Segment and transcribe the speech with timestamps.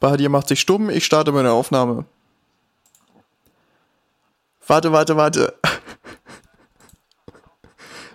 [0.00, 2.04] Bahadir macht sich stumm, ich starte meine Aufnahme.
[4.66, 5.54] Warte, warte, warte.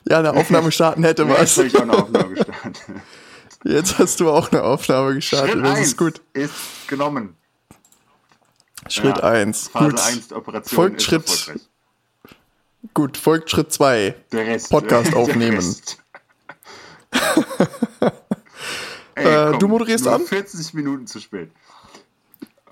[0.10, 1.56] Ja, eine Aufnahme starten hätte was.
[1.56, 2.82] Jetzt habe ich auch eine Aufnahme gestartet.
[3.64, 5.52] Jetzt hast du auch eine Aufnahme gestartet.
[5.52, 6.22] Schritt das 1 ist gut.
[6.34, 6.54] ist
[6.88, 7.38] genommen.
[8.90, 9.68] Schritt Ja, 1.
[9.68, 10.00] Phase Gut.
[10.02, 11.54] 1 der Operation Folgt Schritt-.
[12.96, 14.16] Gut, folgt Schritt 2.
[14.32, 14.70] Der Rest.
[14.72, 15.20] Podcast der
[19.22, 19.44] aufnehmen.
[19.46, 19.56] Rest.
[19.56, 20.22] Äh, du moderierst an?
[20.22, 21.52] 40 Minuten zu spät.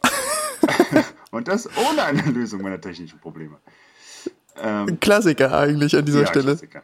[1.31, 3.57] Und das ohne eine Lösung meiner technischen Probleme.
[4.61, 6.57] Ähm, Klassiker eigentlich an dieser ja, Stelle.
[6.57, 6.83] Klassiker.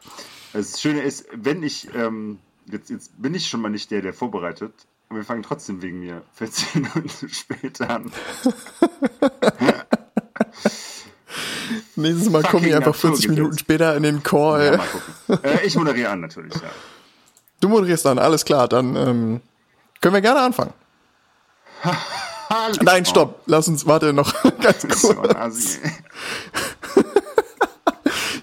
[0.54, 2.40] Das Schöne ist, wenn ich, ähm,
[2.72, 4.74] jetzt, jetzt bin ich schon mal nicht der, der vorbereitet,
[5.10, 8.12] aber wir fangen trotzdem wegen mir 40 Minuten zu spät an.
[11.98, 13.27] Nächstes Mal komme ich einfach 40 Naturgesetz.
[13.30, 14.80] Minuten später in den Call.
[15.27, 15.36] Ja.
[15.36, 16.70] Äh, ich moderiere an natürlich, ja.
[17.62, 19.41] Du moderierst an, alles klar, dann ähm,
[20.05, 20.72] können wir gerne anfangen.
[22.84, 25.36] Nein, stopp, lass uns, warte noch ganz kurz.
[25.36, 25.80] Assi.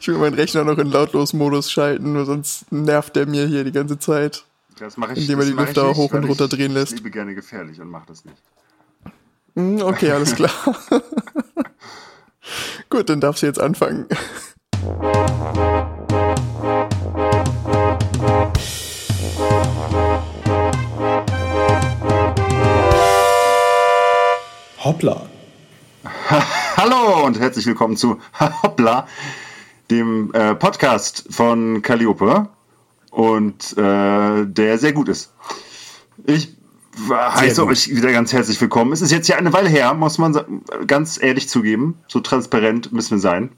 [0.00, 4.00] Ich will meinen Rechner noch in Lautlos-Modus schalten, sonst nervt der mir hier die ganze
[4.00, 4.42] Zeit.
[4.76, 6.94] Das mache ich Indem er die Lüfter hoch und runter drehen lässt.
[6.94, 8.42] Ich liebe gerne gefährlich und mache das nicht.
[9.54, 10.50] Hm, Okay, alles klar.
[12.90, 14.08] Gut, dann darfst du jetzt anfangen.
[24.84, 25.28] Hoppla.
[26.76, 28.18] Hallo und herzlich willkommen zu
[28.62, 29.06] Hoppla,
[29.92, 32.48] dem äh, Podcast von Calliope
[33.12, 35.32] und äh, der sehr gut ist.
[36.26, 36.56] Ich
[37.08, 37.70] heiße gut.
[37.70, 38.90] euch wieder ganz herzlich willkommen.
[38.90, 41.96] Es ist jetzt ja eine Weile her, muss man ganz ehrlich zugeben.
[42.08, 43.50] So transparent müssen wir sein.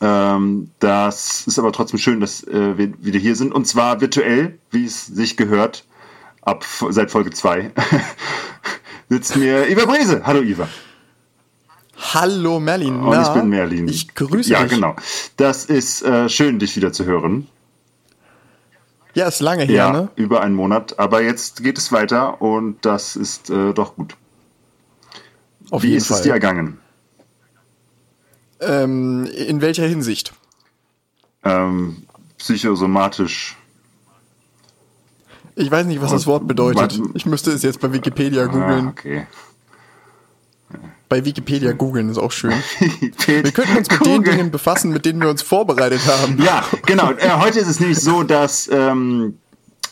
[0.00, 3.52] Ähm, das ist aber trotzdem schön, dass äh, wir wieder hier sind.
[3.52, 5.84] Und zwar virtuell, wie es sich gehört,
[6.42, 7.72] ab seit Folge 2.
[9.12, 10.22] sitzt mir Iva Brese.
[10.24, 10.68] Hallo Iva.
[12.14, 12.96] Hallo Merlin.
[12.96, 13.88] Und na, ich bin Merlin.
[13.88, 14.72] Ich grüße Ja, dich.
[14.72, 14.96] genau.
[15.36, 17.46] Das ist äh, schön, dich wieder zu hören.
[19.14, 20.08] Ja, ist lange her, Ja, ne?
[20.16, 20.98] über einen Monat.
[20.98, 24.16] Aber jetzt geht es weiter und das ist äh, doch gut.
[25.70, 26.16] Auf Wie ist Fall.
[26.18, 26.78] es dir ergangen?
[28.60, 30.32] Ähm, in welcher Hinsicht?
[31.44, 32.04] Ähm,
[32.38, 33.56] psychosomatisch.
[35.54, 36.98] Ich weiß nicht, was das Wort bedeutet.
[37.14, 38.88] Ich müsste es jetzt bei Wikipedia Ah, googeln.
[38.88, 39.26] okay.
[41.08, 42.54] Bei Wikipedia googeln ist auch schön.
[43.26, 46.42] Wir könnten uns mit den Dingen befassen, mit denen wir uns vorbereitet haben.
[46.42, 47.10] Ja, genau.
[47.12, 49.36] Äh, heute ist es nämlich so, dass ähm,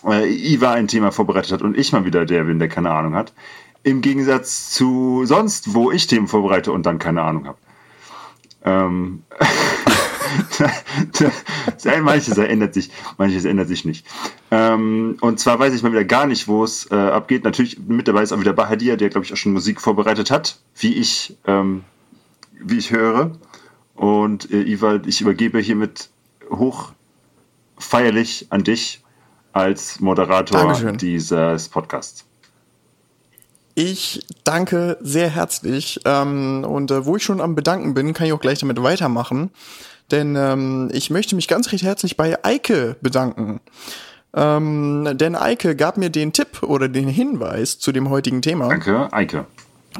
[0.06, 3.15] äh, Iva ein Thema vorbereitet hat und ich mal wieder der bin, der keine Ahnung
[3.15, 3.34] hat.
[3.82, 7.59] Im Gegensatz zu sonst, wo ich Themen vorbereite und dann keine Ahnung habe.
[8.65, 9.22] Ähm,
[12.02, 14.06] manches ändert sich, manches ändert sich nicht.
[14.50, 17.44] Ähm, und zwar weiß ich mal wieder gar nicht, wo es äh, abgeht.
[17.44, 20.58] Natürlich mit dabei ist auch wieder Bahadia, der glaube ich auch schon Musik vorbereitet hat,
[20.76, 21.84] wie ich, ähm,
[22.52, 23.32] wie ich höre.
[23.94, 26.08] Und äh, Iva, ich übergebe hiermit
[26.50, 26.92] hoch
[27.78, 29.02] feierlich an dich
[29.52, 30.96] als Moderator Dankeschön.
[30.96, 32.24] dieses Podcasts.
[33.74, 36.00] Ich danke sehr herzlich.
[36.04, 39.50] Ähm, und äh, wo ich schon am Bedanken bin, kann ich auch gleich damit weitermachen.
[40.10, 43.60] Denn ähm, ich möchte mich ganz recht herzlich bei Eike bedanken.
[44.32, 48.69] Ähm, denn Eike gab mir den Tipp oder den Hinweis zu dem heutigen Thema.
[48.69, 49.47] Danke, Eike.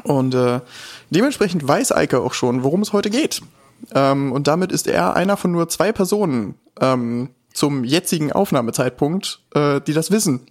[0.03, 0.61] Und äh,
[1.09, 3.41] dementsprechend weiß Eike auch schon, worum es heute geht.
[3.93, 9.81] Ähm, und damit ist er einer von nur zwei Personen ähm, zum jetzigen Aufnahmezeitpunkt, äh,
[9.81, 10.41] die das wissen.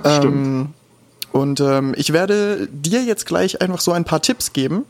[0.00, 0.24] Stimmt.
[0.24, 0.66] Ähm,
[1.32, 4.84] und ähm, ich werde dir jetzt gleich einfach so ein paar Tipps geben.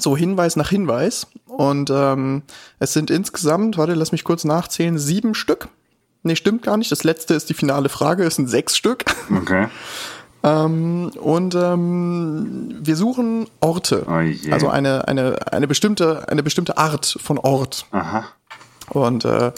[0.00, 1.26] So Hinweis nach Hinweis.
[1.46, 2.42] Und ähm,
[2.78, 5.68] es sind insgesamt, warte, lass mich kurz nachzählen, sieben Stück.
[6.22, 6.92] Nee, stimmt gar nicht.
[6.92, 8.24] Das letzte ist die finale Frage.
[8.24, 9.04] Es sind sechs Stück.
[9.34, 9.68] Okay.
[10.42, 14.06] Ähm, und ähm, wir suchen Orte.
[14.08, 14.50] Oh.
[14.50, 17.84] Also eine, eine, eine, bestimmte, eine bestimmte Art von Ort.
[17.90, 18.24] Aha.
[18.88, 19.52] Und äh,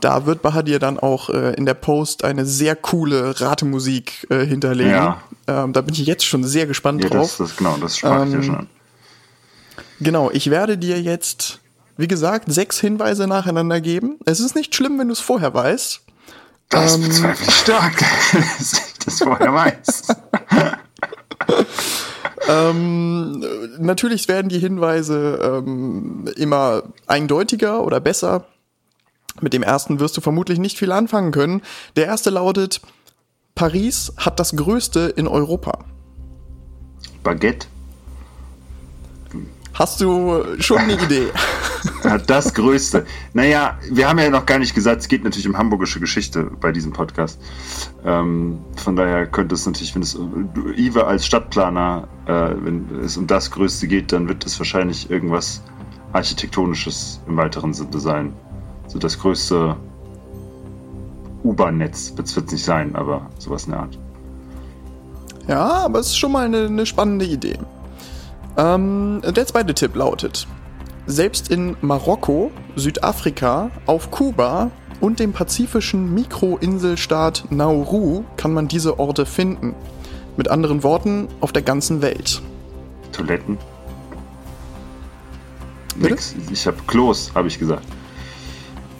[0.00, 4.92] da wird Bahadir dann auch äh, in der Post eine sehr coole Ratemusik äh, hinterlegen.
[4.92, 5.22] Ja.
[5.46, 7.36] Ähm, da bin ich jetzt schon sehr gespannt Ja, drauf.
[7.38, 8.66] das, das, genau, das sprach ich ja Ähm, schon an.
[10.00, 11.60] Genau, ich werde dir jetzt,
[11.96, 14.18] wie gesagt, sechs Hinweise nacheinander geben.
[14.24, 16.00] Es ist nicht schlimm, wenn du es vorher weißt.
[16.70, 17.98] Das ähm, bezweifle ich stark,
[18.32, 20.02] dass ich das vorher weiß.
[22.48, 23.44] Ähm,
[23.78, 28.46] natürlich werden die Hinweise ähm, immer eindeutiger oder besser.
[29.40, 31.62] Mit dem ersten wirst du vermutlich nicht viel anfangen können.
[31.96, 32.80] Der erste lautet,
[33.54, 35.84] Paris hat das größte in Europa.
[37.22, 37.66] Baguette.
[39.80, 41.28] Hast du schon eine Idee?
[42.26, 43.06] Das Größte.
[43.32, 46.72] Naja, wir haben ja noch gar nicht gesagt, es geht natürlich um hamburgische Geschichte bei
[46.72, 47.40] diesem Podcast.
[48.04, 50.18] Ähm, von daher könnte es natürlich, wenn es
[50.76, 55.62] Ive als Stadtplaner, äh, wenn es um das Größte geht, dann wird es wahrscheinlich irgendwas
[56.12, 58.34] Architektonisches im weiteren Sinne sein.
[58.88, 59.76] So das größte
[61.42, 63.98] U-Bahn-Netz wird es nicht sein, aber sowas in der Art.
[65.48, 67.58] Ja, aber es ist schon mal eine, eine spannende Idee.
[68.60, 70.46] Ähm, der zweite Tipp lautet,
[71.06, 74.70] selbst in Marokko, Südafrika, auf Kuba
[75.00, 79.74] und dem pazifischen Mikroinselstaat Nauru kann man diese Orte finden.
[80.36, 82.42] Mit anderen Worten, auf der ganzen Welt.
[83.12, 83.56] Toiletten?
[85.96, 86.12] Bitte?
[86.12, 86.34] Nix.
[86.52, 87.86] Ich habe Klos, habe ich gesagt.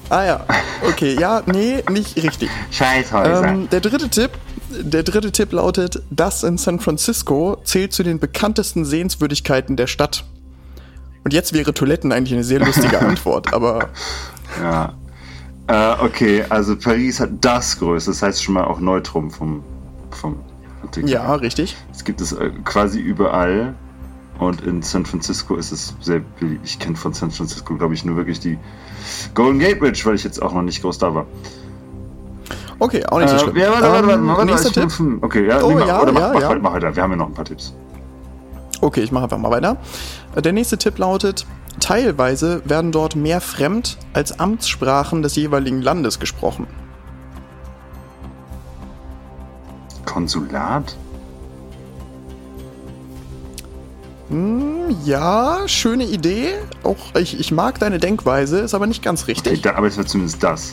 [0.08, 0.44] Ah ja,
[0.88, 2.48] okay, ja, nee, nicht richtig.
[2.70, 3.46] Scheißhäuser.
[3.46, 4.30] Ähm, der dritte Tipp,
[4.70, 10.24] der dritte Tipp lautet, das in San Francisco zählt zu den bekanntesten Sehenswürdigkeiten der Stadt.
[11.24, 13.90] Und jetzt wäre Toiletten eigentlich eine sehr lustige Antwort, aber.
[14.60, 14.94] Ja.
[15.66, 19.62] Äh, okay, also Paris hat das Größte, das heißt schon mal auch Neutrum vom,
[20.10, 20.40] vom
[20.82, 21.10] Artikel.
[21.10, 21.76] Ja, richtig.
[21.92, 23.74] Es gibt es äh, quasi überall.
[24.38, 26.62] Und in San Francisco ist es sehr beliebt.
[26.64, 28.58] Ich kenne von San Francisco, glaube ich, nur wirklich die
[29.34, 31.26] Golden Gate Bridge, weil ich jetzt auch noch nicht groß da war.
[32.80, 33.56] Okay, auch nicht so äh, schlimm.
[33.56, 34.90] Ja, warte, warte, warte, warte, ähm, nächster Tipp.
[35.22, 36.48] Okay, ja, oh, ja, oder mach, ja, mach, ja.
[36.48, 36.96] Halt, mach weiter.
[36.96, 37.74] Wir haben ja noch ein paar Tipps.
[38.80, 39.76] Okay, ich mache einfach mal weiter.
[40.34, 41.46] Der nächste Tipp lautet,
[41.78, 46.66] teilweise werden dort mehr Fremd- als Amtssprachen des jeweiligen Landes gesprochen.
[50.06, 50.96] Konsulat?
[54.30, 56.54] Hm, ja, schöne Idee.
[56.82, 59.58] Auch ich, ich mag deine Denkweise, ist aber nicht ganz richtig.
[59.58, 60.72] Okay, da, aber es wird zumindest das.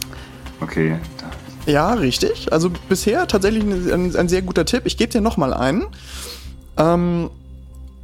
[0.61, 0.97] Okay.
[1.17, 1.25] Da.
[1.67, 2.51] Ja, richtig.
[2.53, 4.83] Also bisher tatsächlich ein, ein sehr guter Tipp.
[4.85, 5.85] Ich gebe dir nochmal einen.
[6.77, 7.29] Ähm,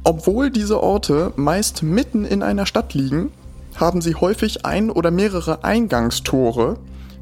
[0.04, 3.32] obwohl diese Orte meist mitten in einer Stadt liegen,
[3.76, 6.76] haben sie häufig ein oder mehrere Eingangstore,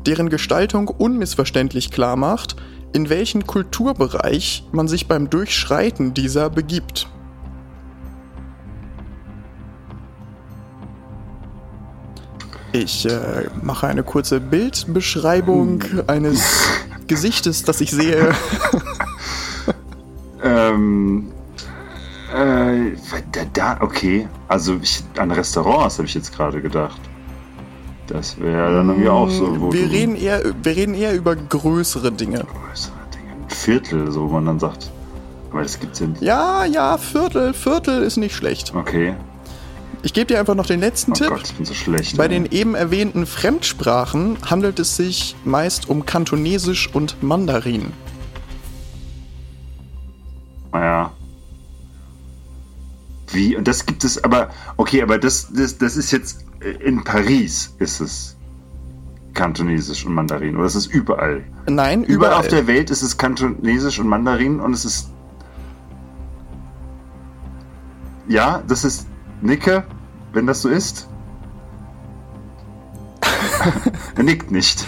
[0.04, 2.56] deren Gestaltung unmissverständlich klar macht,
[2.92, 7.06] in welchen Kulturbereich man sich beim Durchschreiten dieser begibt.
[12.72, 16.68] Ich äh, mache eine kurze Bildbeschreibung eines
[17.06, 18.34] Gesichtes, das ich sehe.
[20.42, 21.30] ähm,
[22.34, 22.92] äh,
[23.52, 24.26] da, okay.
[24.48, 27.00] Also ich, an Restaurants habe ich jetzt gerade gedacht.
[28.06, 29.72] Das wäre dann irgendwie auch so.
[29.72, 32.38] wir, reden eher, wir reden eher über größere Dinge.
[32.38, 33.44] Größere Dinge.
[33.44, 34.90] Ein Viertel, so man dann sagt.
[35.50, 36.22] Aber das gibt's ja nicht.
[36.22, 38.74] Ja, ja, Viertel, Viertel ist nicht schlecht.
[38.74, 39.14] Okay.
[40.02, 41.28] Ich gebe dir einfach noch den letzten oh Tipp.
[41.28, 42.16] Gott, ich bin so schlecht.
[42.16, 42.30] Bei ey.
[42.30, 47.92] den eben erwähnten Fremdsprachen handelt es sich meist um Kantonesisch und Mandarin.
[50.72, 51.12] Naja.
[53.30, 53.56] Wie?
[53.56, 56.44] Und das gibt es aber, okay, aber das, das, das ist jetzt
[56.84, 58.36] in Paris ist es
[59.34, 60.56] Kantonesisch und Mandarin.
[60.56, 61.42] Oder ist es überall?
[61.66, 62.40] Nein, Überall überall.
[62.40, 65.08] auf der Welt ist es Kantonesisch und Mandarin und es ist.
[68.28, 69.06] Ja, das ist
[69.42, 69.84] Nicke,
[70.32, 71.08] wenn das so ist.
[74.16, 74.84] er nickt nicht.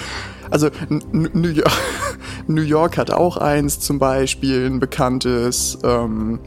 [0.50, 1.72] Also New York,
[2.46, 5.78] New York hat auch eins zum Beispiel, ein bekanntes.
[5.82, 6.38] Ähm,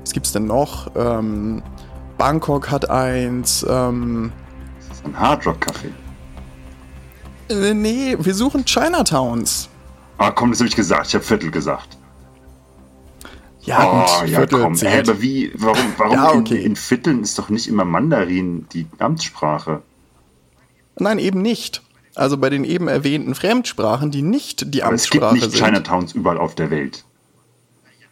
[0.00, 0.90] was gibt's denn noch?
[0.96, 1.62] Ähm,
[2.18, 3.64] Bangkok hat eins.
[3.68, 4.32] Ähm,
[4.88, 5.90] Das ist ein Hardrock-Café.
[7.50, 9.68] äh, nee, wir suchen Chinatowns.
[10.18, 11.06] Ah, komm, das habe ich gesagt.
[11.08, 11.98] Ich habe Viertel gesagt.
[13.64, 14.72] Ja, oh, gut, ja, Viertel komm.
[14.74, 15.08] Hä, zählt.
[15.08, 16.62] aber wie, warum, warum Ja, in, okay.
[16.64, 19.82] in Vierteln ist doch nicht immer Mandarin die Amtssprache?
[20.98, 21.82] Nein, eben nicht.
[22.14, 25.64] Also bei den eben erwähnten Fremdsprachen, die nicht die Aber es gibt Amtssprache nicht sind.
[25.64, 27.04] Chinatowns überall auf der Welt.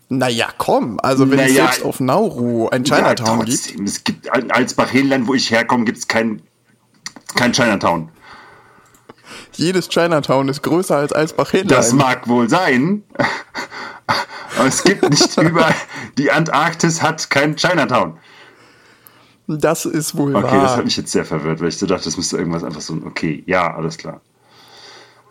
[0.08, 0.98] Naja, komm.
[1.00, 3.58] Also wenn es Naja, selbst auf Nauru ein Chinatown ja, gibt.
[3.64, 6.42] trotzdem, Es gibt in Alsbach-Helenland, wo ich herkomme, gibt es kein,
[7.36, 8.08] kein Chinatown.
[9.54, 11.96] Jedes Chinatown ist größer als Das Alsbach-Hedlein.
[11.96, 13.02] mag wohl sein.
[14.60, 15.74] Aber es gibt nicht überall.
[16.18, 18.16] Die Antarktis hat kein Chinatown.
[19.48, 20.62] Das ist wohl Okay, wahr.
[20.62, 22.94] das hat mich jetzt sehr verwirrt, weil ich so dachte, das müsste irgendwas einfach so.
[23.04, 24.20] Okay, ja, alles klar.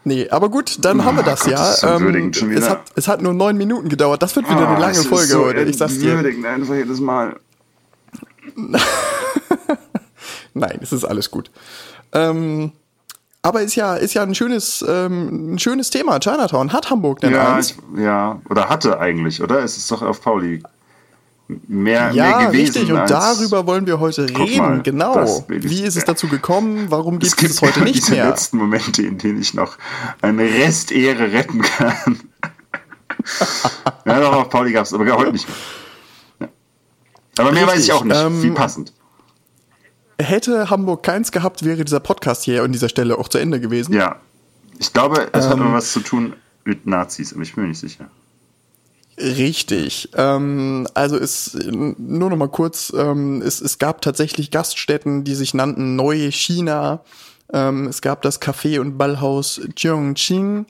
[0.04, 1.58] Nee, aber gut, dann haben wir das Gott, ja.
[1.58, 4.22] das ist so Ähm, es, hat, es hat nur neun Minuten gedauert.
[4.22, 5.62] Das wird wieder eine Ah, lange Folge so heute.
[5.64, 6.18] Ich sag's dir.
[6.18, 7.36] einfach jedes Mal.
[10.54, 11.52] Nein, es ist alles gut.
[12.12, 12.72] Ähm,
[13.42, 16.20] aber ist ja, ist ja ein schönes, ähm, ein schönes Thema.
[16.20, 16.74] Chinatown.
[16.74, 17.76] Hat Hamburg denn Ja, eins?
[17.96, 19.64] ich, ja, oder hatte eigentlich, oder?
[19.64, 20.62] Es ist doch auf Pauli
[21.68, 22.74] mehr, Ja, mehr gewesen.
[22.80, 22.92] richtig.
[22.92, 24.58] Und darüber wollen wir heute reden.
[24.58, 25.44] mal, genau.
[25.48, 26.88] Wie ist es dazu gekommen?
[26.90, 28.28] Warum Es gibt es es heute nicht diese mehr?
[28.30, 29.78] letzten Momente, in denen ich noch
[30.22, 32.20] eine Restehre retten kann.
[34.06, 35.58] ja, doch, auf Pauli gab es, aber heute nicht mehr.
[36.42, 36.48] Ja.
[37.44, 38.16] Aber mehr weiß ich auch nicht.
[38.16, 38.94] ähm, Wie passend.
[40.20, 43.94] Hätte Hamburg keins gehabt, wäre dieser Podcast hier an dieser Stelle auch zu Ende gewesen.
[43.94, 44.18] Ja.
[44.78, 45.62] Ich glaube, es hat Ähm.
[45.64, 46.34] immer was zu tun
[46.64, 48.10] mit Nazis, aber ich bin mir nicht sicher.
[49.18, 50.10] Richtig.
[50.16, 55.54] Ähm, also es nur noch mal kurz, ähm, es, es gab tatsächlich Gaststätten, die sich
[55.54, 57.02] nannten Neue China.
[57.52, 60.66] Ähm, es gab das Café und Ballhaus Chongqing.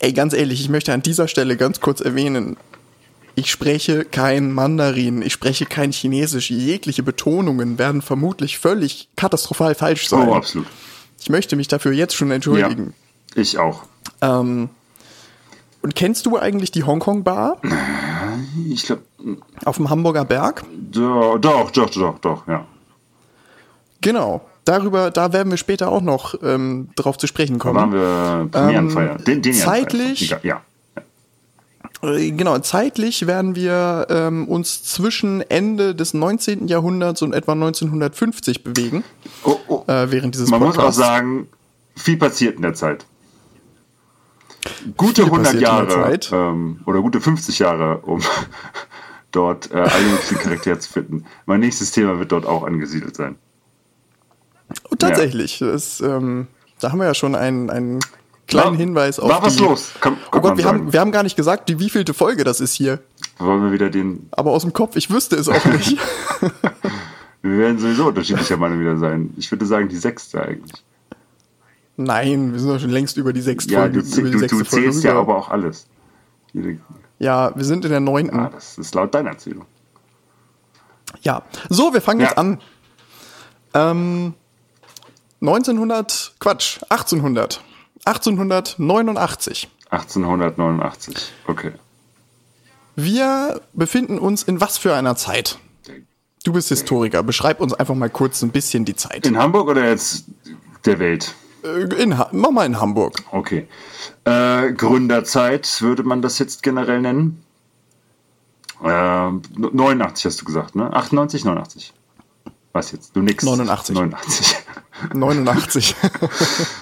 [0.00, 2.56] Ey, ganz ehrlich, ich möchte an dieser Stelle ganz kurz erwähnen,
[3.38, 6.50] ich spreche kein Mandarin, ich spreche kein Chinesisch.
[6.50, 10.28] Jegliche Betonungen werden vermutlich völlig katastrophal falsch sein.
[10.28, 10.66] Oh, absolut.
[11.20, 12.94] ich möchte mich dafür jetzt schon entschuldigen.
[13.34, 13.84] Ja, ich auch.
[14.20, 14.68] Ähm,
[15.82, 17.60] und kennst du eigentlich die Hongkong Bar
[18.68, 19.02] Ich glaube,
[19.64, 20.64] auf dem Hamburger Berg?
[20.90, 22.66] doch, doch, doch, doch, doch, ja.
[24.00, 24.44] Genau.
[24.64, 27.92] Darüber, da werden wir später auch noch ähm, drauf zu sprechen Da waren kommen.
[27.94, 29.16] wir Premierenfeier.
[29.16, 30.60] Den, den Ähm, zeitlich- Ja.
[32.02, 36.68] Äh, Genau, zeitlich werden wir ähm, uns zwischen Ende des 19.
[36.68, 39.04] Jahrhunderts und etwa 1950 bewegen,
[39.44, 39.84] Oh, oh.
[39.86, 40.98] äh, während dieses Man muss auch Podcasts.
[41.00, 41.48] sagen,
[41.96, 43.04] viel passiert in der Zeit.
[44.96, 46.30] Gute Viel 100 passiert in der Jahre Zeit.
[46.32, 48.20] ähm, oder gute 50 Jahre, um
[49.32, 51.24] dort äh, alle möglichen Charaktere zu finden.
[51.46, 53.36] Mein nächstes Thema wird dort auch angesiedelt sein.
[54.90, 56.46] Und tatsächlich, das, ähm,
[56.80, 58.00] da haben wir ja schon einen, einen
[58.48, 60.78] kleinen War- Hinweis auf war was die, los, kann- oh kann Gott, wir sagen.
[60.80, 62.98] haben, wir haben gar nicht gesagt, die wievielte Folge das ist hier.
[63.38, 64.26] Wollen wir wieder den.
[64.32, 65.96] Aber aus dem Kopf, ich wüsste es auch nicht.
[67.40, 69.32] Wir werden sowieso unterschiedlicher Meinung wieder sein.
[69.36, 70.82] Ich würde sagen, die sechste eigentlich.
[71.96, 74.02] Nein, wir sind doch schon längst über die sechste Ja, Folge.
[74.02, 75.86] du, über die du, sechste du zählst Folge ja aber auch alles.
[77.20, 78.38] Ja, wir sind in der neunten.
[78.38, 79.66] ah, das ist laut deiner Erzählung.
[81.22, 82.26] Ja, so, wir fangen Ja.
[82.26, 82.60] jetzt an.
[83.74, 84.34] Ähm,
[85.40, 87.62] 1900, Quatsch, 1800.
[88.08, 89.68] 1889.
[89.90, 91.16] 1889.
[91.46, 91.72] Okay.
[92.96, 95.58] Wir befinden uns in was für einer Zeit?
[96.44, 99.26] Du bist Historiker, beschreib uns einfach mal kurz ein bisschen die Zeit.
[99.26, 100.24] In Hamburg oder jetzt
[100.86, 101.34] der Welt?
[101.62, 103.22] Äh, in, mach mal in Hamburg.
[103.30, 103.68] Okay.
[104.24, 107.44] Äh, Gründerzeit würde man das jetzt generell nennen.
[108.82, 110.92] Äh, 89 hast du gesagt, ne?
[110.92, 111.92] 98, 89.
[112.72, 113.14] Was jetzt?
[113.16, 113.44] Du nix.
[113.44, 113.94] 89.
[113.94, 114.56] 89.
[115.12, 115.94] 89.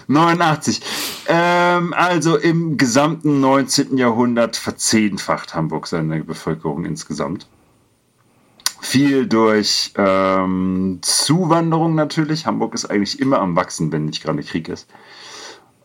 [0.07, 0.83] 89.
[1.29, 3.97] Ähm, also im gesamten 19.
[3.97, 7.47] Jahrhundert verzehnfacht Hamburg seine Bevölkerung insgesamt.
[8.81, 12.47] Viel durch ähm, Zuwanderung natürlich.
[12.47, 14.89] Hamburg ist eigentlich immer am Wachsen, wenn nicht gerade Krieg ist.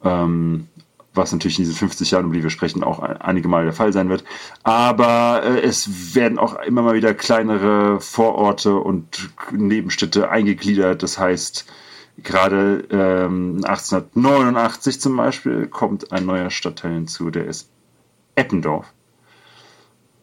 [0.03, 0.67] Ähm,
[1.13, 3.73] was natürlich in diesen 50 Jahren, über die wir sprechen, auch ein- einige Mal der
[3.73, 4.23] Fall sein wird.
[4.63, 11.01] Aber äh, es werden auch immer mal wieder kleinere Vororte und Nebenstädte eingegliedert.
[11.03, 11.65] Das heißt,
[12.23, 17.69] gerade ähm, 1889 zum Beispiel kommt ein neuer Stadtteil hinzu, der ist
[18.35, 18.93] Eppendorf.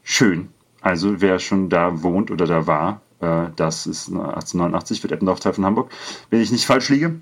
[0.03, 0.49] Schön.
[0.81, 5.53] Also wer schon da wohnt oder da war, äh, das ist 1889, wird Eppendorf Teil
[5.53, 5.91] von Hamburg,
[6.31, 7.21] wenn ich nicht falsch liege.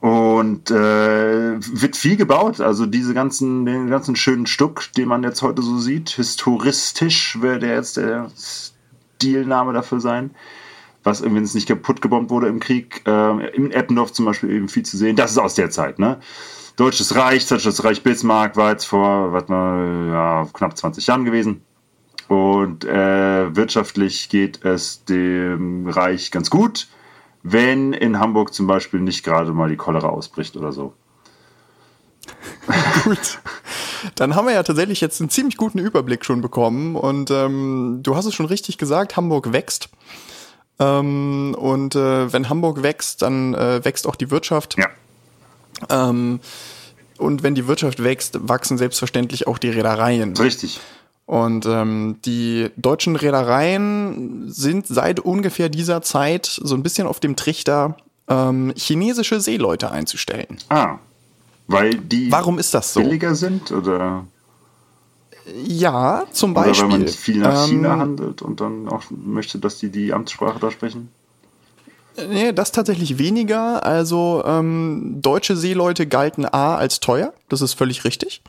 [0.00, 5.42] Und äh, wird viel gebaut, also diese ganzen, den ganzen schönen Stuck, den man jetzt
[5.42, 10.30] heute so sieht, historistisch wäre der jetzt der Stilname dafür sein.
[11.08, 14.68] Was, wenn es nicht kaputt gebombt wurde im Krieg, äh, in Eppendorf zum Beispiel eben
[14.68, 15.16] viel zu sehen.
[15.16, 16.20] Das ist aus der Zeit, ne?
[16.76, 21.62] Deutsches Reich, Deutsches Reich Bismarck war jetzt vor, mal, ja, knapp 20 Jahren gewesen.
[22.28, 26.88] Und äh, wirtschaftlich geht es dem Reich ganz gut,
[27.42, 30.92] wenn in Hamburg zum Beispiel nicht gerade mal die Cholera ausbricht oder so.
[33.04, 33.38] Gut.
[34.14, 36.96] Dann haben wir ja tatsächlich jetzt einen ziemlich guten Überblick schon bekommen.
[36.96, 39.88] Und ähm, du hast es schon richtig gesagt, Hamburg wächst.
[40.78, 44.76] Ähm, und äh, wenn Hamburg wächst, dann äh, wächst auch die Wirtschaft.
[44.78, 44.88] Ja.
[45.90, 46.40] Ähm,
[47.18, 50.36] und wenn die Wirtschaft wächst, wachsen selbstverständlich auch die Reedereien.
[50.36, 50.80] Richtig.
[51.26, 57.36] Und ähm, die deutschen Reedereien sind seit ungefähr dieser Zeit so ein bisschen auf dem
[57.36, 57.96] Trichter,
[58.28, 60.56] ähm, chinesische Seeleute einzustellen.
[60.70, 60.98] Ah.
[61.66, 63.00] Weil die Warum ist das so?
[63.00, 64.24] billiger sind oder,
[65.66, 66.90] Ja, zum oder Beispiel.
[66.90, 70.58] weil man viel nach Ähm, China handelt und dann auch möchte, dass die die Amtssprache
[70.58, 71.08] da sprechen?
[72.28, 73.84] Nee, das tatsächlich weniger.
[73.86, 78.42] Also ähm, deutsche Seeleute galten A als teuer, das ist völlig richtig.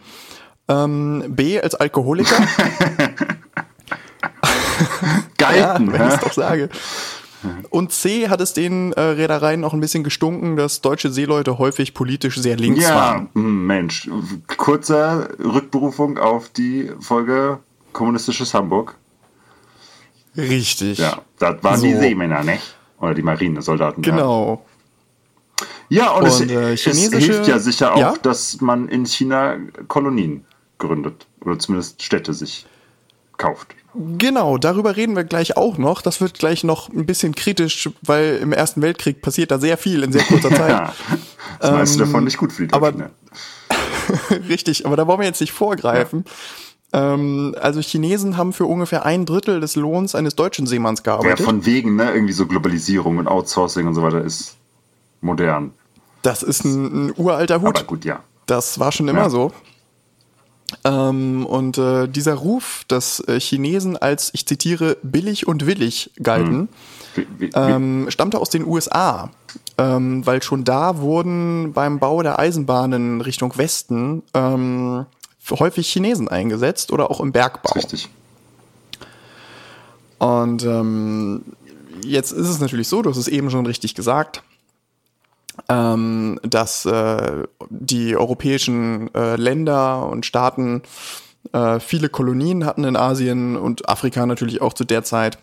[0.67, 2.35] Ähm, B als Alkoholiker.
[5.37, 6.69] Galten, ja, wenn ich es doch sage.
[7.69, 11.93] Und C hat es den äh, Reedereien auch ein bisschen gestunken, dass deutsche Seeleute häufig
[11.93, 13.29] politisch sehr links Ja, waren.
[13.33, 14.09] Mensch.
[14.57, 17.59] Kurzer Rückberufung auf die Folge
[17.93, 18.95] Kommunistisches Hamburg.
[20.37, 20.97] Richtig.
[20.99, 21.99] Ja, das waren die So.
[21.99, 22.59] Seemänner, ne?
[22.99, 24.03] Oder die Marinesoldaten.
[24.03, 24.11] Ja.
[24.11, 24.65] Genau.
[25.89, 28.13] Ja, und, es, Und, äh, es hilft ja sicher auch, Ja?
[28.21, 30.45] dass man in China Kolonien
[30.77, 31.25] gründet.
[31.43, 32.65] Oder zumindest Städte sich
[33.37, 33.75] kauft.
[33.93, 36.01] Genau, darüber reden wir gleich auch noch.
[36.01, 40.03] Das wird gleich noch ein bisschen kritisch, weil im Ersten Weltkrieg passiert da sehr viel
[40.03, 40.69] in sehr kurzer Zeit.
[40.69, 40.93] Ja,
[41.59, 43.09] das meiste Ähm, davon nicht gut für die aber- Deutschen.
[44.29, 44.37] ja.
[44.47, 46.23] Richtig, aber da wollen wir jetzt nicht vorgreifen.
[46.93, 51.45] Ähm, also Chinesen haben für ungefähr ein Drittel des Lohns eines deutschen Seemanns Ja, gearbeitet.
[51.45, 54.55] von wegen, ne, irgendwie so Globalisierung und Outsourcing und so weiter ist
[55.21, 55.71] modern.
[56.21, 57.75] das ist ein, ein uralter Hut.
[57.75, 58.21] Aber gut, ja.
[58.45, 59.29] Das war schon immer Ja.
[59.29, 59.51] so.
[60.83, 66.69] Ähm, und äh, dieser Ruf, dass äh, Chinesen als, ich zitiere, billig und willig galten,
[67.37, 69.31] wie, ähm, stammte aus den USA.
[69.77, 75.05] Ähm, weil schon da wurden beim Bau der Eisenbahnen Richtung Westen ähm,
[75.49, 77.71] häufig Chinesen eingesetzt oder auch im Bergbau.
[77.73, 78.09] richtig.
[80.19, 81.43] Und ähm,
[82.03, 84.43] jetzt ist es natürlich so, du hast es eben schon richtig gesagt,
[85.67, 90.83] ähm, dass äh, die europäischen äh, Länder und Staaten
[91.53, 95.37] äh, viele Kolonien hatten in Asien und Afrika natürlich auch zu der Zeit.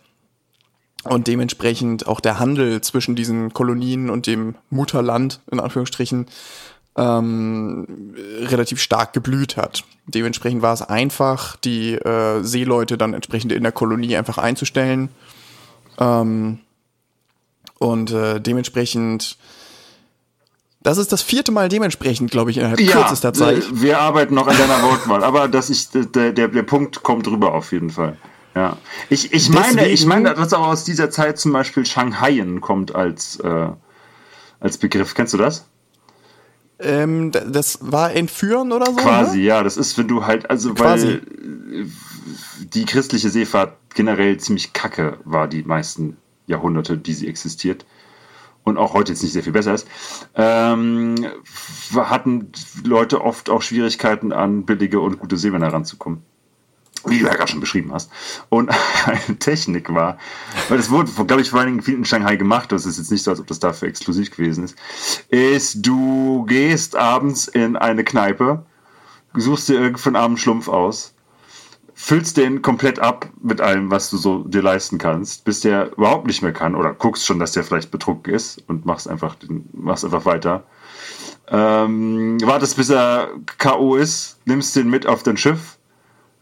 [1.04, 6.26] Und dementsprechend auch der Handel zwischen diesen Kolonien und dem Mutterland, in Anführungsstrichen,
[6.96, 9.85] ähm, relativ stark geblüht hat.
[10.06, 15.11] Dementsprechend war es einfach, die äh, Seeleute dann entsprechend in der Kolonie einfach einzustellen.
[15.99, 16.61] Ähm,
[17.78, 19.37] und äh, dementsprechend,
[20.86, 23.58] das ist das vierte Mal dementsprechend, glaube ich, innerhalb kürzester Zeit.
[23.58, 27.26] äh, Wir arbeiten noch an deiner Wortwahl, aber das ist, der, der, der Punkt kommt
[27.26, 28.16] drüber auf jeden Fall.
[28.54, 28.76] Ja.
[29.10, 33.38] Ich, ich meine, ich meine, dass auch aus dieser Zeit zum Beispiel Shanghaien kommt als,
[33.40, 33.68] äh,
[34.60, 35.14] als Begriff.
[35.14, 35.66] Kennst du das?
[36.78, 38.92] Ähm, das war Entführen oder so?
[38.96, 39.44] Quasi, Ne?
[39.44, 39.62] ja.
[39.62, 41.06] Das ist, wenn du halt, also Quasi.
[41.06, 41.14] weil
[41.82, 41.86] äh,
[42.74, 46.16] die christliche Seefahrt generell ziemlich kacke war, die meisten
[46.46, 47.84] Jahrhunderte, die sie existiert.
[48.66, 49.87] Und auch heute jetzt nicht sehr viel besser ist.
[50.35, 51.14] Ähm,
[51.94, 52.50] hatten
[52.82, 56.23] Leute oft auch Schwierigkeiten, an billige und gute Seemänner ranzukommen.
[57.04, 58.11] Wie du ja gerade schon beschrieben hast.
[58.49, 58.70] Und
[59.06, 60.18] eine Technik war,
[60.68, 63.12] weil das wurde, glaube ich, vor allen Dingen viel in Shanghai gemacht, das ist jetzt
[63.12, 64.76] nicht so, als ob das dafür exklusiv gewesen ist,
[65.28, 68.66] ist, du gehst abends in eine Kneipe,
[69.32, 71.14] suchst dir irgendeinen armen Schlumpf aus,
[71.98, 76.26] füllst den komplett ab mit allem, was du so dir leisten kannst, bis der überhaupt
[76.26, 79.66] nicht mehr kann oder guckst schon, dass der vielleicht betrunken ist und machst einfach, den,
[79.73, 80.64] machst einfach weiter.
[81.49, 83.97] Ähm, wartest, bis er K.O.
[83.97, 85.78] ist, nimmst den mit auf dein Schiff,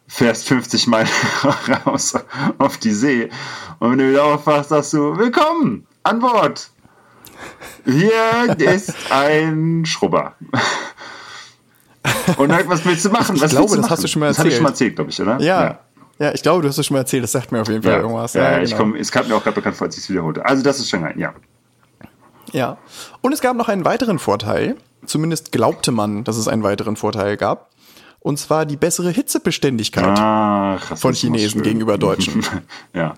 [0.08, 1.08] fährst 50 Meilen
[1.86, 2.14] raus
[2.58, 3.30] auf die See
[3.78, 6.68] und wenn du wieder aufwachst, sagst du, willkommen an Bord.
[7.84, 10.34] Hier ist ein Schrubber.
[12.36, 13.40] Und halt, was willst du machen?
[13.40, 13.90] Was glaube, willst du das machen?
[13.90, 14.56] hast du schon mal Das habe ich erzählt.
[14.56, 15.40] schon mal erzählt, glaube ich, oder?
[15.40, 15.78] Ja.
[16.18, 16.32] ja.
[16.34, 17.22] ich glaube, du hast es schon mal erzählt.
[17.24, 18.34] Das sagt mir auf jeden Fall Ja, irgendwas.
[18.34, 18.82] ja, ja, ich genau.
[18.82, 20.44] komm, es kam mir auch gerade bekannt vor, als ich es wiederholte.
[20.44, 21.32] Also das ist Shanghai, ja.
[22.52, 22.78] Ja.
[23.20, 24.76] Und es gab noch einen weiteren Vorteil.
[25.06, 27.70] Zumindest glaubte man, dass es einen weiteren Vorteil gab.
[28.20, 32.42] Und zwar die bessere Hitzebeständigkeit Rassismus, von Chinesen gegenüber Deutschen.
[32.94, 33.14] ja.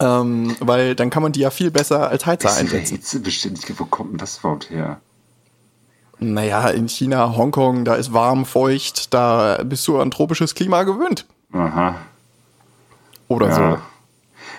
[0.00, 2.96] ähm, weil dann kann man die ja viel besser als Heizer Bessere einsetzen.
[2.96, 5.00] Hitzebeständigkeit, wo kommt denn das überhaupt her?
[6.18, 11.26] Naja, in China, Hongkong, da ist warm, feucht, da bist du an tropisches Klima gewöhnt.
[11.52, 11.96] Aha.
[13.28, 13.54] Oder Ja.
[13.72, 13.78] so.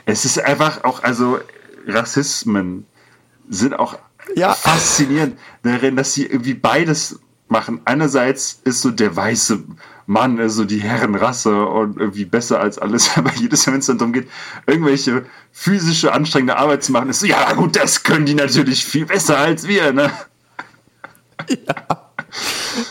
[0.06, 1.40] Es ist einfach auch, also
[1.88, 2.86] Rassismen
[3.50, 3.98] sind auch
[4.36, 4.54] Ja.
[4.54, 7.82] faszinierend darin, dass sie irgendwie beides machen.
[7.86, 9.64] Einerseits ist so der weiße
[10.06, 13.98] Mann, also die Herrenrasse und irgendwie besser als alles, aber jedes Mal, wenn es dann
[13.98, 14.28] darum geht,
[14.68, 19.06] irgendwelche physische, anstrengende Arbeit zu machen, ist so, ja gut, das können die natürlich viel
[19.06, 20.12] besser als wir, ne?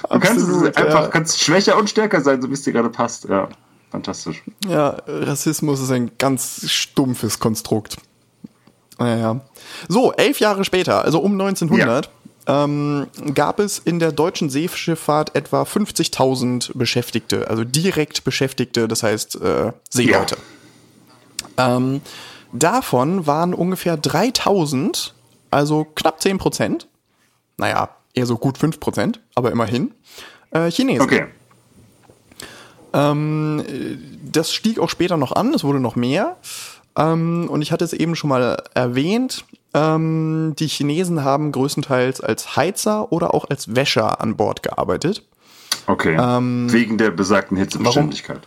[0.09, 1.09] Du kannst es Absolut, einfach ja.
[1.09, 3.25] kannst schwächer und stärker sein, so wie es dir gerade passt.
[3.29, 3.49] Ja,
[3.91, 4.43] fantastisch.
[4.67, 7.97] Ja, Rassismus ist ein ganz stumpfes Konstrukt.
[8.99, 9.41] Naja.
[9.89, 12.11] So, elf Jahre später, also um 1900,
[12.47, 19.41] ähm, gab es in der deutschen Seeschifffahrt etwa 50.000 Beschäftigte, also direkt Beschäftigte, das heißt
[19.41, 20.37] äh, Seeleute.
[21.59, 22.01] Ähm,
[22.53, 25.15] davon waren ungefähr 3000,
[25.51, 26.89] also knapp 10 Prozent,
[27.57, 29.93] naja, eher so gut 5 Prozent, aber immerhin,
[30.51, 31.03] äh, Chinesen.
[31.03, 31.27] Okay.
[32.93, 36.37] das stieg auch später noch an, es wurde noch mehr.
[36.97, 42.57] Ähm, und ich hatte es eben schon mal erwähnt, ähm, die Chinesen haben größtenteils als
[42.57, 45.23] Heizer oder auch als Wäscher an Bord gearbeitet.
[45.87, 46.17] Okay.
[46.19, 48.41] Ähm, Wegen der besagten Hitzebeständigkeit.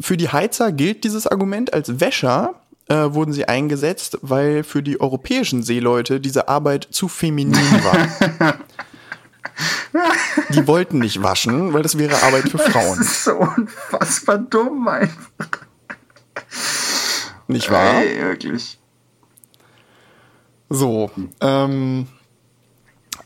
[0.00, 2.54] Für die Heizer gilt dieses Argument, als Wäscher
[2.88, 8.58] äh, wurden sie eingesetzt, weil für die europäischen Seeleute diese Arbeit zu feminin war.
[10.50, 15.66] die wollten nicht waschen, weil das wäre Arbeit für Frauen, so unfassbar dumm einfach.
[17.46, 18.02] nicht wahr?
[18.02, 18.78] Ey, wirklich.
[20.68, 22.08] So, ähm,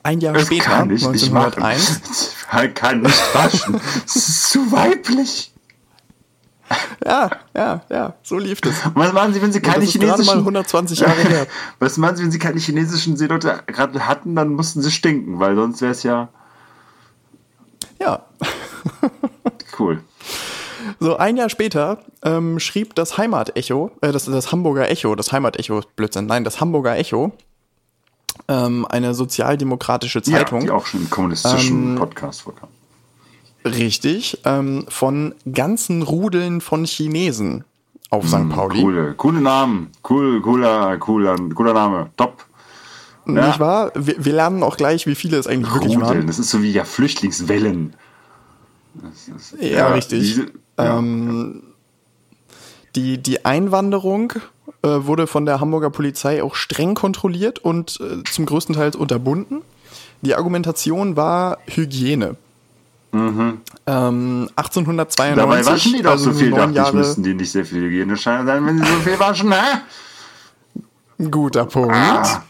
[0.03, 1.63] ein Jahr Das später, kann ich nicht machen.
[1.63, 3.81] 1901, kann nicht waschen.
[4.05, 5.53] Das ist zu weiblich.
[7.05, 8.75] Ja, ja, ja, so lief das.
[8.95, 11.47] Was machen Sie, wenn Sie keine gerade mal chinesischen 120 Jahre her.
[11.79, 15.55] Was machen Sie, wenn Sie keine chinesischen Seeleute gerade hatten, dann mussten sie stinken, weil
[15.57, 16.29] sonst wäre es ja
[18.01, 18.27] Ja.
[19.79, 20.03] cool.
[21.01, 25.83] So, ein Jahr später ähm, schrieb das Heimatecho, äh, das, das Hamburger Echo, das Heimatecho,
[25.97, 27.33] Blödsinn, nein, das Hamburger Echo,
[28.49, 30.61] ähm, eine sozialdemokratische Zeitung.
[30.61, 32.69] Ja, die auch schon im kommunistischen Ähm, Podcast vorkam.
[33.65, 37.65] Richtig, ähm, von ganzen Rudeln von Chinesen
[38.11, 38.49] auf St.
[38.49, 38.81] Pauli.
[38.81, 39.91] Coole, coole Namen.
[40.09, 42.11] Cool, cooler, cooler, cooler Name.
[42.17, 42.45] Top.
[43.27, 43.93] Nicht wahr?
[43.95, 46.09] Wir, wir lernen auch gleich, wie viele es eigentlich wirklich Rudeln.
[46.09, 46.27] waren.
[46.27, 47.95] Das ist so wie ja Flüchtlingswellen.
[49.15, 50.21] Ist, Ja, richtig.
[50.21, 50.47] Diese,
[50.79, 51.63] ja, Ähm,
[52.97, 54.33] Die, die Einwanderung
[54.83, 59.61] äh, wurde von der Hamburger Polizei auch streng kontrolliert und äh, zum größten Teil unterbunden.
[60.23, 62.37] Die Argumentation war Hygiene.
[63.13, 65.37] Ähm, 1892, Mhm.
[65.37, 67.81] Dabei waschen die doch also so viel, dachte ich, Jahre, müssten die nicht sehr viel
[67.83, 69.81] Hygienescheine sein, wenn sie so viel waschen, hä?
[71.31, 71.95] Guter Punkt.
[71.95, 72.43] Ah.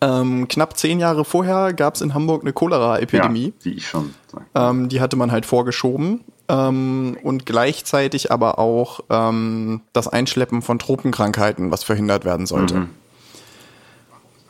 [0.00, 3.46] Ähm, knapp zehn Jahre vorher gab es in Hamburg eine Cholera-Epidemie.
[3.46, 4.44] Ja, wie ich schon sage.
[4.54, 6.24] Ähm, die hatte man halt vorgeschoben.
[6.48, 12.74] Ähm, und gleichzeitig aber auch ähm, das Einschleppen von Tropenkrankheiten, was verhindert werden sollte.
[12.80, 12.90] Mhm.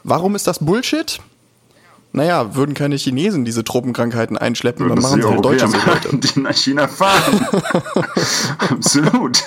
[0.05, 1.21] Warum ist das Bullshit?
[2.13, 6.09] Naja, würden keine Chinesen diese Tropenkrankheiten einschleppen, dann Das machen sie halt deutsche Europäer Seeleute.
[6.09, 7.47] machen, die nach China fahren.
[8.71, 9.43] Absolut.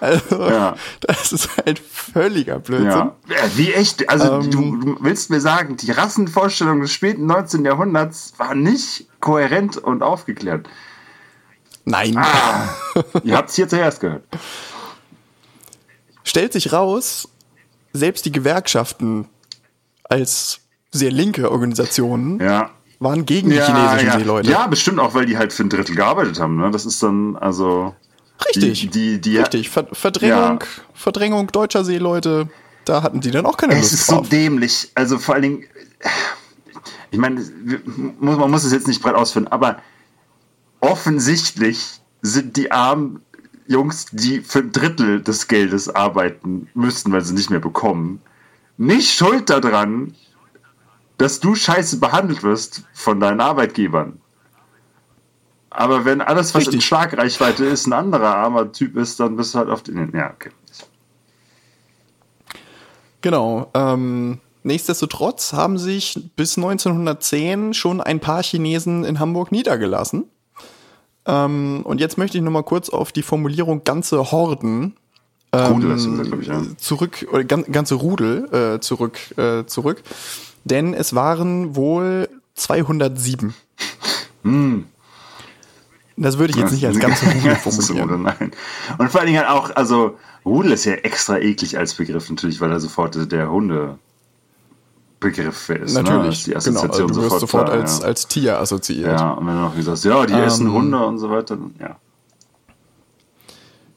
[0.00, 0.76] Also, Ja.
[1.00, 2.88] das ist halt völliger Blödsinn.
[2.88, 3.14] Ja.
[3.56, 4.08] Wie echt?
[4.08, 4.50] Also Ähm.
[4.50, 7.64] du, du willst mir sagen, die Rassenvorstellungen des späten 19.
[7.66, 10.68] Jahrhunderts waren nicht kohärent und aufgeklärt.
[11.84, 12.16] Nein.
[12.16, 12.68] Ah.
[13.24, 14.24] Ihr habt es hier zuerst gehört.
[16.24, 17.28] Stellt sich raus,
[17.92, 19.28] selbst die Gewerkschaften
[20.04, 20.60] als
[20.92, 22.70] sehr linke Organisationen Ja.
[23.00, 24.18] waren gegen die chinesischen ja.
[24.18, 24.50] Seeleute.
[24.50, 26.56] Ja, bestimmt auch, weil die halt für ein Drittel gearbeitet haben.
[26.56, 26.70] Ne?
[26.70, 27.94] Das ist dann, also.
[28.46, 28.80] Richtig.
[28.82, 29.70] Die, die, die, Richtig.
[29.70, 30.66] Ver Verdrängung, Ja.
[30.94, 32.48] Verdrängung deutscher Seeleute,
[32.84, 34.28] da hatten die dann auch keine Es Lust ist so drauf.
[34.28, 34.90] dämlich.
[34.94, 35.64] Also vor allen Dingen,
[37.10, 37.40] ich meine,
[38.20, 39.78] man muss es jetzt nicht breit ausführen, aber
[40.80, 43.20] offensichtlich sind die armen
[43.68, 48.20] Jungs, die für ein Drittel des Geldes arbeiten müssten, weil sie nicht mehr bekommen,
[48.76, 50.14] nicht schuld daran,
[51.18, 54.20] dass du scheiße behandelt wirst von deinen Arbeitgebern.
[55.70, 56.86] Aber wenn alles, was in Richtig.
[56.86, 60.10] Schlagreichweite ist, ein anderer armer Typ ist, dann bist du halt auf den.
[60.14, 60.50] Ja, okay.
[63.20, 63.70] Genau.
[63.74, 70.24] Ähm, nichtsdestotrotz haben sich bis 1910 schon ein paar Chinesen in Hamburg niedergelassen.
[71.26, 74.96] Ähm, und jetzt möchte ich noch mal kurz auf die Formulierung ganze Horden
[75.54, 76.62] Rudel du gesagt, glaube ich, ja.
[76.76, 80.02] zurück, oder gan ganze Rudel äh, zurück, äh, zurück.
[80.66, 83.54] Denn es waren wohl 207.
[86.16, 88.22] Das würde ich jetzt nicht als ganze Rudel formulieren.
[88.22, 88.50] Nein.
[88.98, 92.60] Und vor allen Dingen halt auch, also Rudel ist ja extra eklig als Begriff natürlich,
[92.60, 93.96] weil er sofort der Hunde
[95.20, 95.94] Begriff ist.
[95.94, 96.02] Ne?
[96.02, 96.58] Natürlich, die genau.
[96.58, 98.04] Also Assoziation du wirst sofort, klar, als, ja.
[98.04, 99.20] als Tier assoziiert.
[99.20, 101.56] ja, und wenn du noch gesagt hast, ja, die Ähm, essen Hunde und so weiter,
[101.56, 101.96] dann, ja.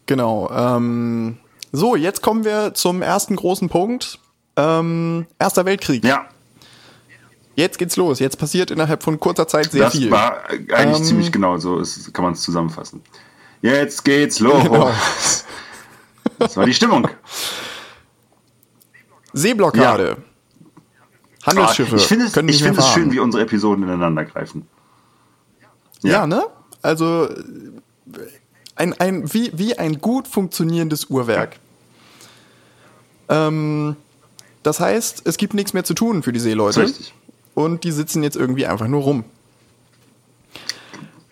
[0.06, 0.52] Genau.
[0.52, 1.38] Ähm,
[1.72, 4.20] so, jetzt kommen wir zum ersten großen Punkt.
[4.56, 6.04] Ähm, Erster Weltkrieg.
[6.04, 6.26] Ja,
[7.60, 8.20] Jetzt geht's los.
[8.20, 10.10] Jetzt passiert innerhalb von kurzer Zeit sehr das viel.
[10.10, 13.02] war eigentlich Ähm, ziemlich genau so, ist, kann man es zusammenfassen.
[13.62, 14.64] Jetzt geht's los.
[14.64, 14.92] Genau.
[16.38, 17.10] Das war die Stimmung.
[19.34, 20.18] Seeblockade.
[21.46, 24.66] Handelsschiffe ich finde es, ich finde es schön, wie unsere Episoden ineinander greifen.
[26.02, 26.26] ja.
[26.26, 26.46] ne?
[26.82, 27.28] Also
[28.76, 31.60] ein, ein, wie, wie ein gut funktionierendes Uhrwerk.
[33.28, 33.98] Ähm,
[34.64, 36.84] das heißt, es gibt nichts mehr zu tun für die Seeleute.
[36.84, 37.14] Richtig.
[37.60, 39.26] Und die sitzen jetzt irgendwie einfach nur rum.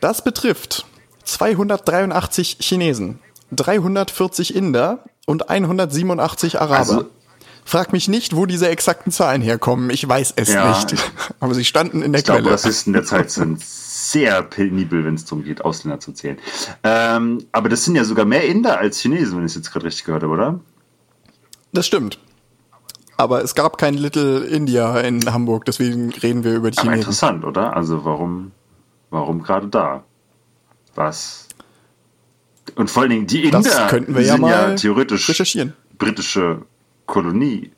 [0.02, 0.86] Das betrifft
[1.24, 3.20] 283 Chinesen,
[3.54, 6.78] 340 Inder und 187 Araber.
[6.80, 7.06] Also-
[7.64, 9.90] Frag mich nicht, wo diese exakten Zahlen herkommen.
[9.90, 10.70] Ich weiß es Ja.
[10.70, 10.96] nicht.
[11.42, 12.54] Aber sie standen in der Ich glaube, Quelle.
[12.54, 16.38] Rassisten der Zeit sind sehr penibel, wenn es darum geht, Ausländer zu zählen.
[16.84, 19.86] Ähm, aber das sind ja sogar mehr Inder als Chinesen, wenn ich es jetzt gerade
[19.86, 20.60] richtig gehört habe, oder?
[21.74, 22.20] Das stimmt.
[23.18, 26.94] Aber es gab kein Little India in Hamburg, deswegen reden wir über Chinesen.
[26.94, 27.76] interessant, oder?
[27.76, 28.52] Also warum,
[29.10, 30.04] warum gerade da?
[30.96, 31.48] Was?
[32.76, 35.74] Und vor allen Dingen die Inder Das könnten wir ja sind ja mal theoretisch recherchieren.
[35.98, 36.62] britische
[37.08, 37.72] Kolonie.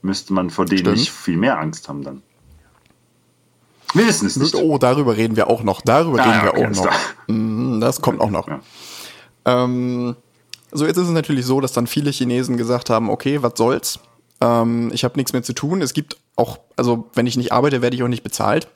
[0.00, 0.96] Müsste man vor denen Stimmt.
[0.96, 2.22] nicht viel mehr Angst haben dann?
[3.94, 4.54] Wir wissen es nicht.
[4.54, 5.82] Oh, darüber reden wir auch noch.
[5.82, 6.82] Darüber Ah, reden ja, wir okay, auch noch.
[6.82, 6.94] klar.
[7.28, 8.48] Mhm, Das kommt auch noch.
[8.48, 8.60] Ja.
[9.44, 10.16] Ähm,
[10.72, 13.98] so, jetzt ist es natürlich so, dass dann viele Chinesen gesagt haben, okay, was soll's?
[14.42, 15.80] Ähm, ich habe nichts mehr zu tun.
[15.82, 18.66] Es gibt auch, also wenn ich nicht arbeite, werde ich auch nicht bezahlt.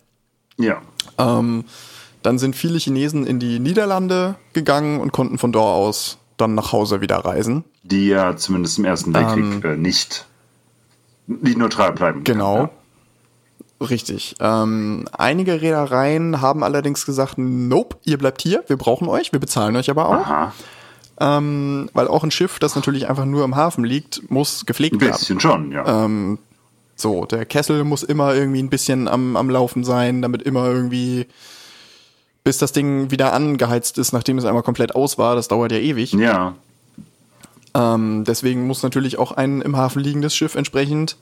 [0.59, 0.81] Ja.
[1.19, 1.65] Ähm,
[2.23, 6.73] dann sind viele Chinesen in die Niederlande gegangen und konnten von dort aus dann nach
[6.73, 7.65] Hause wieder reisen.
[7.83, 10.27] Die ja zumindest im Ersten Weltkrieg äh, nicht,
[11.27, 12.25] nicht neutral bleiben.
[12.25, 12.57] Genau.
[12.57, 12.71] Ja.
[13.89, 14.37] Richtig.
[14.41, 19.77] Ähm, einige Reedereien haben allerdings gesagt, nope, ihr bleibt hier, wir brauchen euch, wir bezahlen
[19.77, 20.27] euch aber auch.
[20.27, 20.53] Aha.
[21.19, 25.01] Ähm, weil auch ein Schiff, das natürlich einfach nur im Hafen liegt, muss gepflegt Ein
[25.01, 25.13] werden.
[25.19, 26.05] bisschen schon, ja.
[26.05, 26.39] Ähm,
[26.95, 31.27] so, der Kessel muss immer irgendwie ein bisschen am, am Laufen sein, damit immer irgendwie,
[32.45, 35.79] bis das Ding wieder angeheizt ist, nachdem es einmal komplett aus war, das dauert ja
[35.79, 36.13] ewig.
[36.13, 36.55] ja.
[37.75, 41.19] Ähm, deswegen muss natürlich auch ein im Hafen liegendes Schiff entsprechend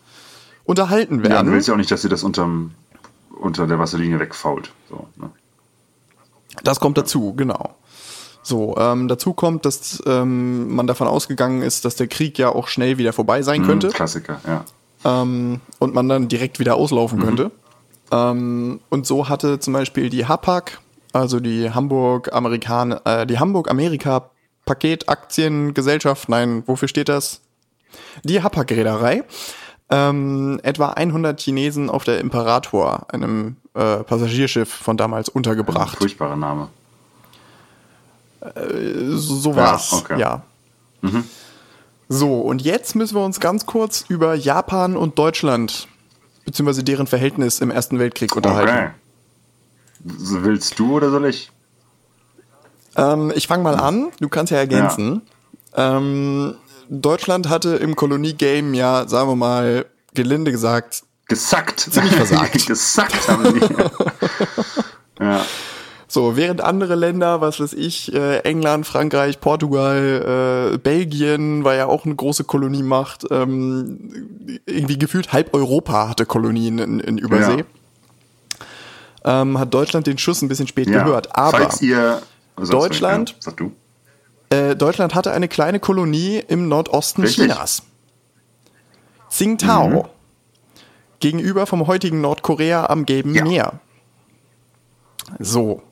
[0.65, 1.53] unterhalten Ja, du werden.
[1.53, 2.71] willst ja auch nicht, dass sie das unterm,
[3.41, 4.71] unter der Wasserlinie wegfault.
[4.89, 5.31] So, ne?
[6.63, 7.75] Das kommt dazu, genau.
[8.45, 12.69] So, ähm, dazu kommt, dass ähm, man davon ausgegangen ist, dass der Krieg ja auch
[12.69, 13.89] schnell wieder vorbei sein könnte.
[13.89, 14.65] Hm, Klassiker, ja.
[15.05, 17.51] ähm, und man dann direkt wieder auslaufen könnte.
[18.13, 20.79] Ähm, und so hatte zum Beispiel die Hapag,
[21.15, 24.31] also die Hamburg Amerikan äh, die Hamburg Amerika
[24.67, 27.41] Paketaktiengesellschaft, nein, wofür steht das?
[28.25, 29.25] Die Hapag Reederei,
[29.91, 35.97] ähm, etwa 100 Chinesen auf der Imperator, einem äh, Passagierschiff von damals untergebracht.
[35.99, 36.69] Furchtbarer Name.
[38.45, 39.91] So, so war's.
[39.91, 40.21] Ja, okay.
[40.21, 40.43] Ja.
[42.09, 45.89] So, und jetzt müssen wir uns ganz kurz über Japan und Deutschland
[46.45, 48.71] beziehungsweise deren Verhältnis im Ersten Weltkrieg unterhalten.
[48.71, 48.91] Okay.
[50.43, 51.51] Willst du oder soll ich?
[52.97, 55.23] Ähm, ich fange mal an, du kannst ja ergänzen.
[55.75, 56.55] Ähm,
[56.91, 61.81] Deutschland hatte im Koloniegame ja, sagen wir mal, gelinde gesagt, Gesackt.
[61.81, 62.67] Ziemlich versagt.
[62.67, 63.61] Gesackt haben die.
[65.25, 65.45] ja.
[66.15, 71.87] So, während andere Länder, was weiß ich, äh, England, Frankreich, Portugal, äh, Belgien war ja
[71.87, 77.65] auch eine große Koloniemacht, ähm, irgendwie gefühlt halb Europa hatte Kolonien in, in Übersee.
[79.25, 81.03] Ähm, hat Deutschland den Schuss ein bisschen spät ja.
[81.03, 81.35] gehört.
[81.37, 82.23] Aber ihr.
[82.57, 83.73] Deutschland- Ja, du.
[84.51, 87.47] äh, Deutschland hatte eine kleine Kolonie im Nordosten Richtig.
[87.49, 87.83] Chinas.
[89.31, 89.89] Tsingtao.
[89.89, 90.03] Mhm.
[91.19, 93.45] Gegenüber vom heutigen Nordkorea am Gelben Ja.
[93.45, 93.73] Meer.
[95.41, 95.83] So.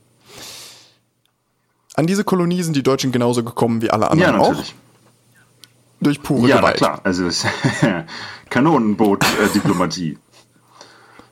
[1.94, 4.48] An diese Kolonie sind die Deutschen genauso gekommen wie alle Ja, anderen auch.
[4.50, 4.74] natürlich.
[6.00, 6.76] Durch pure Ja, Gewalt.
[6.78, 7.00] klar.
[7.05, 7.28] Also
[8.50, 10.18] Kanonenboot-Diplomatie.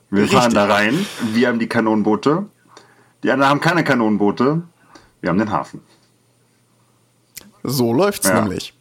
[0.09, 0.53] Wir fahren Richtig.
[0.53, 2.45] da rein, wir haben die Kanonenboote.
[3.23, 4.61] Die anderen haben keine Kanonenboote.
[5.21, 5.81] Wir haben den Hafen.
[7.63, 8.41] So läuft's Ja.
[8.41, 8.73] nämlich.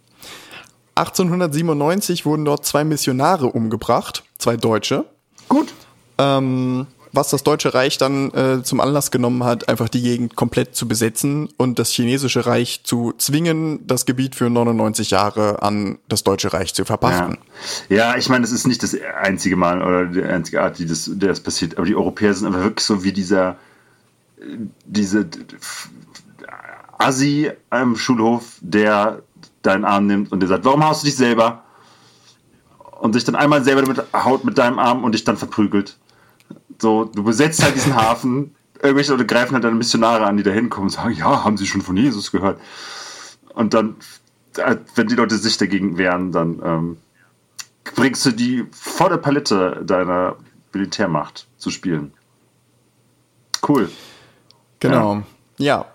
[0.96, 5.04] 1897 wurden dort zwei Missionare umgebracht, zwei Deutsche.
[5.48, 5.72] Gut.
[6.18, 10.76] ähm, was das Deutsche Reich dann äh, zum Anlass genommen hat, einfach die Gegend komplett
[10.76, 16.22] zu besetzen und das chinesische Reich zu zwingen, das Gebiet für 99 Jahre an das
[16.24, 17.38] Deutsche Reich zu Ja, verpachten.
[17.88, 21.10] ja ich meine, es ist nicht das einzige Mal oder die einzige Art, die das,
[21.12, 21.76] der das passiert.
[21.76, 23.56] Aber die Europäer sind einfach wirklich so wie dieser,
[24.40, 24.44] äh,
[24.86, 25.26] diese
[26.98, 29.22] Assi am Schulhof, der
[29.62, 31.62] deinen Arm nimmt und der sagt, warum haust du dich selber?
[33.00, 35.96] Und sich dann einmal selber damit haut mit deinem Arm und dich dann verprügelt.
[36.80, 38.54] So, du besetzt halt diesen Hafen.
[38.82, 41.66] Irgendwelche Leute greifen halt deine Missionare an, die da hinkommen und sagen, ja, haben sie
[41.66, 42.58] schon von Jesus gehört.
[43.54, 43.96] Und dann,
[44.56, 46.96] äh, wenn die Leute sich dagegen wehren, dann ähm,
[47.94, 50.36] bringst du die volle Palette deiner
[50.72, 52.12] Militärmacht zu spielen.
[53.66, 53.90] Cool.
[54.78, 55.22] Genau.
[55.58, 55.86] Ja.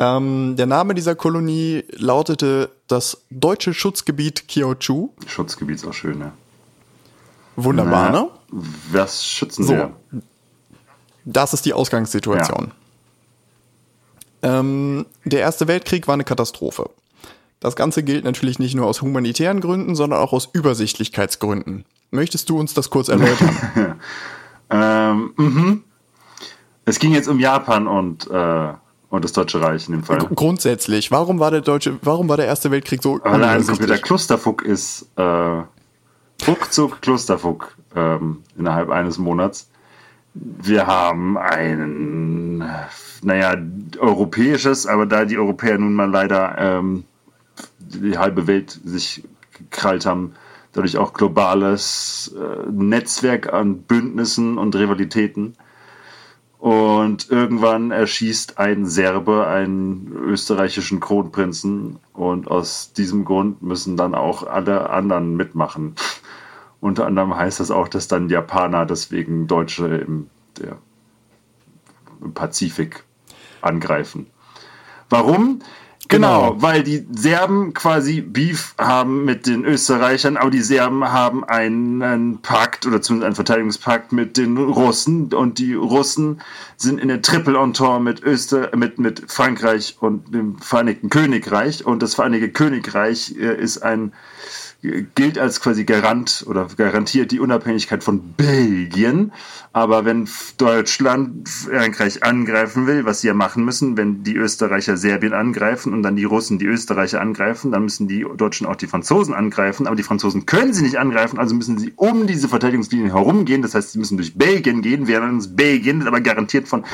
[0.00, 5.10] Ähm, der Name dieser Kolonie lautete das Deutsche Schutzgebiet Kyochu.
[5.26, 6.32] Schutzgebiet ist auch schön, ne?
[7.64, 8.28] Wunderbar, Na, ne?
[8.92, 9.72] Was schützen So.
[9.72, 9.92] wir?
[11.24, 12.72] Das ist die Ausgangssituation.
[14.42, 16.88] Ähm, der Erste Weltkrieg war eine Katastrophe.
[17.60, 21.84] Das Ganze gilt natürlich nicht nur aus humanitären Gründen, sondern auch aus Übersichtlichkeitsgründen.
[22.12, 23.96] Möchtest du uns das kurz erläutern?
[24.70, 25.82] Ähm, mhm.
[26.84, 28.72] Es ging jetzt um Japan und, äh,
[29.08, 30.18] und das Deutsche Reich in dem Fall.
[30.34, 33.96] Grundsätzlich, warum war der deutsche, warum war der Erste Weltkrieg so Weil er ein kompletter?
[33.96, 35.62] Klusterfuck ist, äh,
[36.46, 39.70] ruckzuck Klusterfuck ähm, innerhalb eines Monats.
[40.34, 42.64] Wir haben ein,
[43.22, 43.56] naja,
[43.98, 47.04] europäisches, aber da die Europäer nun mal leider ähm,
[47.78, 50.34] die halbe Welt sich gekrallt haben,
[50.72, 55.56] dadurch auch globales äh, Netzwerk an Bündnissen und Rivalitäten.
[56.58, 64.44] Und irgendwann erschießt ein Serbe einen österreichischen Kronprinzen und aus diesem Grund müssen dann auch
[64.44, 65.94] alle anderen mitmachen.
[66.80, 70.78] Unter anderem heißt das auch, dass dann Japaner deswegen Deutsche im, der,
[72.22, 73.04] im Pazifik
[73.60, 74.26] angreifen.
[75.10, 75.60] Warum?
[76.10, 81.44] Genau, genau, weil die Serben quasi Beef haben mit den Österreichern, aber die Serben haben
[81.44, 86.40] einen Pakt oder zumindest einen Verteidigungspakt mit den Russen und die Russen
[86.78, 92.02] sind in der Triple Entente mit Öster mit mit Frankreich und dem Vereinigten Königreich und
[92.02, 94.12] das Vereinigte Königreich äh, ist ein
[94.80, 99.32] gilt als quasi Garant oder garantiert die Unabhängigkeit von Belgien.
[99.72, 105.32] Aber wenn Deutschland Frankreich angreifen will, was sie ja machen müssen, wenn die Österreicher Serbien
[105.32, 109.34] angreifen und dann die Russen die Österreicher angreifen, dann müssen die Deutschen auch die Franzosen
[109.34, 109.88] angreifen.
[109.88, 113.62] Aber die Franzosen können sie nicht angreifen, also müssen sie um diese Verteidigungslinien herumgehen.
[113.62, 116.84] Das heißt, sie müssen durch Belgien gehen, während Belgien aber garantiert von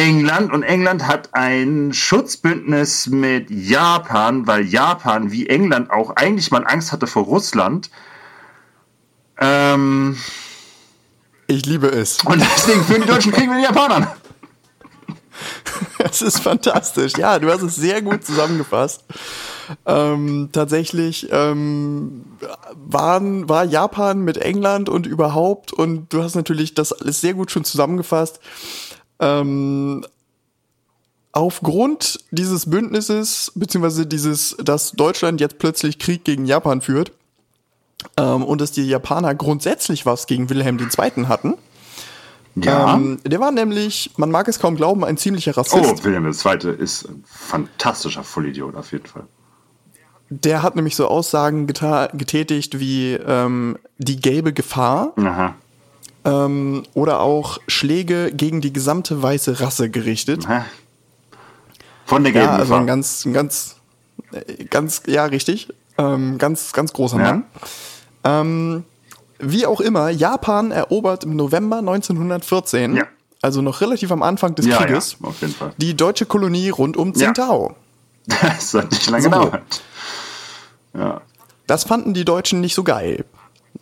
[0.00, 6.66] England und England hat ein Schutzbündnis mit Japan, weil Japan wie England auch eigentlich mal
[6.66, 7.90] Angst hatte vor Russland.
[9.38, 10.16] Ähm,
[11.48, 12.16] ich liebe es.
[12.24, 14.06] Und deswegen führen die Deutschen Krieg mit den Japanern.
[15.98, 17.12] Es ist fantastisch.
[17.18, 19.04] Ja, du hast es sehr gut zusammengefasst.
[19.84, 22.24] Ähm, tatsächlich ähm,
[22.74, 27.50] waren, war Japan mit England und überhaupt, und du hast natürlich das alles sehr gut
[27.50, 28.40] schon zusammengefasst.
[29.20, 30.04] Ähm,
[31.32, 37.12] aufgrund dieses Bündnisses, beziehungsweise dieses, dass Deutschland jetzt plötzlich Krieg gegen Japan führt
[38.16, 41.26] ähm, und dass die Japaner grundsätzlich was gegen Wilhelm II.
[41.26, 41.54] hatten.
[42.56, 42.94] Ja.
[42.94, 46.00] Ähm, der war nämlich, man mag es kaum glauben, ein ziemlicher Rassist.
[46.00, 46.74] Oh, Wilhelm II.
[46.78, 49.24] ist ein fantastischer Vollidiot auf jeden Fall.
[50.30, 55.12] Der hat nämlich so Aussagen getätigt wie ähm, die gelbe Gefahr.
[55.16, 55.54] Aha
[56.24, 60.46] ähm, oder auch Schläge gegen die gesamte weiße Rasse gerichtet.
[62.06, 63.76] Von der gelben Ja, also ein ganz, ein ganz,
[64.68, 65.68] ganz, ja, richtig.
[65.98, 67.22] Ähm, ganz, ganz großer ja.
[67.22, 67.44] Mann.
[68.24, 68.84] Ähm,
[69.38, 73.04] wie auch immer, Japan erobert im November 1914, ja.
[73.40, 75.16] also noch relativ am Anfang des ja, Krieges,
[75.78, 77.74] die deutsche Kolonie rund um Tsingtao.
[78.26, 79.30] Das hat nicht lange so.
[79.30, 79.82] gedauert.
[80.94, 81.20] Ja.
[81.66, 83.24] Das fanden die Deutschen nicht so geil.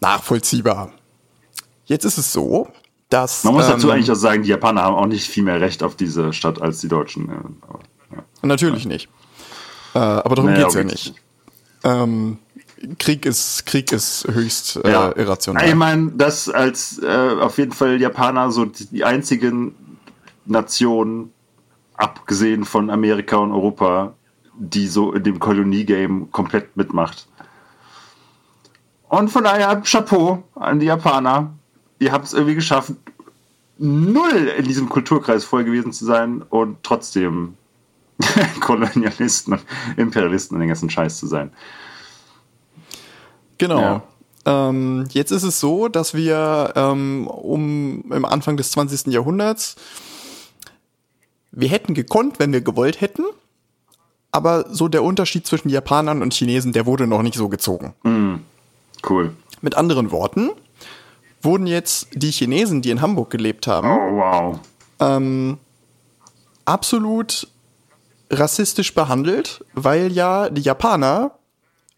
[0.01, 0.93] Nachvollziehbar.
[1.89, 2.69] Jetzt ist es so,
[3.09, 3.45] dass.
[3.45, 5.83] Man muss dazu ähm, eigentlich auch sagen, die Japaner haben auch nicht viel mehr Recht
[5.83, 7.31] auf diese Stadt als die Deutschen.
[7.67, 7.81] Aber,
[8.15, 8.23] ja.
[8.43, 8.91] Natürlich ja.
[8.91, 9.09] nicht.
[9.95, 11.15] Äh, aber darum naja, geht es ja nicht.
[11.85, 12.39] Ähm,
[12.99, 15.17] Krieg ist Krieg ist höchst äh, ja.
[15.17, 15.67] irrational.
[15.67, 19.75] Ich meine, dass als äh, auf jeden Fall Japaner so die einzigen
[20.45, 21.33] Nationen,
[21.95, 24.13] abgesehen von Amerika und Europa,
[24.59, 27.27] die so in dem Kolonie-Game komplett mitmacht.
[29.09, 31.58] Und von daher Chapeau an die Japaner
[31.99, 32.93] ihr habt es irgendwie geschafft,
[33.79, 37.55] null in diesem Kulturkreis voll gewesen zu sein und trotzdem
[38.61, 39.63] Kolonialisten und
[39.97, 41.53] Imperialisten und den ganzen Scheiß zu sein.
[43.59, 43.81] Genau.
[43.81, 44.03] Ja.
[44.45, 49.13] Ähm, jetzt ist es so, dass wir ähm, um im Anfang des 20.
[49.13, 49.77] Jahrhunderts
[51.59, 53.25] wir hätten gekonnt, wenn wir gewollt hätten,
[54.31, 57.95] aber so der Unterschied zwischen Japanern und Chinesen, der wurde noch nicht so gezogen.
[58.03, 58.37] Mm,
[59.09, 59.35] cool.
[59.61, 60.51] Mit anderen Worten,
[61.43, 64.61] wurden jetzt die Chinesen, die in Hamburg gelebt haben, oh, wow.
[65.01, 65.59] ähm,
[66.65, 67.49] absolut
[68.31, 71.39] rassistisch behandelt, weil ja die Japaner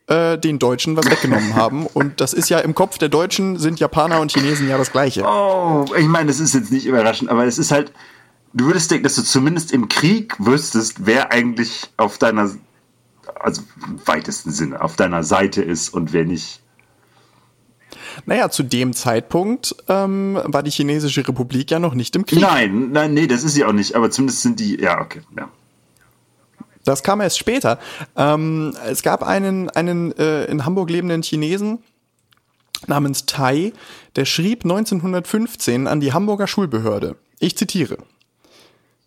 [0.07, 1.87] äh, den Deutschen was weggenommen haben.
[1.95, 5.25] Und das ist ja im Kopf der Deutschen sind Japaner und Chinesen ja das Gleiche.
[5.25, 7.93] Oh, ich meine, das ist jetzt nicht überraschend, aber es ist halt,
[8.53, 12.51] du würdest denken, dass du zumindest im Krieg wüsstest, wer eigentlich auf deiner,
[13.39, 16.61] also im weitesten Sinne, auf deiner Seite ist und wer nicht.
[18.27, 22.41] Naja, zu dem Zeitpunkt ähm, war die Chinesische Republik ja noch nicht im Krieg.
[22.41, 25.49] Nein, nein, nee, das ist sie auch nicht, aber zumindest sind die, ja, okay, ja.
[26.85, 27.79] Das kam erst später.
[28.17, 31.79] Ähm, es gab einen, einen äh, in Hamburg lebenden Chinesen
[32.87, 33.73] namens Tai,
[34.17, 37.17] der schrieb 1915 an die Hamburger Schulbehörde.
[37.39, 37.99] Ich zitiere.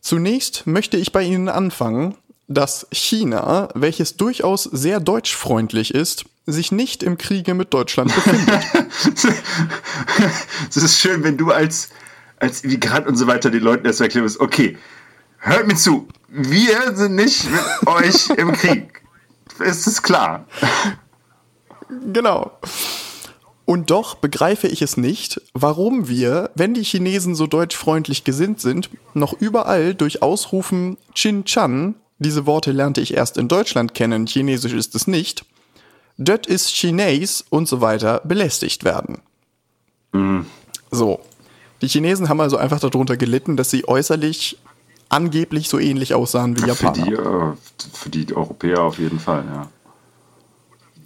[0.01, 2.15] Zunächst möchte ich bei Ihnen anfangen,
[2.47, 8.63] dass China, welches durchaus sehr deutschfreundlich ist, sich nicht im Kriege mit Deutschland befindet.
[10.69, 11.89] Es ist schön, wenn du als,
[12.37, 14.77] als Migrant und so weiter den Leuten erst erklären musst, okay,
[15.37, 19.01] hört mir zu, wir sind nicht mit euch im Krieg.
[19.59, 20.45] Ist es klar?
[22.11, 22.51] Genau.
[23.65, 28.89] Und doch begreife ich es nicht, warum wir, wenn die Chinesen so deutschfreundlich gesinnt sind,
[29.13, 34.73] noch überall durch Ausrufen Chin Chan, diese Worte lernte ich erst in Deutschland kennen, chinesisch
[34.73, 35.45] ist es nicht,
[36.17, 39.21] das ist Chines und so weiter belästigt werden.
[40.11, 40.45] Mhm.
[40.91, 41.19] So.
[41.81, 44.57] Die Chinesen haben also einfach darunter gelitten, dass sie äußerlich
[45.09, 46.95] angeblich so ähnlich aussahen wie Japaner.
[46.95, 47.53] Für die, äh,
[47.93, 49.69] für die Europäer auf jeden Fall, ja.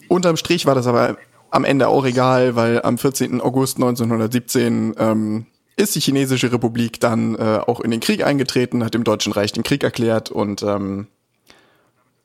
[0.08, 1.18] Unterm Strich war das aber
[1.50, 3.42] am Ende auch egal, weil am 14.
[3.42, 5.46] August 1917 ähm,
[5.78, 9.54] ist die Chinesische Republik dann äh, auch in den Krieg eingetreten, hat dem Deutschen Reich
[9.54, 11.08] den Krieg erklärt und ähm,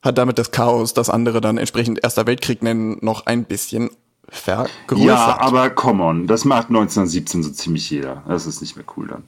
[0.03, 3.91] hat damit das Chaos, das andere dann entsprechend Erster Weltkrieg nennen, noch ein bisschen
[4.29, 5.05] vergrößert.
[5.07, 8.23] Ja, aber come on, das macht 1917 so ziemlich jeder.
[8.27, 9.25] Das ist nicht mehr cool dann.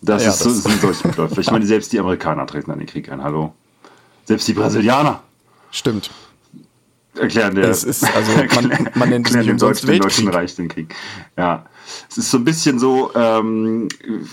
[0.00, 1.40] Das, Ja, ist so, das- sind solche Läufe.
[1.40, 3.22] Ich meine, selbst die Amerikaner treten an den Krieg ein.
[3.22, 3.52] Hallo.
[4.26, 5.20] Selbst die Brasilianer
[5.72, 6.10] Stimmt.
[7.16, 10.34] erklären der, Es ist- also man- man nennt es nicht umsonst Deutschen, dem Deutschen Weltkrieg.
[10.40, 10.94] Reich den Krieg.
[11.36, 11.66] Ja.
[12.08, 13.88] Es ist so ein bisschen so, ähm,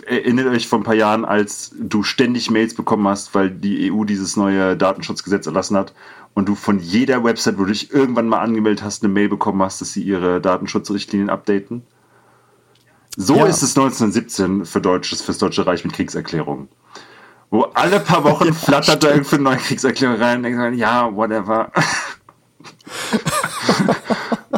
[0.05, 4.03] erinnert euch vor ein paar Jahren, als du ständig Mails bekommen hast, weil die EU
[4.03, 5.93] dieses neue Datenschutzgesetz erlassen hat
[6.33, 9.61] und du von jeder Website, wo du dich irgendwann mal angemeldet hast, eine Mail bekommen
[9.63, 11.83] hast, dass sie ihre Datenschutzrichtlinien updaten.
[13.17, 13.45] So Ja.
[13.45, 16.67] ist es 1917 für Deutsches, fürs Deutsche Reich mit Kriegserklärungen.
[17.49, 21.71] Wo alle paar Wochen flattert da irgendwie eine neue Kriegserklärung rein und denkt ja, whatever.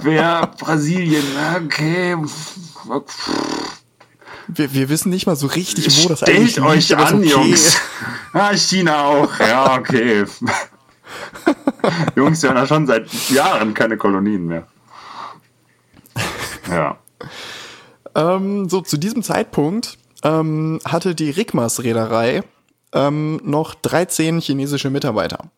[0.01, 1.23] Wer Brasilien,
[1.63, 2.15] okay.
[4.47, 7.13] Wir, wir wissen nicht mal so richtig, wo das Stellt eigentlich euch liegt, aber ist
[7.13, 7.29] an, okay.
[7.29, 7.77] Jungs.
[8.33, 9.39] Ah, China auch.
[9.39, 10.25] Ja, okay.
[12.15, 14.67] Jungs, wir haben ja schon seit Jahren keine Kolonien mehr.
[16.69, 16.97] Ja.
[18.15, 22.43] Ähm, so, zu diesem Zeitpunkt ähm, hatte die Rigmas Reederei
[22.93, 25.49] ähm, noch 13 chinesische Mitarbeiter.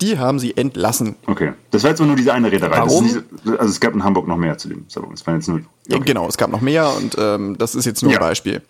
[0.00, 1.16] Die haben sie entlassen.
[1.26, 1.52] Okay.
[1.70, 2.78] Das war jetzt nur diese eine Reederei.
[2.78, 3.04] Warum?
[3.04, 3.16] nicht,
[3.46, 5.18] also es gab in Hamburg noch mehr zu dem Zeitpunkt.
[5.18, 5.60] Es waren jetzt nur.
[5.88, 8.18] Ja, Genau, es gab noch mehr und ähm, das ist jetzt nur Ja.
[8.18, 8.62] ein Beispiel.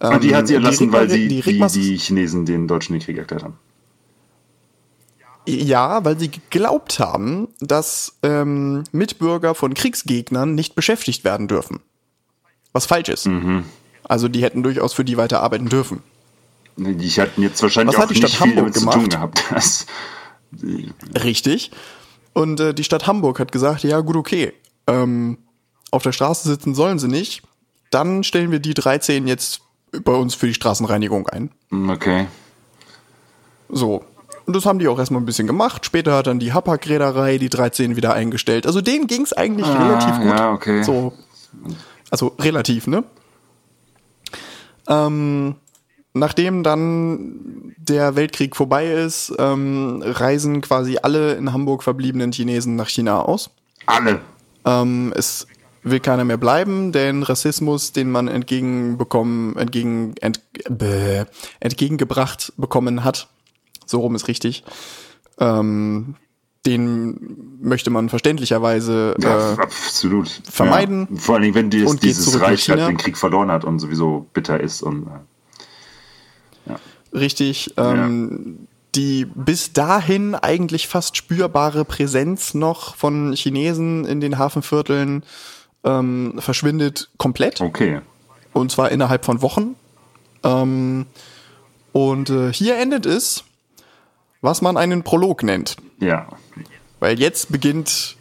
[0.00, 3.02] Und die hat sie Ähm, entlassen, weil sie die die, die Chinesen den Deutschen den
[3.02, 3.54] Krieg erklärt haben.
[5.46, 11.80] Ja, weil sie geglaubt haben, dass ähm, Mitbürger von Kriegsgegnern nicht beschäftigt werden dürfen.
[12.72, 13.26] Was falsch ist.
[13.26, 13.64] Mhm.
[14.04, 16.02] Also die hätten durchaus für die weiter arbeiten dürfen.
[16.76, 19.10] Die hatten jetzt wahrscheinlich Was hat auch nicht Stadt viel Hamburg damit zu tun gemacht?
[19.10, 19.44] gehabt.
[19.50, 19.86] Das,
[21.22, 21.70] Richtig.
[22.32, 24.52] Und äh, die Stadt Hamburg hat gesagt, ja gut, okay,
[24.86, 25.38] ähm,
[25.90, 27.42] auf der Straße sitzen sollen sie nicht.
[27.90, 29.60] Dann stellen wir die 13 jetzt
[30.04, 31.50] bei uns für die Straßenreinigung ein.
[31.90, 32.26] okay.
[33.68, 34.04] So.
[34.44, 35.86] Und das haben die auch erstmal ein bisschen gemacht.
[35.86, 38.66] Später hat dann die Hapag-Reederei die 13 wieder eingestellt.
[38.66, 40.32] Also denen ging es eigentlich relativ gut.
[40.32, 40.82] Ah, ja, okay.
[40.82, 41.12] So.
[42.10, 43.04] Also relativ, ne?
[44.88, 45.54] Ähm,
[46.14, 52.88] nachdem dann der Weltkrieg vorbei ist, ähm, reisen quasi alle in Hamburg verbliebenen Chinesen nach
[52.88, 53.50] China aus.
[53.86, 54.20] Alle.
[54.64, 55.46] Ähm, es
[55.82, 61.24] will keiner mehr bleiben, denn Rassismus, den man entgegenbekommen, entgegen, ent, bäh,
[61.60, 63.28] entgegengebracht bekommen hat,
[63.84, 64.64] so rum ist richtig,
[65.38, 66.14] ähm,
[66.64, 70.28] den möchte man verständlicherweise Ja, äh, absolut.
[70.44, 71.18] vermeiden Ja.
[71.18, 74.60] Vor allen Dingen, wenn dieses, dieses Reich halt den Krieg verloren hat und sowieso bitter
[74.60, 74.82] ist.
[74.82, 75.10] Und, äh,
[77.12, 85.24] richtig ähm, die bis dahin eigentlich fast spürbare Präsenz noch von Chinesen in den Hafenvierteln
[85.84, 87.60] ähm, verschwindet komplett.
[87.60, 88.00] okay.
[88.52, 89.76] Und zwar innerhalb von Wochen.
[90.44, 91.06] Ähm,
[91.92, 93.44] und äh, hier endet es,
[94.42, 95.76] was man einen Prolog nennt.
[95.98, 96.28] Ja.
[97.00, 98.16] Weil jetzt beginnt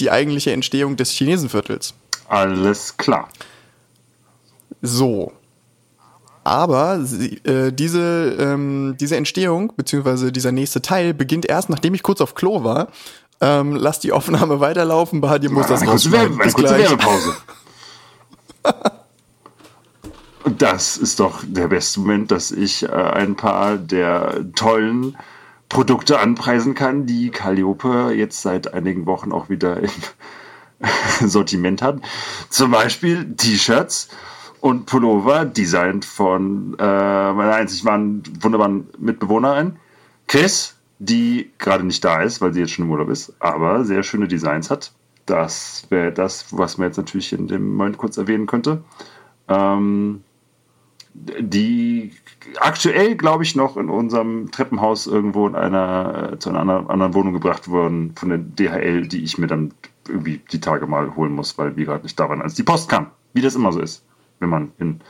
[0.00, 1.94] die eigentliche Entstehung des Chinesenviertels.
[2.28, 3.28] Alles klar.
[4.82, 5.32] So.
[6.46, 12.04] Aber sie, äh, diese, ähm, diese Entstehung, beziehungsweise dieser nächste Teil, beginnt erst, nachdem ich
[12.04, 12.86] kurz auf Klo war.
[13.40, 16.12] Ähm, lass die Aufnahme weiterlaufen, Bahadir muss das rausschneiden.
[16.12, 16.88] Werbe, eine Bis kurze gleich.
[16.88, 17.34] Werbepause.
[20.44, 25.16] Und das ist doch der beste Moment, dass ich äh, ein paar der tollen
[25.68, 29.90] Produkte anpreisen kann, die Calliope jetzt seit einigen Wochen auch wieder im
[31.28, 31.98] Sortiment hat.
[32.50, 34.10] Zum Beispiel T-Shirts
[34.60, 36.82] und Pullover, designt von äh,
[37.32, 39.76] meiner einzig wahren wunderbaren Mitbewohnerin,
[40.26, 44.02] Chris, die gerade nicht da ist, weil sie jetzt schon im Urlaub ist, aber sehr
[44.02, 44.92] schöne Designs hat.
[45.26, 48.82] Das wäre das, was man jetzt natürlich in dem Moment kurz erwähnen könnte.
[49.48, 50.22] Ähm,
[51.14, 52.12] die
[52.60, 57.32] aktuell, glaube ich, noch in unserem Treppenhaus irgendwo in einer, äh, zu einer anderen Wohnung
[57.32, 59.72] gebracht wurden von der DHL, die ich mir dann
[60.08, 62.88] irgendwie die Tage mal holen muss, weil wir gerade nicht da waren, als die Post
[62.88, 63.10] kam.
[63.32, 64.04] Wie das immer so ist,
[64.38, 65.00] wenn man in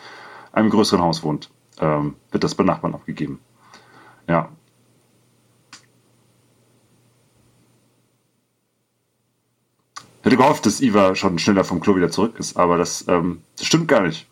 [0.52, 1.50] einem größeren Haus wohnt,
[1.80, 3.40] ähm, wird das bei Nachbarn abgegeben.
[4.28, 4.48] Ja.
[10.22, 13.66] Hätte gehofft, dass Iva schon schneller vom Klo wieder zurück ist, aber das, ähm, das
[13.66, 14.26] stimmt gar nicht.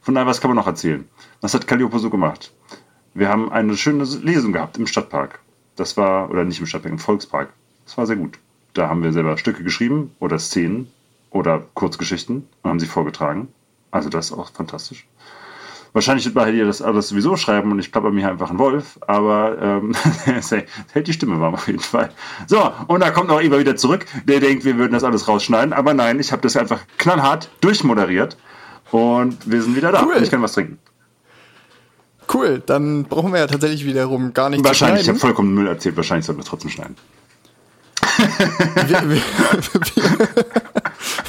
[0.00, 1.06] Von daher, was kann man noch erzählen?
[1.40, 2.52] Was hat Calliope so gemacht?
[3.12, 5.40] Wir haben eine schöne Lesung gehabt im Stadtpark.
[5.76, 7.52] Das war, oder nicht im Stadtpark, im Volkspark.
[7.84, 8.38] Das war sehr gut.
[8.72, 10.90] Da haben wir selber Stücke geschrieben oder Szenen
[11.30, 13.48] oder Kurzgeschichten und haben sie vorgetragen.
[13.94, 15.06] Also das ist auch fantastisch.
[15.92, 19.56] Wahrscheinlich wird Bahia das alles sowieso schreiben und ich plapper mir einfach einen Wolf, aber
[19.62, 19.94] ähm,
[20.36, 22.10] es hält die Stimme warm auf jeden Fall.
[22.48, 25.72] So, und da kommt noch Eva wieder zurück, der denkt, wir würden das alles rausschneiden,
[25.72, 28.36] aber nein, ich habe das einfach knallhart durchmoderiert
[28.90, 30.04] und wir sind wieder da.
[30.04, 30.20] Cool.
[30.20, 30.80] Ich kann was trinken.
[32.32, 35.96] Cool, dann brauchen wir ja tatsächlich wiederum gar nicht Wahrscheinlich, ich habe vollkommen Müll erzählt,
[35.96, 36.96] wahrscheinlich sollten wir trotzdem schneiden.
[38.74, 39.20] wir, wir, wir,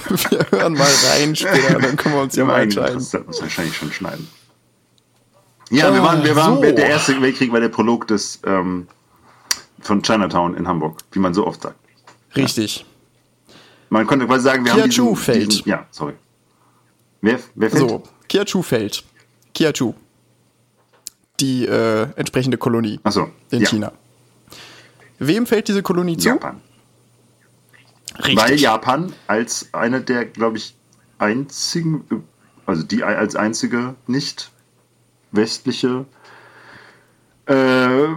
[0.29, 2.95] wir, hören mal rein später, dann können wir uns ja mal entscheiden.
[2.95, 4.27] Das muss wahrscheinlich schon schneiden.
[5.69, 6.61] Ja, wir waren, wir waren so.
[6.61, 8.87] der Erste Weltkrieg war der Prolog des ähm,
[9.81, 11.75] von Chinatown in Hamburg, wie man so oft sagt.
[12.35, 12.79] Richtig.
[12.79, 12.85] Ja.
[13.89, 15.51] Man könnte quasi sagen, wir Kia haben diesen, fällt.
[15.51, 16.13] Diesen, ja, sorry.
[17.21, 17.89] Wer, wer fällt?
[17.89, 19.03] So, Kiachu fällt.
[19.53, 19.93] Kiachu.
[21.39, 23.69] Die äh, entsprechende Kolonie Ach so, in ja.
[23.69, 23.91] China.
[25.19, 26.29] Wem fällt diese Kolonie zu?
[26.29, 26.61] Japan.
[28.17, 28.37] Richtig.
[28.37, 30.75] Weil Japan als eine der, glaube ich,
[31.17, 32.05] einzigen,
[32.65, 34.51] also die als einzige nicht
[35.31, 36.05] westliche
[37.47, 38.07] äh,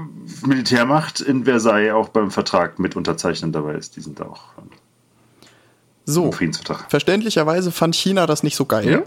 [0.46, 3.96] Militärmacht in Versailles auch beim Vertrag mit unterzeichnen dabei ist.
[3.96, 4.42] Die sind da auch
[6.10, 6.86] so, Friedensvertrag.
[6.88, 8.90] Verständlicherweise fand China das nicht so geil.
[8.90, 9.02] Ja.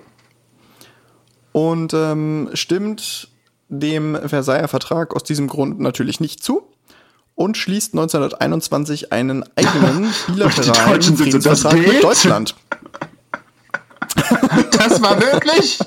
[1.52, 3.30] Und ähm, stimmt
[3.70, 6.71] dem Versailler Vertrag aus diesem Grund natürlich nicht zu
[7.42, 12.04] und schließt 1921 einen eigenen bilateralen sind so, Friedensvertrag mit?
[12.04, 12.56] Deutschland.
[14.72, 15.80] Das war möglich?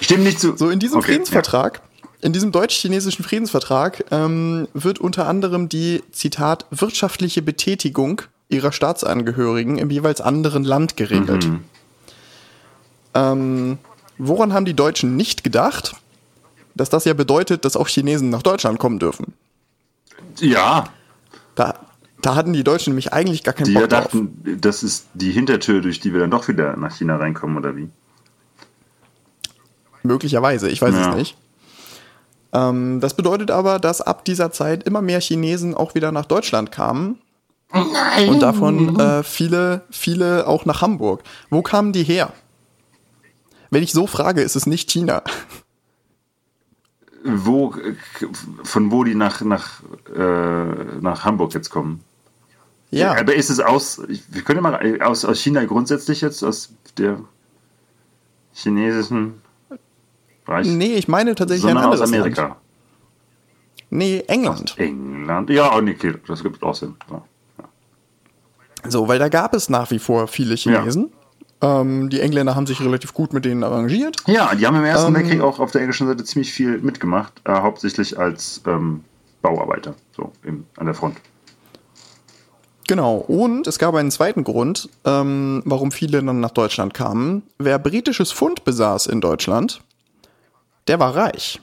[0.00, 0.56] Stimmt nicht zu.
[0.56, 1.82] So, in diesem Okay, Friedensvertrag,
[2.20, 9.90] in diesem deutsch-chinesischen Friedensvertrag ähm, wird unter anderem die, Zitat, wirtschaftliche Betätigung ihrer Staatsangehörigen im
[9.90, 11.46] jeweils anderen Land geregelt.
[11.46, 11.64] Mhm.
[13.14, 13.78] Ähm,
[14.18, 15.96] woran haben die Deutschen nicht gedacht?
[16.76, 19.32] Dass das ja bedeutet, dass auch Chinesen nach Deutschland kommen dürfen.
[20.38, 20.84] Ja,
[21.54, 21.74] Da,
[22.20, 24.04] da hatten die Deutschen nämlich eigentlich gar keinen die Bock ja drauf.
[24.04, 27.76] dachten, das ist die Hintertür, durch die wir dann doch wieder nach China reinkommen, oder
[27.76, 27.88] wie?
[30.02, 31.10] Möglicherweise, ich weiß Ja.
[31.10, 31.36] es nicht.
[32.52, 36.70] Ähm, das bedeutet aber, dass ab dieser Zeit immer mehr Chinesen auch wieder nach Deutschland
[36.70, 37.18] kamen.
[38.28, 41.22] Und davon äh, viele, viele auch nach Hamburg.
[41.50, 42.32] Wo kamen die her?
[43.70, 45.22] Wenn ich so frage, ist es nicht China.
[47.28, 47.74] Wo,
[48.62, 49.82] von wo die nach, nach,
[50.14, 52.04] äh, nach Hamburg jetzt kommen?
[52.90, 56.42] Ja, Aber ist es aus, wir können ja mal äh, aus, aus China grundsätzlich jetzt,
[56.44, 57.18] aus der
[58.54, 59.42] chinesischen
[60.44, 62.42] Bereich, nee, ich meine tatsächlich ein sondern aus anderes Amerika.
[62.42, 62.56] Land.
[63.90, 64.74] Nee, England.
[64.78, 65.50] England.
[65.50, 66.94] Ja, oh, okay, das gibt auch Sinn.
[67.10, 67.22] Ja.
[68.88, 71.12] So, weil da gab es nach wie vor viele Chinesen.
[71.62, 74.16] Ähm, die Engländer haben sich relativ gut mit denen arrangiert.
[74.26, 77.32] Ja, die haben im Ersten Ähm, Weltkrieg auch auf der englischen Seite ziemlich viel mitgemacht,
[77.44, 79.04] äh, hauptsächlich als ähm,
[79.42, 81.16] Bauarbeiter, so im, an der Front.
[82.88, 83.16] Genau.
[83.16, 87.42] Und es gab einen zweiten Grund, ähm, warum viele dann nach Deutschland kamen.
[87.58, 89.80] Wer britisches Pfund besaß in Deutschland,
[90.88, 91.60] der war reich.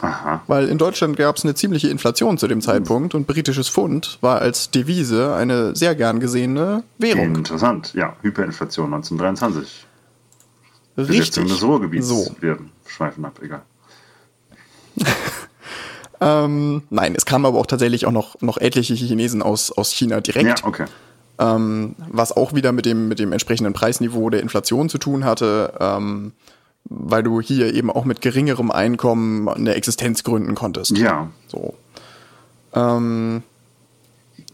[0.00, 0.42] Aha.
[0.46, 4.40] Weil in Deutschland gab es eine ziemliche Inflation zu dem Zeitpunkt und britisches Pfund war
[4.40, 7.34] als Devise eine sehr gern gesehene Währung.
[7.34, 7.92] Interessant.
[7.94, 9.86] Ja, Hyperinflation 1923.
[10.96, 11.44] Besetzung Richtig.
[11.46, 12.08] des Ruhrgebiets.
[12.08, 12.34] So.
[12.40, 13.62] Wir schweifen ab, egal.
[16.20, 20.20] Ähm, nein, es kamen aber auch tatsächlich auch noch, noch etliche Chinesen aus, aus China
[20.20, 20.60] direkt.
[20.60, 20.84] Ja, okay.
[21.38, 25.72] ähm, was auch wieder mit dem, mit dem entsprechenden Preisniveau der Inflation zu tun hatte,
[25.80, 26.32] ähm,
[26.84, 30.96] weil du hier eben auch mit geringerem Einkommen eine Existenz gründen konntest.
[30.96, 31.28] Ja.
[31.48, 31.74] So.
[32.74, 33.42] Ähm,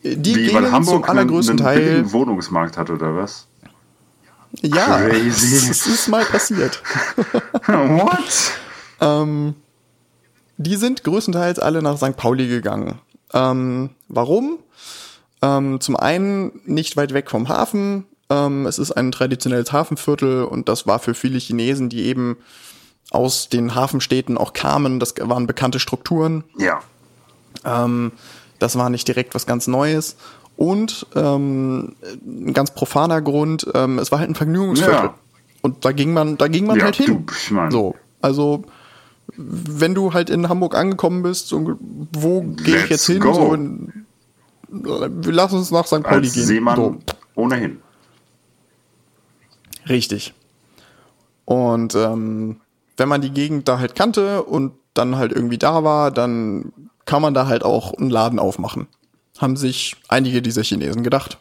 [0.03, 2.13] die Wie, weil Hamburg zum allergrößten einen, einen Teil.
[2.13, 3.47] Wohnungsmarkt hat, oder was?
[4.63, 5.69] Ja, Crazy.
[5.69, 6.83] das ist mal passiert.
[7.67, 8.53] What?
[9.01, 9.55] Ähm,
[10.57, 12.17] die sind größtenteils alle nach St.
[12.17, 12.99] Pauli gegangen.
[13.33, 14.59] Ähm, warum?
[15.43, 18.07] Ähm, zum einen nicht weit weg vom Hafen.
[18.29, 22.37] Ähm, es ist ein traditionelles Hafenviertel und das war für viele Chinesen, die eben
[23.11, 26.43] aus den Hafenstädten auch kamen, das waren bekannte Strukturen.
[26.59, 26.81] Ja.
[27.65, 28.13] Ähm,
[28.59, 30.17] das war nicht direkt was ganz Neues.
[30.57, 31.95] Und ähm,
[32.27, 34.95] ein ganz profaner Grund, ähm, es war halt ein Vergnügungsviertel.
[34.95, 35.15] Ja.
[35.63, 37.27] Und da ging man, da ging man Ja, halt hin.
[37.27, 38.65] du, so, also
[39.37, 41.77] wenn du halt in Hamburg angekommen bist, so,
[42.13, 43.21] wo gehe ich jetzt hin?
[43.21, 43.35] go.
[43.35, 44.07] So, in,
[44.71, 46.03] lassen uns nach St.
[46.03, 46.45] Pauli Als gehen.
[46.45, 46.97] Seemann So.
[47.35, 47.81] ohnehin.
[49.89, 50.35] Richtig.
[51.45, 52.61] Und ähm,
[52.97, 56.73] wenn man die Gegend da halt kannte und dann halt irgendwie da war, dann
[57.05, 58.89] kann man da halt auch einen Laden aufmachen.
[59.39, 61.39] Haben sich einige dieser Chinesen gedacht.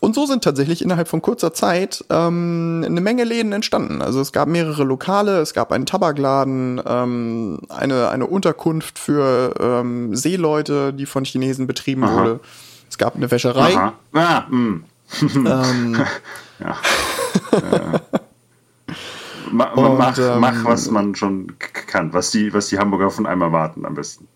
[0.00, 4.00] Und so sind tatsächlich innerhalb von kurzer Zeit ähm, eine Menge Läden entstanden.
[4.00, 10.14] Also es gab mehrere Lokale, es gab einen Tabakladen, ähm, eine, eine Unterkunft für ähm,
[10.14, 12.14] Seeleute, die von Chinesen betrieben Aha.
[12.14, 12.40] wurde.
[12.88, 13.74] Es gab eine Wäscherei.
[13.74, 13.92] Aha.
[14.12, 14.80] Ah, mh.
[15.34, 16.04] Ähm,
[16.60, 16.76] Ja.
[17.52, 18.00] ja.
[19.50, 23.10] Ma, ma, Und, mach, ähm, mach, was man schon kann, was die, was die Hamburger
[23.10, 24.28] von einem erwarten am besten.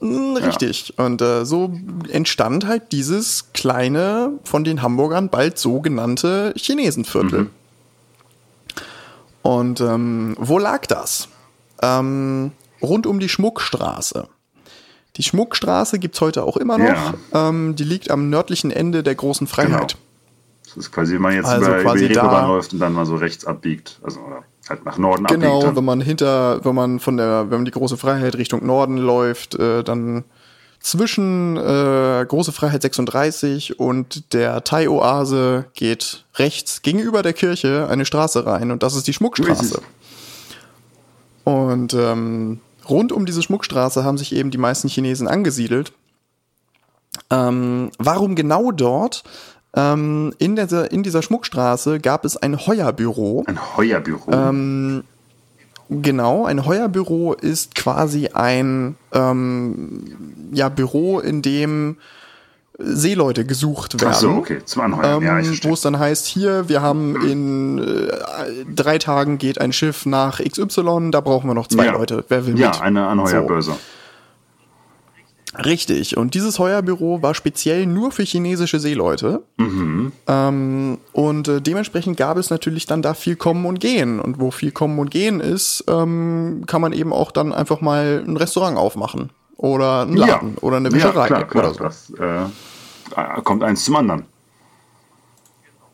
[0.00, 0.94] Mm, Richtig.
[0.98, 1.72] Und äh, so
[2.08, 7.50] entstand halt dieses kleine, von den Hamburgern bald sogenannte Chinesenviertel.
[9.42, 11.28] Und ähm, wo lag das?
[11.82, 14.28] Ähm, rund um die Schmuckstraße.
[15.16, 17.14] Die Schmuckstraße gibt's heute auch immer noch.
[17.32, 17.48] Ja.
[17.48, 19.96] Ähm, die liegt am nördlichen Ende der großen Freiheit.
[20.74, 20.76] Genau.
[20.76, 22.92] Das ist quasi, wenn man jetzt Also über, über quasi die da- läuft und dann
[22.92, 23.98] mal so rechts abbiegt.
[24.02, 24.20] Also
[24.68, 25.66] halt nach Norden Genau, abbiegt.
[25.68, 25.84] wenn Dann.
[25.84, 29.82] man hinter, wenn man von der, wenn man die große Freiheit Richtung Norden läuft, äh,
[29.84, 30.24] dann
[30.80, 38.44] zwischen äh, große Freiheit 36 und der Thai-Oase geht rechts gegenüber der Kirche eine Straße
[38.44, 39.80] rein und das ist die Schmuckstraße.
[41.44, 45.92] Und ähm, rund um diese Schmuckstraße haben sich eben die meisten Chinesen angesiedelt.
[47.30, 49.24] Ähm, warum genau dort?
[49.76, 53.44] Ähm, in, dieser, in dieser Schmuckstraße gab es ein Heuerbüro.
[53.46, 54.30] Ein Heuerbüro.
[54.32, 55.04] Ähm,
[55.90, 60.16] Genau, ein Heuerbüro ist quasi ein ähm,
[60.50, 61.96] ja, Büro, in dem
[62.78, 64.12] Seeleute gesucht werden.
[64.14, 64.58] Ach so, okay.
[64.64, 65.22] Zum Anheuern.
[65.22, 65.70] ja, ich Ähm, verstehe.
[65.70, 68.08] wo es dann heißt, hier, wir haben in äh,
[68.74, 71.92] drei Tagen geht ein Schiff nach XY, da brauchen wir noch zwei ja.
[71.92, 72.24] Leute.
[72.28, 72.80] Wer will Ja, mit?
[72.80, 73.72] eine Anheuerbörse.
[75.56, 76.16] Richtig.
[76.16, 79.42] Und dieses Heuerbüro war speziell nur für chinesische Seeleute.
[79.56, 80.12] Mhm.
[80.26, 84.20] Ähm, und äh, dementsprechend gab es natürlich dann da viel Kommen und Gehen.
[84.20, 88.24] Und wo viel Kommen und Gehen ist, ähm, kann man eben auch dann einfach mal
[88.26, 89.30] ein Restaurant aufmachen.
[89.56, 90.56] Oder einen Laden.
[90.60, 91.28] Oder eine Wischerei.
[91.28, 91.64] Ja, klar, klar.
[91.64, 91.84] Oder so.
[91.84, 94.24] Das äh, kommt eins zum anderen.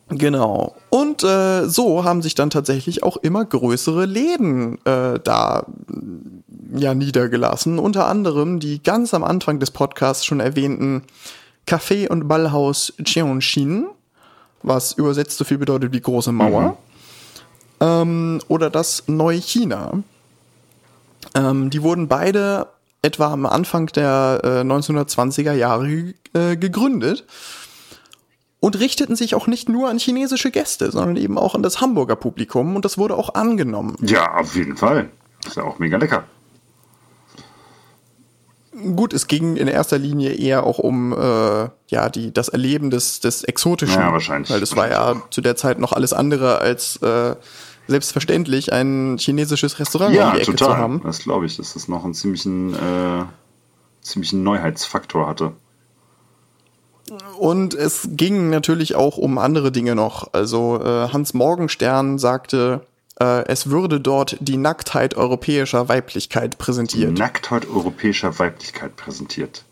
[0.09, 0.75] Genau.
[0.89, 5.65] Und äh, so haben sich dann tatsächlich auch immer größere Läden äh, da
[6.73, 7.79] ja niedergelassen.
[7.79, 11.03] Unter anderem die ganz am Anfang des Podcasts schon erwähnten
[11.67, 13.87] Café und Ballhaus Cheongshin,
[14.63, 16.77] was übersetzt so viel bedeutet wie große Mauer.
[17.79, 20.03] Ähm, oder das Neuchina.
[21.35, 22.67] Ähm, die wurden beide
[23.01, 27.25] etwa am Anfang der äh, 1920er Jahre äh, gegründet
[28.59, 32.15] und richteten sich auch nicht nur an chinesische Gäste, sondern eben auch an das Hamburger
[32.15, 33.95] Publikum und das wurde auch angenommen.
[34.01, 35.09] Ja, auf jeden Fall.
[35.45, 36.25] Ist ja auch mega lecker.
[38.95, 43.19] Gut, es ging in erster Linie eher auch um äh, ja die das Erleben des
[43.19, 44.49] des Exotischen, Ja, wahrscheinlich.
[44.49, 47.35] weil das war ja zu der Zeit noch alles andere als äh,
[47.87, 50.77] selbstverständlich ein chinesisches Restaurant Ja, um die Ecke zu total.
[50.77, 51.01] haben.
[51.03, 53.25] Das glaube ich, dass das noch einen ziemlichen, äh,
[54.01, 55.51] ziemlichen Neuheitsfaktor hatte.
[57.37, 60.31] Und es ging natürlich auch um andere Dinge noch.
[60.33, 62.81] Also äh, Hans Morgenstern sagte,
[63.21, 67.17] äh, es würde dort die Nacktheit europäischer Weiblichkeit präsentiert.
[67.17, 69.63] Nacktheit europäischer Weiblichkeit präsentiert.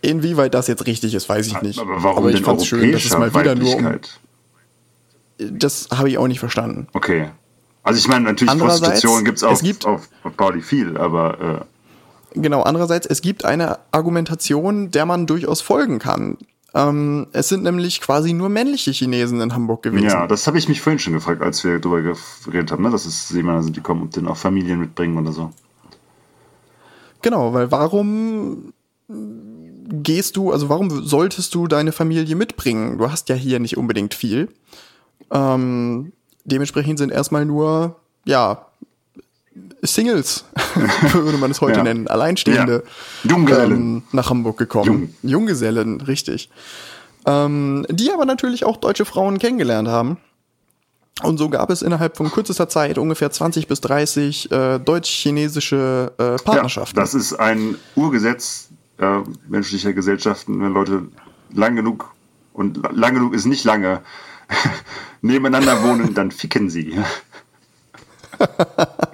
[0.00, 1.80] Inwieweit das jetzt richtig ist, weiß ich nicht.
[1.80, 3.98] Aber warum Aber ich denn fand's schön, dass es mal wieder nur um.
[5.38, 6.86] Das habe ich auch nicht verstanden.
[6.92, 7.30] Okay.
[7.82, 11.66] Also ich meine, natürlich Prostitution gibt's es auf, gibt- auf, auf Pauli viel, aber
[12.34, 16.36] Genau, andererseits, es gibt eine Argumentation, der man durchaus folgen kann.
[16.78, 20.06] Ähm, es sind nämlich quasi nur männliche Chinesen in Hamburg gewesen.
[20.06, 22.14] ja, das habe ich mich vorhin schon gefragt, als wir darüber
[22.44, 22.90] geredet haben, ne?
[22.90, 25.50] dass es Seemänner sind, die kommen und dann auch Familien mitbringen oder so.
[27.20, 28.72] Genau, weil warum
[29.08, 32.98] gehst du, also warum solltest du deine Familie mitbringen?
[32.98, 34.48] Du hast ja hier nicht unbedingt viel.
[35.32, 36.12] Ähm,
[36.44, 38.67] dementsprechend sind erstmal nur, ja,
[39.94, 40.44] Singles,
[41.12, 41.82] würde man es heute Ja.
[41.82, 42.84] nennen, Alleinstehende,
[43.24, 43.30] Ja.
[43.30, 43.72] Junggesellen.
[43.72, 45.14] ähm, nach Hamburg gekommen.
[45.22, 45.30] Jung.
[45.30, 46.50] Junggesellen, richtig.
[47.26, 50.16] Ähm, die aber natürlich auch deutsche Frauen kennengelernt haben.
[51.24, 56.36] Und so gab es innerhalb von kürzester Zeit ungefähr 20 bis 30 äh, deutsch-chinesische äh,
[56.42, 56.96] Partnerschaften.
[56.96, 58.68] Ja, das ist ein Urgesetz
[58.98, 59.18] äh,
[59.48, 61.02] menschlicher Gesellschaften, wenn Leute
[61.52, 62.12] lang genug
[62.52, 64.00] und la- lang genug ist nicht lange
[65.20, 66.96] nebeneinander wohnen, dann ficken sie.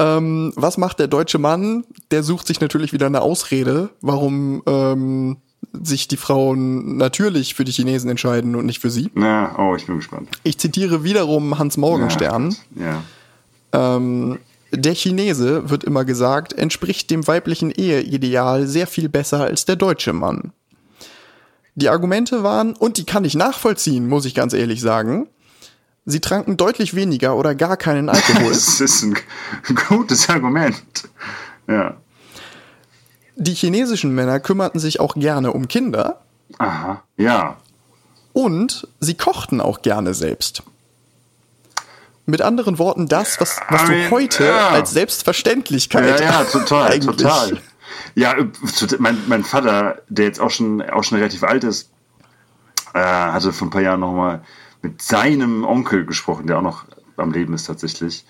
[0.00, 1.84] Ähm, was macht der deutsche Mann?
[2.10, 5.36] Der sucht sich natürlich wieder eine Ausrede, warum ähm,
[5.74, 9.10] sich die Frauen natürlich für die Chinesen entscheiden und nicht für sie.
[9.14, 10.30] Na, oh, ich bin gespannt.
[10.42, 12.56] Ich zitiere wiederum Hans Morgenstern.
[12.74, 13.02] Ja.
[13.72, 14.38] Ähm,
[14.72, 20.14] der Chinese, wird immer gesagt, entspricht dem weiblichen Eheideal sehr viel besser als der deutsche
[20.14, 20.52] Mann.
[21.74, 25.28] Die Argumente waren, und die kann ich nachvollziehen, muss ich ganz ehrlich sagen,
[26.10, 28.50] sie tranken deutlich weniger oder gar keinen Alkohol.
[28.50, 29.16] Das ist ein
[29.88, 31.08] gutes Argument.
[31.66, 31.96] Ja.
[33.36, 36.20] Die chinesischen Männer kümmerten sich auch gerne um Kinder
[36.58, 37.02] Aha.
[37.16, 37.56] Ja.
[38.32, 40.62] und sie kochten auch gerne selbst.
[42.26, 44.68] Mit anderen Worten, das, was, was I du mean, heute ja.
[44.68, 47.58] als Selbstverständlichkeit Ja, ja, total, eigentlich- total.
[48.14, 48.46] Ja, äh,
[48.98, 51.90] mein, mein Vater, der jetzt auch schon, auch schon relativ alt ist,
[52.94, 54.42] äh, hatte vor ein paar Jahren nochmal
[54.82, 56.84] mit seinem Onkel gesprochen, der auch noch
[57.16, 58.24] am Leben ist tatsächlich.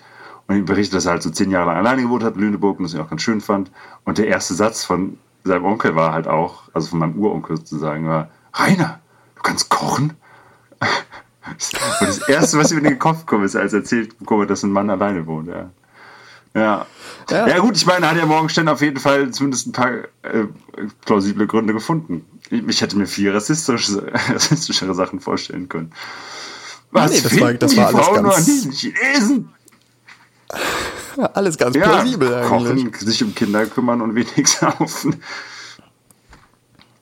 [0.47, 2.77] Und ihm berichtet, dass er halt so zehn Jahre lang alleine gewohnt hat in Lüneburg
[2.77, 3.71] und das ihn auch ganz schön fand.
[4.03, 8.07] Und der erste Satz von seinem Onkel war halt auch, also von meinem Uronkel sozusagen,
[8.07, 8.99] war, Rainer,
[9.35, 10.13] du kannst kochen?
[11.43, 14.71] Und das Erste, was mir in den Kopf kommt, ist, als erzählt bekomme, dass ein
[14.71, 15.47] Mann alleine wohnt.
[15.47, 15.71] Ja.
[16.53, 16.85] Ja.
[17.29, 17.47] ja.
[17.47, 19.91] Ja, gut, ich meine, hat ja Morgenstern auf jeden Fall zumindest ein paar
[20.21, 20.47] äh,
[21.05, 22.25] plausible Gründe gefunden.
[22.49, 25.93] Ich, ich hätte mir viel rassistische, rassistischere Sachen vorstellen können.
[26.91, 29.49] Was nee, das war, das war alles Frauen ganz, an Chinesen?
[31.33, 32.85] alles ganz ja, plausibel eigentlich.
[32.85, 35.21] Kochen, sich um Kinder kümmern und wenig saufen.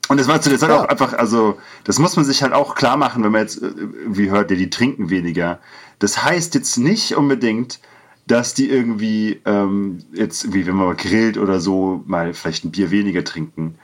[0.08, 0.80] Und das war zu der Zeit ja.
[0.80, 3.70] auch einfach, also, das muss man sich halt auch klar machen, wenn man jetzt, äh,
[4.06, 5.60] wie hört ihr, die trinken weniger.
[6.00, 7.80] Das heißt jetzt nicht unbedingt,
[8.26, 12.70] dass die irgendwie ähm, jetzt, wie wenn man mal grillt oder so, mal vielleicht ein
[12.70, 13.76] Bier weniger trinken.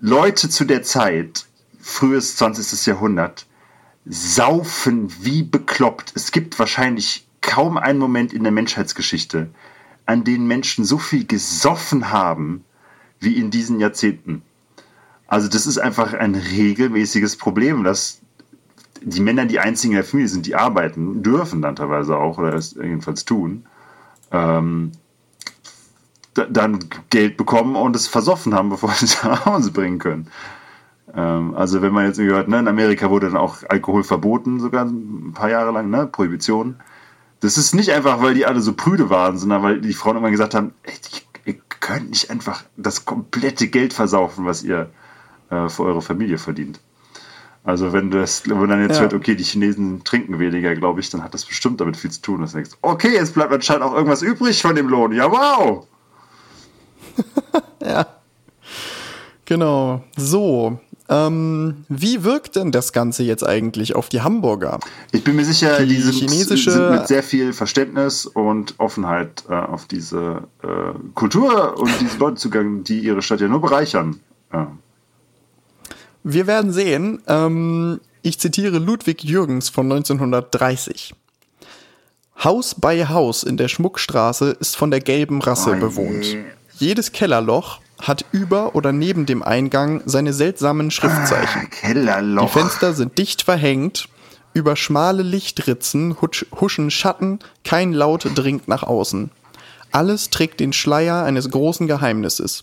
[0.00, 1.46] Leute zu der Zeit,
[1.80, 2.86] frühes 20.
[2.86, 3.46] Jahrhundert,
[4.08, 6.12] saufen wie bekloppt.
[6.14, 9.50] Es gibt wahrscheinlich kaum einen Moment in der Menschheitsgeschichte,
[10.06, 12.64] an dem Menschen so viel gesoffen haben
[13.20, 14.42] wie in diesen Jahrzehnten.
[15.26, 18.20] Also das ist einfach ein regelmäßiges Problem, dass
[19.02, 22.54] die Männer die einzigen in der Familie sind, die arbeiten, dürfen dann teilweise auch, oder
[22.54, 23.66] es jedenfalls tun,
[24.32, 24.92] ähm,
[26.34, 26.78] dann
[27.10, 30.28] Geld bekommen und es versoffen haben, bevor sie es nach Hause bringen können.
[31.14, 34.84] Ähm, also wenn man jetzt gehört, ne, in Amerika wurde dann auch Alkohol verboten, sogar
[34.84, 36.76] ein paar Jahre lang, ne, Prohibition.
[37.40, 40.30] Das ist nicht einfach, weil die alle so prüde waren, sondern weil die Frauen immer
[40.30, 40.94] gesagt haben, ey,
[41.44, 44.90] ihr könnt nicht einfach das komplette Geld versaufen, was ihr
[45.50, 46.80] äh, für eure Familie verdient.
[47.64, 49.02] Also wenn das, wenn man dann jetzt ja.
[49.02, 52.22] hört, okay, die Chinesen trinken weniger, glaube ich, dann hat das bestimmt damit viel zu
[52.22, 52.40] tun.
[52.40, 55.12] Das denkst, okay, jetzt bleibt anscheinend auch irgendwas übrig von dem Lohn.
[55.12, 55.86] Ja, wow!
[57.82, 58.06] ja.
[59.44, 60.02] Genau.
[60.16, 60.78] So.
[61.10, 64.78] Ähm, wie wirkt denn das Ganze jetzt eigentlich auf die Hamburger?
[65.10, 69.44] Ich bin mir sicher, die, die sind, chinesische sind mit sehr viel Verständnis und Offenheit
[69.48, 70.66] äh, auf diese äh,
[71.14, 74.20] Kultur und diese Leute zugangen, die ihre Stadt ja nur bereichern.
[74.52, 74.70] Ja.
[76.24, 77.22] Wir werden sehen.
[77.26, 81.14] Ähm, ich zitiere Ludwig Jürgens von 1930.
[82.44, 86.36] Haus bei Haus in der Schmuckstraße ist von der gelben Rasse oh bewohnt.
[86.74, 91.62] Jedes Kellerloch hat über oder neben dem Eingang seine seltsamen Schriftzeichen.
[91.62, 91.76] Ah.
[92.46, 94.08] Die Fenster sind dicht verhängt,
[94.54, 99.30] über schmale Lichtritzen huschen Schatten, kein Laut dringt nach außen.
[99.90, 102.62] Alles trägt den Schleier eines großen Geheimnisses.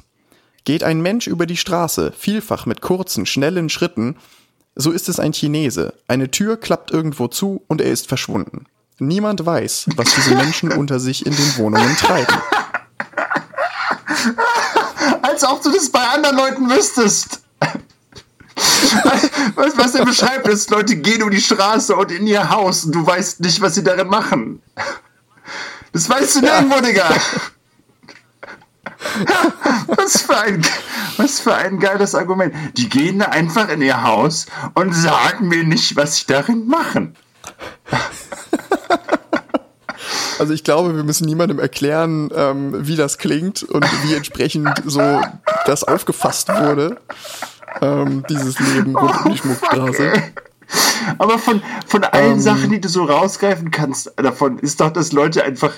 [0.64, 4.16] Geht ein Mensch über die Straße, vielfach mit kurzen, schnellen Schritten,
[4.76, 5.94] so ist es ein Chinese.
[6.08, 8.66] Eine Tür klappt irgendwo zu und er ist verschwunden.
[9.00, 12.36] Niemand weiß, was diese Menschen unter sich in den Wohnungen treiben.
[15.22, 17.42] Als ob du das bei anderen Leuten wüsstest.
[19.56, 22.96] Was, was er beschreibt, ist, Leute gehen über die Straße und in ihr Haus und
[22.96, 24.62] du weißt nicht, was sie darin machen.
[25.92, 27.10] Das weißt du nirgendwo, Digga.
[29.88, 30.66] was, für ein,
[31.18, 32.54] was für ein geiles Argument.
[32.78, 37.16] Die gehen da einfach in ihr Haus und sagen mir nicht, was sie darin machen.
[40.40, 45.22] Also ich glaube, wir müssen niemandem erklären, ähm, wie das klingt und wie entsprechend so
[45.66, 46.98] das aufgefasst wurde.
[47.82, 50.10] Ähm, dieses Leben rund um die Schmuckstraße.
[50.10, 50.34] Okay.
[51.18, 55.12] Aber von, von allen ähm, Sachen, die du so rausgreifen kannst, davon ist doch, dass
[55.12, 55.74] Leute einfach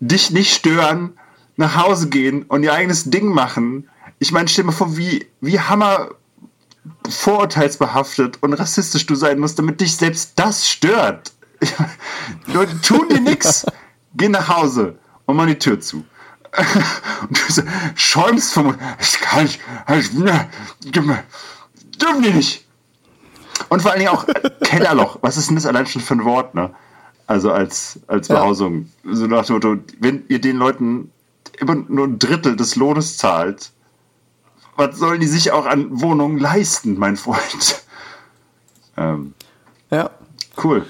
[0.00, 1.12] dich nicht stören
[1.56, 3.88] nach Hause gehen und ihr eigenes Ding machen.
[4.18, 6.10] Ich meine, stell dir mal vor, wie, wie hammer
[7.08, 11.32] vorurteilsbehaftet und rassistisch du sein musst, damit dich selbst das stört.
[11.62, 11.68] Die
[12.52, 13.66] Leute tun dir nichts,
[14.14, 16.04] geh nach Hause und mach die Tür zu.
[17.22, 17.62] Und du
[17.94, 22.66] schäumst vom ich kann nicht, ich, dürfen die nicht.
[23.68, 24.26] Und vor allen Dingen auch
[24.64, 25.18] Kellerloch.
[25.20, 26.74] Was ist denn das allein schon für ein Wort, ne?
[27.28, 28.90] Also als, als Behausung.
[29.04, 29.14] Ja.
[29.14, 31.12] So nach dem Motto, wenn ihr den Leuten
[31.60, 33.70] immer nur ein Drittel des Lohnes zahlt,
[34.76, 37.84] was sollen die sich auch an Wohnungen leisten, mein Freund?
[38.96, 39.34] Ähm,
[39.90, 40.10] ja.
[40.62, 40.84] Cool.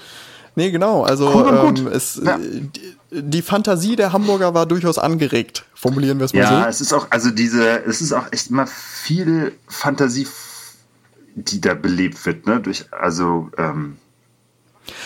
[0.55, 1.03] Nee, genau.
[1.03, 2.37] Also cool ähm, es, ja.
[2.37, 6.53] die, die, Fantasie der Hamburger war durchaus angeregt, formulieren wir es mal ja, so.
[6.55, 10.27] Ja, es ist auch, also diese, es ist auch echt immer viel Fantasie,
[11.35, 12.59] die da belebt wird, ne?
[12.59, 13.97] Durch, also, ähm,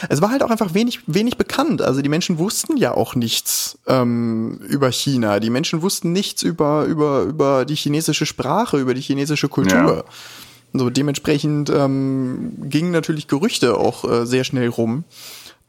[0.09, 1.81] es war halt auch einfach wenig, wenig bekannt.
[1.81, 5.39] Also die Menschen wussten ja auch nichts ähm, über China.
[5.39, 9.97] Die Menschen wussten nichts über, über, über die chinesische Sprache, über die chinesische Kultur.
[9.97, 10.03] Ja.
[10.77, 15.03] So, dementsprechend ähm, gingen natürlich Gerüchte auch äh, sehr schnell rum.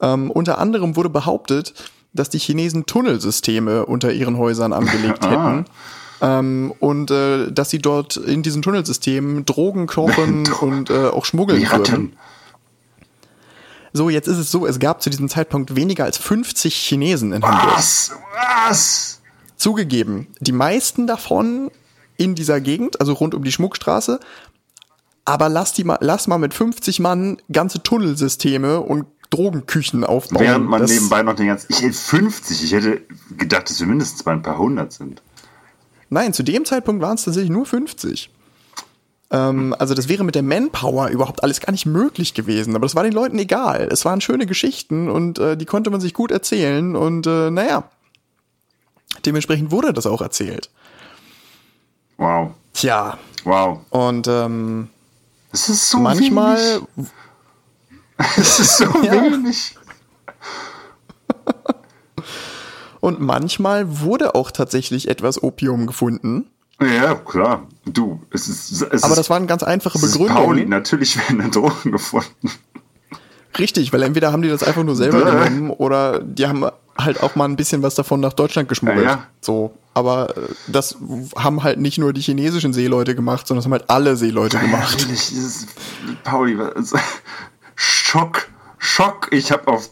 [0.00, 1.74] Ähm, unter anderem wurde behauptet,
[2.12, 5.30] dass die Chinesen Tunnelsysteme unter ihren Häusern angelegt ah.
[5.30, 5.64] hätten.
[6.20, 11.62] Ähm, und äh, dass sie dort in diesen Tunnelsystemen Drogen kochen und äh, auch schmuggeln
[11.70, 12.16] würden.
[13.92, 17.42] So, jetzt ist es so, es gab zu diesem Zeitpunkt weniger als 50 Chinesen in
[17.42, 17.76] Hamburg.
[17.76, 18.12] Was?
[18.68, 19.20] Was?
[19.56, 21.70] Zugegeben, die meisten davon
[22.18, 24.20] in dieser Gegend, also rund um die Schmuckstraße,
[25.26, 30.40] aber lass, die mal, lass mal mit 50 Mann ganze Tunnelsysteme und Drogenküchen aufbauen.
[30.42, 31.66] Während man Das- nebenbei noch den ganzen.
[31.70, 33.02] Ich hätte 50, ich hätte
[33.36, 35.20] gedacht, dass wir mindestens mal ein paar hundert sind.
[36.08, 38.30] Nein, zu dem Zeitpunkt waren es tatsächlich nur 50.
[39.32, 42.76] Ähm, also das wäre mit der Manpower überhaupt alles gar nicht möglich gewesen.
[42.76, 43.88] Aber das war den Leuten egal.
[43.90, 46.94] Es waren schöne Geschichten und äh, die konnte man sich gut erzählen.
[46.94, 47.90] Und äh, naja,
[49.24, 50.70] dementsprechend wurde das auch erzählt.
[52.18, 52.52] Wow.
[52.72, 53.80] Tja, Wow.
[53.90, 54.88] und ähm,
[55.56, 57.10] Das ist so manchmal, wenig.
[58.36, 59.12] Das ist so Ja.
[59.22, 59.74] wenig.
[63.00, 66.50] und manchmal wurde auch tatsächlich etwas Opium gefunden.
[66.78, 67.66] Ja, klar.
[67.86, 68.70] Du, es ist.
[68.82, 70.28] Es Aber ist, das waren ganz einfache es ist Pauli.
[70.28, 70.68] Begründungen.
[70.68, 72.50] Natürlich werden da Drogen gefunden.
[73.58, 76.66] Richtig, weil entweder haben die das einfach nur selber genommen oder die haben
[76.98, 79.04] halt auch mal ein bisschen was davon nach Deutschland geschmuggelt.
[79.04, 79.26] Ja, ja.
[79.40, 80.96] So, aber äh, das
[81.36, 84.62] haben halt nicht nur die chinesischen Seeleute gemacht, sondern das haben halt alle Seeleute Ja,
[84.62, 85.06] gemacht.
[85.08, 85.66] Dieses,
[86.24, 86.92] Pauli, was-
[87.74, 88.48] Schock.
[88.78, 89.28] Schock.
[89.32, 89.90] Ich habe auf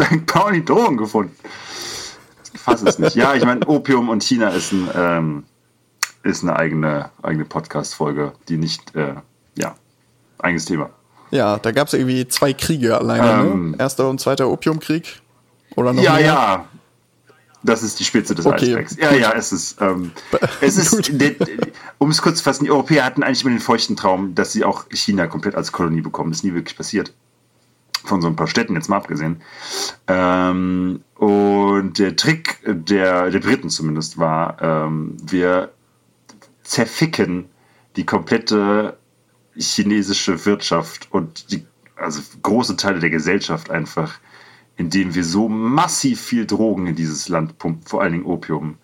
[0.00, 0.26] St.
[0.26, 1.34] Pauli Drogen gefunden.
[2.54, 3.16] Ich fasse es nicht.
[3.16, 5.44] Ja, ich meine, Opium und China ist, ein, ähm,
[6.22, 9.14] ist eine eigene, eigene Podcast-Folge, die nicht, äh,
[9.56, 9.74] ja,
[10.38, 10.90] eigenes Thema.
[11.30, 13.70] Ja, da gab es irgendwie zwei Kriege alleine, Ähm.
[13.72, 13.76] ne?
[13.78, 15.20] Erster und zweiter Opiumkrieg.
[15.76, 16.24] Oder noch Ja, mehr?
[16.26, 16.68] ja.
[17.62, 18.76] Das ist die Spitze des Okay.
[18.76, 18.96] Eisbergs.
[18.96, 19.80] Ja, ja, es ist.
[19.80, 20.12] Ähm,
[20.60, 21.10] es ist
[21.98, 24.64] um es kurz zu fassen, die Europäer hatten eigentlich immer den feuchten Traum, dass sie
[24.64, 26.30] auch China komplett als Kolonie bekommen.
[26.30, 27.12] Das ist nie wirklich passiert.
[28.04, 29.42] Von so ein paar Städten jetzt mal abgesehen.
[30.06, 35.72] Ähm, und der Trick der, der Briten zumindest war, ähm, wir
[36.62, 37.46] zerficken
[37.96, 38.96] die komplette
[39.56, 41.66] chinesische Wirtschaft und die,
[41.96, 44.14] also große Teile der Gesellschaft einfach,
[44.76, 48.76] indem wir so massiv viel Drogen in dieses Land pumpen, vor allen Dingen Opium,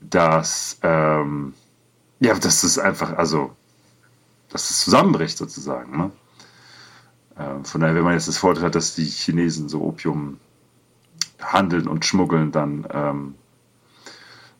[0.00, 1.54] dass, ähm,
[2.20, 3.50] ja, dass es einfach, also,
[4.50, 5.96] dass es zusammenbricht sozusagen.
[5.96, 6.10] Ne?
[7.38, 10.38] Ähm, von daher, wenn man jetzt das Vorteil hat, dass die Chinesen so Opium
[11.40, 13.34] handeln und schmuggeln, dann ähm,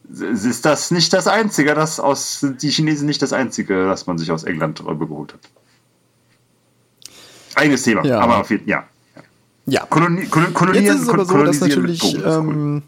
[0.09, 4.33] ist das nicht das Einzige, das aus die Chinesen nicht das Einzige, das man sich
[4.33, 5.41] aus England rübergeholt hat.
[7.55, 8.21] Eigenes Thema, Ja.
[8.21, 8.85] aber auf jeden ja.
[9.71, 9.87] Ja.
[9.87, 12.83] Koloni Kol Jetzt kolonieren, ist es aber so, dass natürlich, ähm,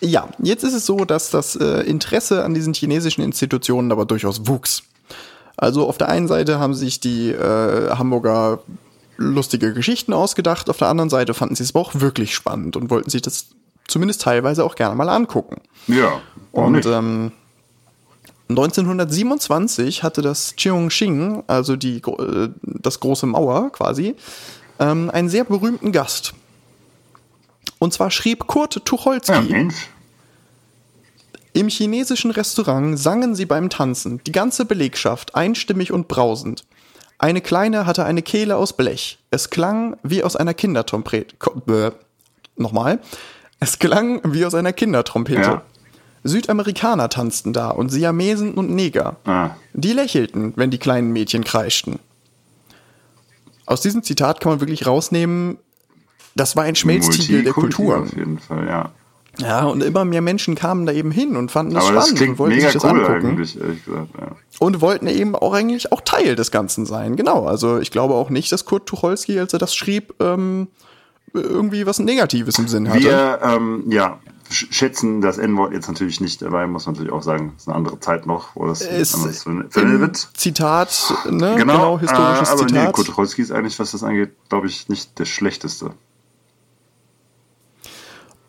[0.00, 4.46] ja, jetzt ist es so, dass das äh, Interesse an diesen chinesischen Institutionen aber durchaus
[4.46, 4.84] wuchs.
[5.56, 8.60] Also auf der einen Seite haben sich die äh, Hamburger
[9.16, 12.90] lustige Geschichten ausgedacht, auf der anderen Seite fanden sie es aber auch wirklich spannend und
[12.90, 13.46] wollten sich das
[13.86, 15.60] zumindest teilweise auch gerne mal angucken.
[15.86, 16.20] ja,
[16.52, 17.32] Und ähm,
[18.48, 24.16] 1927 hatte das Cheongxing, also die, äh, das große Mauer quasi,
[24.78, 26.34] ähm, einen sehr berühmten Gast.
[27.78, 29.68] Und zwar schrieb Kurt Tucholsky, ja,
[31.54, 36.64] im chinesischen Restaurant sangen sie beim Tanzen, die ganze Belegschaft, einstimmig und brausend.
[37.18, 39.18] Eine Kleine hatte eine Kehle aus Blech.
[39.30, 41.36] Es klang wie aus einer Kindertrompete.
[42.56, 43.00] Nochmal.
[43.60, 45.40] Es klang wie aus einer Kindertrompete.
[45.40, 45.62] Ja.
[46.24, 49.16] Südamerikaner tanzten da und Siamesen und Neger.
[49.24, 49.50] Ah.
[49.74, 51.98] Die lächelten, wenn die kleinen Mädchen kreischten.
[53.66, 55.58] Aus diesem Zitat kann man wirklich rausnehmen,
[56.34, 58.04] das war ein Schmelztiegel der Kulturen.
[58.04, 58.90] Auf jeden Fall, ja.
[59.38, 62.18] Ja, und immer mehr Menschen kamen da eben hin und fanden das Aber das spannend
[62.18, 63.36] klingt und wollten sich das cool angucken.
[63.36, 63.88] gesagt.
[63.88, 64.36] Ja.
[64.58, 67.16] Und wollten eben auch eigentlich auch Teil des Ganzen sein.
[67.16, 70.68] Genau, also ich glaube auch nicht, dass Kurt Tucholsky, als er das schrieb, ähm,
[71.32, 73.04] irgendwie was Negatives im Sinn hatte.
[73.04, 74.18] Wir ähm, ja,
[74.52, 77.52] schätzen das N-Wort jetzt natürlich nicht dabei, muss man natürlich auch sagen.
[77.56, 80.28] Es ist eine andere Zeit noch, wo das Es anders ver- verwendet wird.
[80.34, 81.54] Zitat, ne?
[81.56, 82.92] Genau, historisches äh, aber nee, Zitat.
[82.92, 85.92] Kurt Tucholsky ist eigentlich, was das angeht, glaube ich, nicht der schlechteste.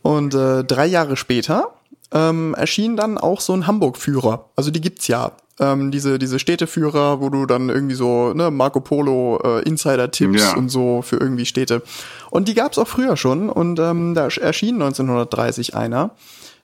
[0.02, 1.74] Und äh, drei Jahre später
[2.14, 4.50] ähm, erschien dann auch so ein Hamburg-Führer.
[4.56, 5.32] Also die gibt's ja.
[5.60, 10.56] Ähm, diese, diese Städteführer, wo du dann irgendwie so, ne, Marco Polo, äh, Insider-Tipps Ja.
[10.56, 11.84] und so für irgendwie Städte.
[12.32, 13.50] Und die gab's auch früher schon.
[13.50, 16.12] Und ähm, da erschien 1930 einer,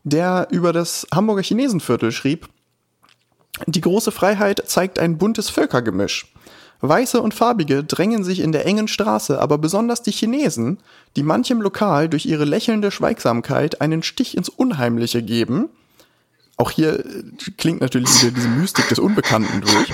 [0.04, 2.48] der über das Hamburger Chinesenviertel schrieb,
[3.68, 6.32] die große Freiheit zeigt ein buntes Völkergemisch.
[6.82, 10.80] Weiße und Farbige drängen sich in der engen Straße, aber besonders die Chinesen,
[11.16, 15.70] die manchem Lokal durch ihre lächelnde Schweigsamkeit einen Stich ins Unheimliche geben.
[16.56, 17.24] Auch hier äh,
[17.58, 19.94] klingt natürlich wieder diese Mystik des Unbekannten durch.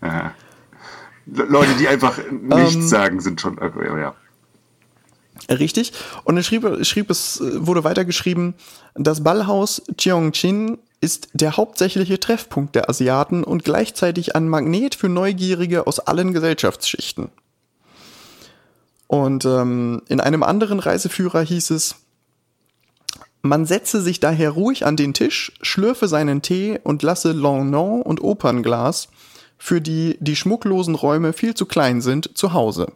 [1.26, 3.58] Leute, die einfach nichts Ähm, sagen, sind schon.
[3.58, 3.70] äh,
[4.00, 4.14] Ja.
[5.50, 5.92] Richtig.
[6.24, 8.54] Und er schrieb, schrieb es, äh, wurde weitergeschrieben,
[8.94, 15.86] das Ballhaus Cheongqing ist der hauptsächliche Treffpunkt der Asiaten und gleichzeitig ein Magnet für Neugierige
[15.86, 17.28] aus allen Gesellschaftsschichten.
[19.06, 21.96] Und ähm, in einem anderen Reiseführer hieß es,
[23.42, 28.20] man setze sich daher ruhig an den Tisch, schlürfe seinen Tee und lasse Longnon und
[28.20, 29.08] Opernglas
[29.58, 32.92] für die die schmucklosen Räume viel zu klein sind, zu Hause.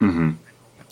[0.00, 0.38] Mhm.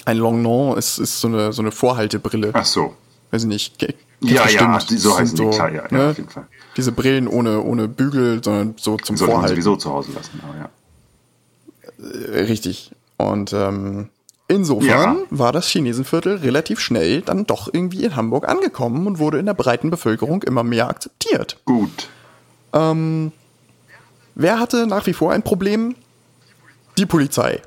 [0.05, 2.51] Ein Longnon ist, ist so, eine, so eine Vorhaltebrille.
[2.55, 2.97] Ach so.
[3.31, 3.95] Weiß ich nicht.
[4.23, 4.91] Ja, ja, bestimmt.
[4.91, 6.11] die- so heißen sind die, klar, ja, ja, ne?
[6.11, 6.47] auf jeden Fall.
[6.77, 9.57] Diese Brillen ohne, ohne Bügel, sondern so zum Sollte man Vorhalten.
[9.57, 12.35] sowieso zu Hause lassen, aber ja.
[12.35, 12.93] Äh, Richtig.
[13.17, 14.09] Und ähm,
[14.49, 15.27] insofern Ja.
[15.31, 19.55] war das Chinesenviertel relativ schnell dann doch irgendwie in Hamburg angekommen und wurde in der
[19.55, 21.59] breiten Bevölkerung immer mehr akzeptiert.
[21.65, 22.09] Gut.
[22.73, 25.97] Wer hatte nach wie vor ein Problem?
[26.99, 27.61] Die Polizei.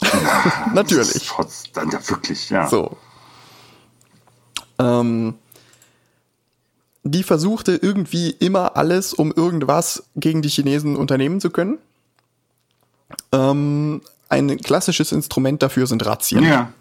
[0.74, 1.26] Natürlich.
[1.28, 2.68] Trotz, dann ja wirklich, ja.
[2.68, 2.96] So.
[4.78, 5.34] Ähm,
[7.12, 11.78] die versuchte irgendwie immer alles, um irgendwas gegen die Chinesen unternehmen zu können.
[13.32, 16.42] Ähm, ein klassisches Instrument dafür sind Razzien.
[16.44, 16.72] Ja.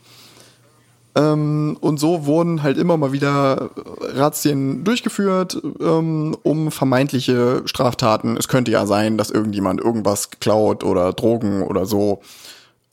[1.18, 3.70] Ähm, und so wurden halt immer mal wieder
[4.02, 8.36] Razzien durchgeführt, ähm, um vermeintliche Straftaten.
[8.36, 12.22] Es könnte ja sein, dass irgendjemand irgendwas klaut oder Drogen oder so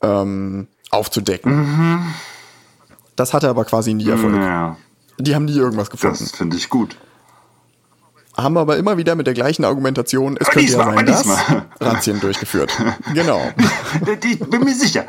[0.01, 2.13] ähm, aufzudecken.
[3.15, 4.35] Das hatte aber quasi nie Erfolg.
[4.35, 4.77] Ja,
[5.19, 6.17] Die haben nie irgendwas gefunden.
[6.19, 6.95] das finde ich gut.
[8.35, 11.65] Haben aber immer wieder mit der gleichen Argumentation, es Aber könnte ja sein, dass diesmal.
[11.79, 12.73] Razzien durchgeführt.
[13.13, 13.41] genau.
[14.23, 15.05] Ich bin mir sicher.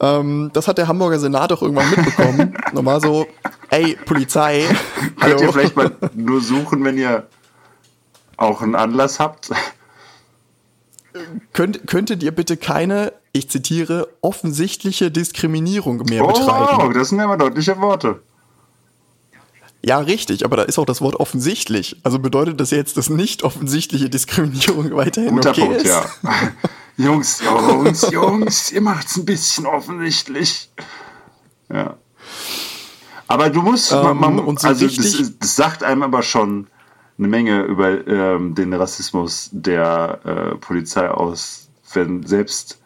[0.00, 2.56] Ähm, das hat der Hamburger Senat auch irgendwann mitbekommen.
[2.72, 3.26] und war so,
[3.70, 4.64] ey, Polizei,
[5.20, 7.26] Könnt ihr vielleicht mal nur suchen, wenn ihr
[8.36, 9.50] auch einen Anlass habt?
[11.52, 16.78] Könnt, könntet ihr bitte keine, ich zitiere, offensichtliche Diskriminierung mehr Oh, betreiben?
[16.78, 18.20] wow, das sind ja mal deutliche Worte.
[19.84, 21.96] Ja, richtig, aber da ist auch das Wort offensichtlich.
[22.02, 25.86] Also bedeutet das jetzt, dass nicht offensichtliche Diskriminierung weiterhin Guter okay Punkt, ist?
[25.86, 26.04] ja.
[26.96, 30.68] Jungs, Jungs, Jungs, ihr macht's ein bisschen offensichtlich.
[31.72, 31.96] Ja.
[33.28, 36.66] Aber du musst, man, man, Ähm, so also das, das sagt einem aber schon
[37.18, 42.80] eine Menge über ähm, den Rassismus der äh, Polizei aus, wenn selbst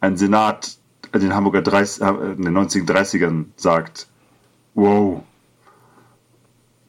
[0.00, 0.76] ein Senat
[1.12, 4.08] in den Hamburger 30, äh, in den 1930ern sagt,
[4.74, 5.22] wow,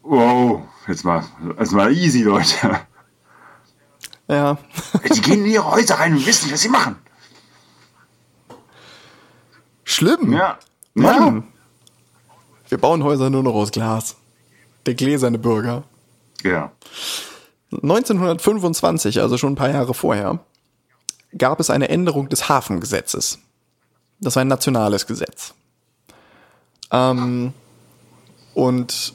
[0.05, 1.23] wow, jetzt mal,
[1.57, 2.79] also mal easy, Leute.
[4.27, 4.57] Ja.
[5.13, 6.95] Die gehen in ihre Häuser rein und wissen nicht, was sie machen.
[9.83, 10.33] Schlimm.
[10.33, 10.57] Ja.
[10.95, 11.47] Mann.
[12.67, 14.15] Wir bauen Häuser nur noch aus Glas.
[14.85, 15.83] Der gläserne Bürger.
[16.43, 16.71] Ja.
[17.71, 20.39] 1925, also schon ein paar Jahre vorher,
[21.37, 23.39] gab es eine Änderung des Hafengesetzes.
[24.19, 25.53] Das war ein nationales Gesetz.
[26.91, 27.53] Ähm,
[28.53, 29.13] und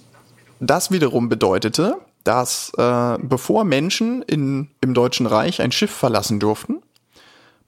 [0.61, 6.82] das wiederum bedeutete, dass äh, bevor Menschen in, im Deutschen Reich ein Schiff verlassen durften,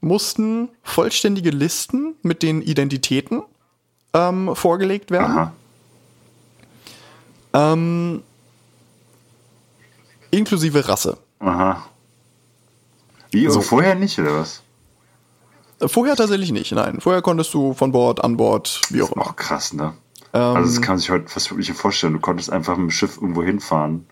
[0.01, 3.43] mussten vollständige Listen mit den Identitäten
[4.13, 5.37] ähm, vorgelegt werden.
[5.37, 5.53] Aha.
[7.55, 8.23] Ähm,
[10.31, 11.19] inklusive Rasse.
[11.39, 11.87] Aha.
[13.31, 13.67] Wie, also So.
[13.69, 14.63] vorher nicht, oder was?
[15.87, 17.01] Vorher tatsächlich nicht, nein.
[17.01, 19.27] Vorher konntest du von Bord, an Bord, wie auch immer.
[19.27, 19.95] Auch krass, ne?
[20.33, 22.15] Ähm, also das kann man sich heute fast wirklich vorstellen.
[22.15, 24.07] Du konntest einfach mit dem Schiff irgendwo hinfahren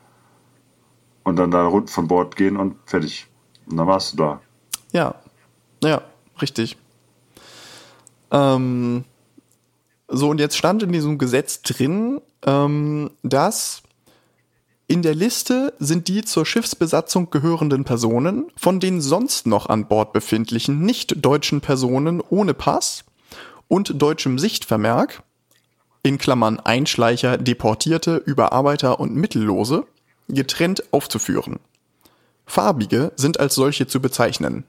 [1.25, 3.27] und dann da rund von Bord gehen und fertig.
[3.67, 4.41] Und dann warst du da.
[4.93, 5.15] Ja,
[5.83, 6.03] ja,
[6.41, 6.77] richtig.
[8.31, 9.05] Ähm,
[10.09, 13.83] so, und jetzt stand in diesem Gesetz drin, ähm, dass
[14.91, 20.13] in der Liste sind die zur Schiffsbesatzung gehörenden Personen von den sonst noch an Bord
[20.13, 23.05] befindlichen nicht-deutschen Personen ohne Pass
[23.69, 25.23] und deutschem Sichtvermerk,
[26.03, 29.87] in Klammern Einschleicher, Deportierte, Überarbeiter und Mittellose,
[30.29, 31.59] getrennt aufzuführen.
[32.47, 34.65] Farbige sind als solche zu bezeichnen.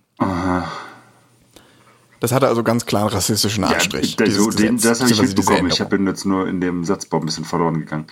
[2.20, 4.16] Das hatte also ganz klar einen rassistischen Anstrich.
[4.16, 5.68] dieses so, den, Gesetz, das habe ich mitbekommen.
[5.72, 8.06] Ich bin jetzt nur in dem Satzbau ein bisschen verloren gegangen.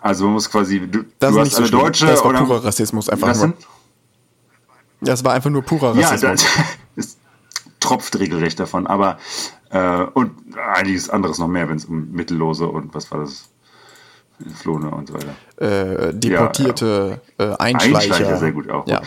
[0.00, 1.78] Also man muss quasi, du, Das du ist hast nicht so.
[1.78, 3.48] Deutsche Das war oder purer Rassismus einfach was nur.
[3.48, 3.56] denn?
[5.02, 6.44] Das war einfach nur purer Ja, Rassismus.
[6.44, 6.64] das
[6.96, 7.16] es
[7.78, 8.88] tropft regelrecht davon.
[8.88, 9.18] Aber
[9.72, 13.48] äh, und einiges anderes noch mehr, wenn es um Mittellose und was war das?
[14.56, 15.34] Flohne und so weiter.
[15.58, 17.96] äh, deportierte Äh, Einschleicher.
[18.14, 18.88] Einschleicher, sehr gut auch.
[18.88, 19.00] Ja.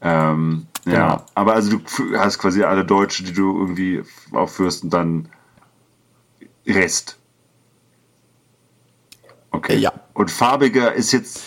[0.00, 1.22] Ähm, ja, Genau.
[1.34, 5.28] aber also du hast quasi alle Deutsche, die du irgendwie aufführst und dann
[6.68, 7.18] Rest.
[9.50, 9.76] Okay.
[9.78, 9.92] Ja.
[10.14, 11.42] Und farbiger ist jetzt,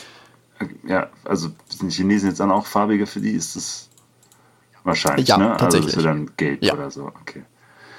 [0.85, 3.31] ja, also sind die Chinesen jetzt dann auch farbiger für die?
[3.31, 3.89] Ist das
[4.83, 5.51] wahrscheinlich, Ja, ne?
[5.51, 5.95] Also tatsächlich.
[5.95, 6.73] ist dann gelb Ja.
[6.73, 7.05] oder so.
[7.21, 7.43] Okay.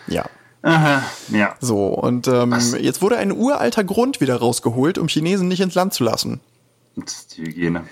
[0.06, 0.24] ja.
[0.62, 1.54] Aha, ja.
[1.60, 2.72] So, und ähm, Was?
[2.72, 6.40] jetzt wurde ein uralter Grund wieder rausgeholt, um Chinesen nicht ins Land zu lassen.
[6.96, 7.84] Das ist die Hygiene.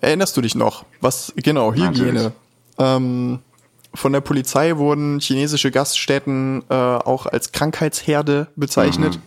[0.00, 0.84] Erinnerst du dich noch?
[1.00, 2.32] Was, genau, Hygiene.
[2.78, 3.40] Ähm,
[3.94, 9.16] von der Polizei wurden chinesische Gaststätten äh, auch als Krankheitsherde bezeichnet.
[9.16, 9.22] Mhm.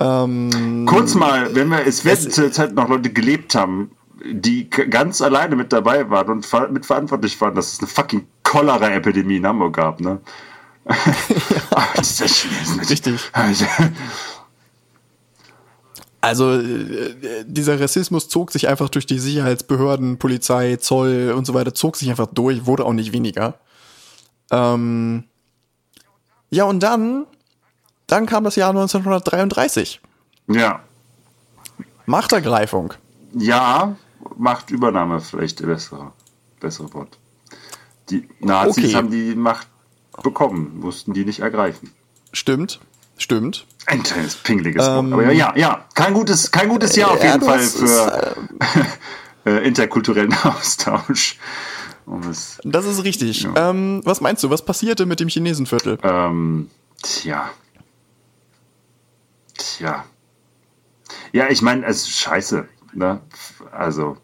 [0.00, 3.90] Ähm, Kurz mal, wenn wir, es werden zur Zeit noch Leute gelebt haben,
[4.24, 9.46] die ganz alleine mit dabei waren und mitverantwortlich waren, dass es eine fucking Cholera-Epidemie in
[9.46, 10.20] Hamburg gab, ne?
[12.90, 13.30] Richtig.
[16.20, 21.74] Also äh, dieser Rassismus zog sich einfach durch die Sicherheitsbehörden, Polizei, Zoll und so weiter,
[21.74, 23.54] zog sich einfach durch, wurde auch nicht weniger.
[24.50, 25.24] Ähm
[26.50, 27.26] ja, und dann,
[28.06, 30.00] dann kam das Jahr 1933.
[30.48, 30.80] Ja.
[32.06, 32.94] Machtergreifung.
[33.34, 33.96] Ja,
[34.36, 36.12] Machtübernahme vielleicht der bessere,
[36.58, 37.18] bessere Wort.
[38.08, 38.94] Die Nazis okay.
[38.94, 39.68] haben die Macht
[40.22, 41.92] bekommen, mussten die nicht ergreifen.
[42.32, 42.80] Stimmt,
[43.16, 43.66] stimmt.
[43.86, 45.24] Ein kleines pingeliges ähm, Wort.
[45.24, 48.36] Aber ja, ja, kein gutes, kein gutes Jahr auf jeden ja, Fall für
[49.44, 51.38] äh, äh, interkulturellen Austausch.
[52.06, 53.42] Um es, das ist richtig.
[53.42, 53.70] Ja.
[53.70, 55.98] Ähm, was meinst du, was passierte mit dem Chinesenviertel?
[56.02, 56.70] Ähm,
[57.02, 57.50] tja.
[59.56, 60.04] Tja.
[61.32, 62.68] Ja, ich meine, es ist scheiße.
[62.94, 63.20] Ne?
[63.72, 64.16] Also,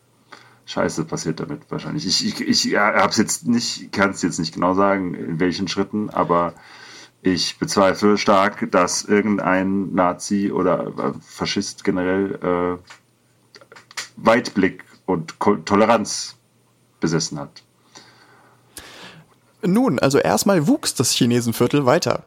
[0.67, 2.07] Scheiße passiert damit wahrscheinlich.
[2.07, 5.69] Ich, ich, ich ja, hab's jetzt nicht, kann es jetzt nicht genau sagen, in welchen
[5.69, 6.55] Schritten, aber
[7.23, 12.91] ich bezweifle stark, dass irgendein Nazi oder äh, Faschist generell äh,
[14.17, 16.37] Weitblick und Toleranz
[17.01, 17.63] besessen hat.
[19.63, 22.25] Nun, also erstmal wuchs das Chinesenviertel weiter.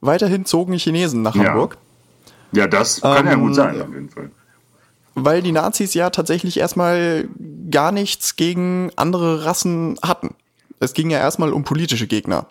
[0.00, 1.76] Weiterhin zogen Chinesen nach Hamburg.
[2.52, 4.30] Ja, ja das kann ähm, ja gut sein, auf jeden Fall
[5.24, 7.28] weil die Nazis ja tatsächlich erstmal
[7.70, 10.34] gar nichts gegen andere Rassen hatten.
[10.80, 12.46] Es ging ja erstmal um politische Gegner.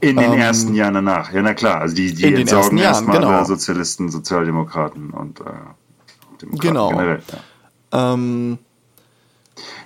[0.00, 1.80] In den ähm, ersten Jahren danach, ja na klar.
[1.80, 3.44] Also die, die entsorgen erstmal genau.
[3.44, 5.44] Sozialisten, Sozialdemokraten und äh,
[6.40, 6.88] Demokraten genau.
[6.90, 7.22] generell.
[7.92, 8.14] Ja.
[8.14, 8.58] Ähm,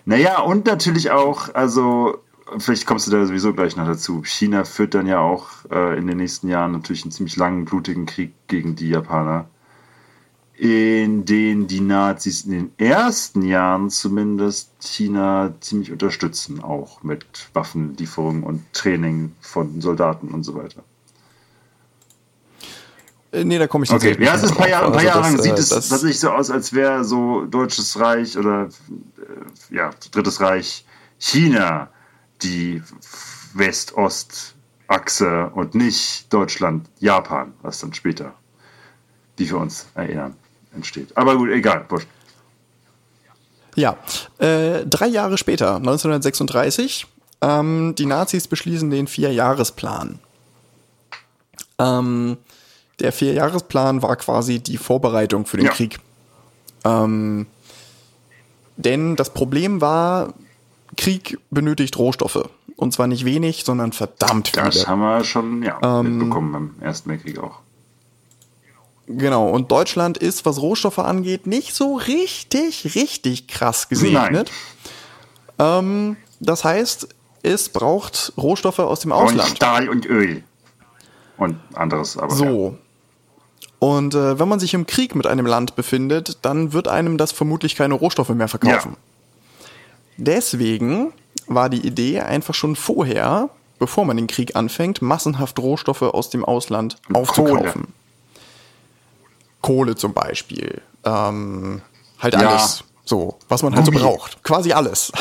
[0.05, 2.19] naja, und natürlich auch, also
[2.59, 4.23] vielleicht kommst du da sowieso gleich noch dazu.
[4.25, 8.05] China führt dann ja auch äh, in den nächsten Jahren natürlich einen ziemlich langen, blutigen
[8.05, 9.47] Krieg gegen die Japaner
[10.55, 17.25] in denen die Nazis in den ersten Jahren zumindest China ziemlich unterstützen, auch mit
[17.55, 20.85] Waffenlieferungen und Training von Soldaten und so weiter.
[23.33, 25.01] Äh, nee, da komme ich nicht Okay, ja, es ist ein paar Jahre, ein paar
[25.01, 28.69] also Jahre lang sieht äh, es tatsächlich so aus, als wäre so Deutsches Reich oder
[28.69, 30.85] äh, ja, Drittes Reich
[31.19, 31.89] China
[32.43, 32.83] die
[33.55, 38.35] West-Ost-Achse und nicht Deutschland, Japan, was dann später
[39.39, 40.37] die für uns erinnern
[40.75, 41.17] entsteht.
[41.17, 42.09] Aber gut, egal, wurscht.
[43.75, 43.97] Ja,
[44.39, 47.07] äh, drei Jahre später, 1936,
[47.41, 50.19] ähm, die Nazis beschließen den Vierjahresplan.
[51.79, 52.37] Ähm,
[53.01, 55.73] der Vierjahresplan war quasi die Vorbereitung für den ja.
[55.73, 55.99] Krieg.
[56.85, 57.47] Ähm,
[58.77, 60.35] denn das Problem war,
[60.97, 62.49] Krieg benötigt Rohstoffe.
[62.77, 64.67] Und zwar nicht wenig, sondern verdammt viele.
[64.67, 67.61] Das haben wir schon ja, ähm, mitbekommen beim Ersten Weltkrieg auch.
[69.07, 74.51] Genau, und Deutschland ist, was Rohstoffe angeht, nicht so richtig, richtig krass gesegnet.
[75.59, 77.09] Ähm, das heißt,
[77.43, 79.49] es braucht Rohstoffe aus dem Ausland.
[79.49, 80.45] Und Stahl und Öl.
[81.37, 82.35] Und anderes, aber.
[82.35, 82.77] So.
[82.79, 82.79] Ja.
[83.81, 87.33] Und äh, wenn man sich im Krieg mit einem Land befindet, dann wird einem das
[87.33, 88.93] vermutlich keine Rohstoffe mehr verkaufen.
[88.93, 89.67] Ja.
[90.19, 91.13] Deswegen
[91.49, 93.51] war die Idee einfach schon vorher,
[93.81, 97.73] bevor man den Krieg anfängt, massenhaft Rohstoffe aus dem Ausland aufzukaufen.
[97.73, 98.02] Kohle.
[99.63, 100.83] Kohle zum Beispiel.
[101.05, 101.81] Ähm,
[102.19, 102.51] halt ja.
[102.51, 102.85] alles.
[103.05, 103.99] So, was man halt Gummi.
[103.99, 104.43] so braucht.
[104.43, 105.13] Quasi alles.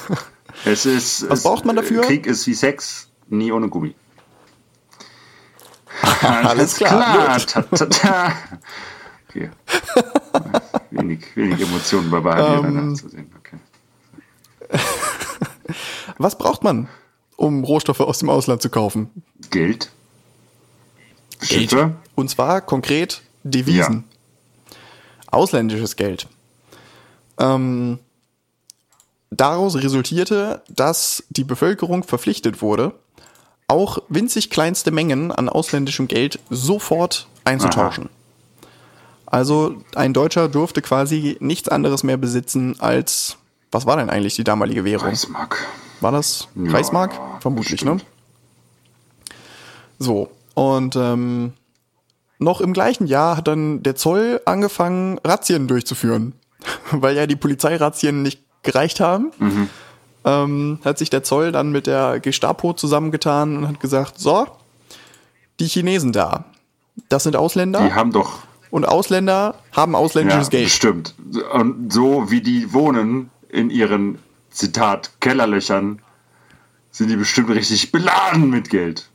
[0.64, 1.28] es ist.
[1.28, 2.02] Was es, braucht man dafür?
[2.02, 3.94] Krieg ist wie Sex, nie ohne Gummi.
[6.20, 6.90] alles klar.
[6.90, 7.38] klar.
[7.38, 8.32] Ta, ta, ta.
[9.28, 9.50] Okay.
[10.90, 12.96] wenig, wenig Emotionen bei beiden um, ähm.
[12.96, 13.30] zu sehen.
[13.38, 13.58] Okay.
[16.18, 16.88] was braucht man,
[17.36, 19.22] um Rohstoffe aus dem Ausland zu kaufen?
[19.50, 19.90] Geld.
[21.40, 21.70] Geld.
[21.70, 21.96] Schiffe.
[22.14, 24.04] Und zwar konkret Devisen.
[24.70, 24.76] Ja.
[25.30, 26.26] Ausländisches Geld.
[27.38, 27.98] Ähm,
[29.30, 32.92] daraus resultierte, dass die Bevölkerung verpflichtet wurde,
[33.68, 38.04] auch winzig kleinste Mengen an ausländischem Geld sofort einzutauschen.
[38.06, 38.10] Aha.
[39.26, 43.36] Also ein Deutscher durfte quasi nichts anderes mehr besitzen als,
[43.70, 45.06] was war denn eigentlich die damalige Währung?
[45.10, 45.64] Reichsmark.
[46.00, 47.12] War das Reichsmark?
[47.14, 47.92] Ja, Vermutlich, ne?
[47.92, 48.10] bestimmt.
[48.10, 49.36] ne?
[50.00, 51.52] So, und ähm,
[52.40, 56.32] noch im gleichen Jahr hat dann der Zoll angefangen, Razzien durchzuführen.
[56.90, 59.30] Weil ja die Polizeirazzien nicht gereicht haben.
[59.38, 59.70] Mhm.
[60.24, 64.46] Ähm, hat sich der Zoll dann mit der Gestapo zusammengetan und hat gesagt, so,
[65.60, 66.44] die Chinesen da,
[67.08, 67.80] das sind Ausländer.
[67.82, 68.40] Die haben doch.
[68.70, 70.70] Und Ausländer haben ausländisches ja, Geld.
[70.70, 71.14] Stimmt.
[71.52, 74.18] Und so wie die wohnen in ihren,
[74.50, 76.02] Zitat, Kellerlöchern,
[76.90, 79.08] sind die bestimmt richtig beladen mit Geld.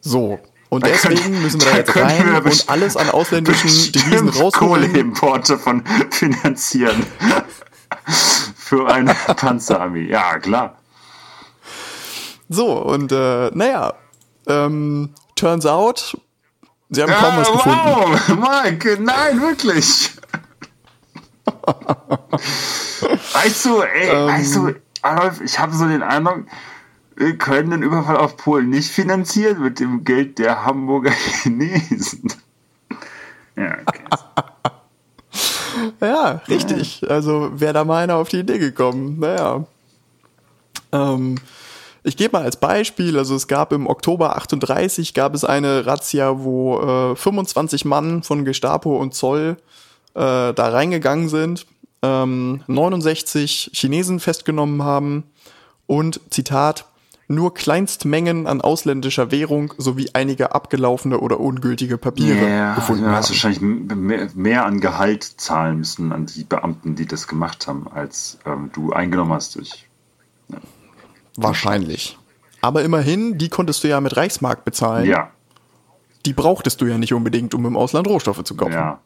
[0.00, 0.38] So,
[0.76, 4.92] Und deswegen müssen wir da jetzt rein und alles an ausländischen Devisen rausholen.
[4.92, 7.06] Kohleimporte von finanzieren.
[8.56, 10.06] Für eine Panzerarmee.
[10.10, 10.76] Ja, klar.
[12.50, 13.94] So, und äh, naja,
[14.46, 16.18] ähm, turns out,
[16.90, 17.78] sie haben ja, kaum was gefunden.
[17.86, 20.12] Wow, Mike, nein, wirklich.
[23.32, 26.46] weißt du, ey, ähm, weißt du, Adolf, ich habe so den Eindruck, wir
[27.16, 31.10] können den Überfall auf Polen nicht finanzieren mit dem Geld der Hamburger
[31.42, 32.32] Chinesen.
[33.56, 34.04] ja, okay.
[36.00, 37.08] ja, richtig.
[37.08, 39.18] Also wäre da mal einer auf die Idee gekommen.
[39.18, 39.64] Naja.
[40.92, 41.36] Ähm,
[42.02, 46.38] ich gebe mal als Beispiel, also es gab im Oktober 38 gab es eine Razzia,
[46.38, 46.78] wo
[47.12, 49.56] äh, 25 Mann von Gestapo und Zoll
[50.14, 51.66] äh, da reingegangen sind,
[52.02, 55.24] ähm, 69 Chinesen festgenommen haben
[55.86, 56.84] und Zitat
[57.28, 63.30] nur Kleinstmengen an ausländischer Währung sowie einige abgelaufene oder ungültige Papiere yeah, gefunden du hast
[63.30, 68.38] wahrscheinlich mehr, mehr, an Gehalt zahlen müssen an die Beamten, die das gemacht haben, als
[68.46, 69.88] ähm, du eingenommen hast durch.
[70.48, 70.58] Ja.
[71.36, 72.16] Wahrscheinlich.
[72.60, 75.06] Aber immerhin, die konntest du ja mit Reichsmark bezahlen.
[75.06, 75.30] Ja.
[76.24, 78.72] Die brauchtest du ja nicht unbedingt, um im Ausland Rohstoffe zu kaufen.
[78.72, 79.00] Ja.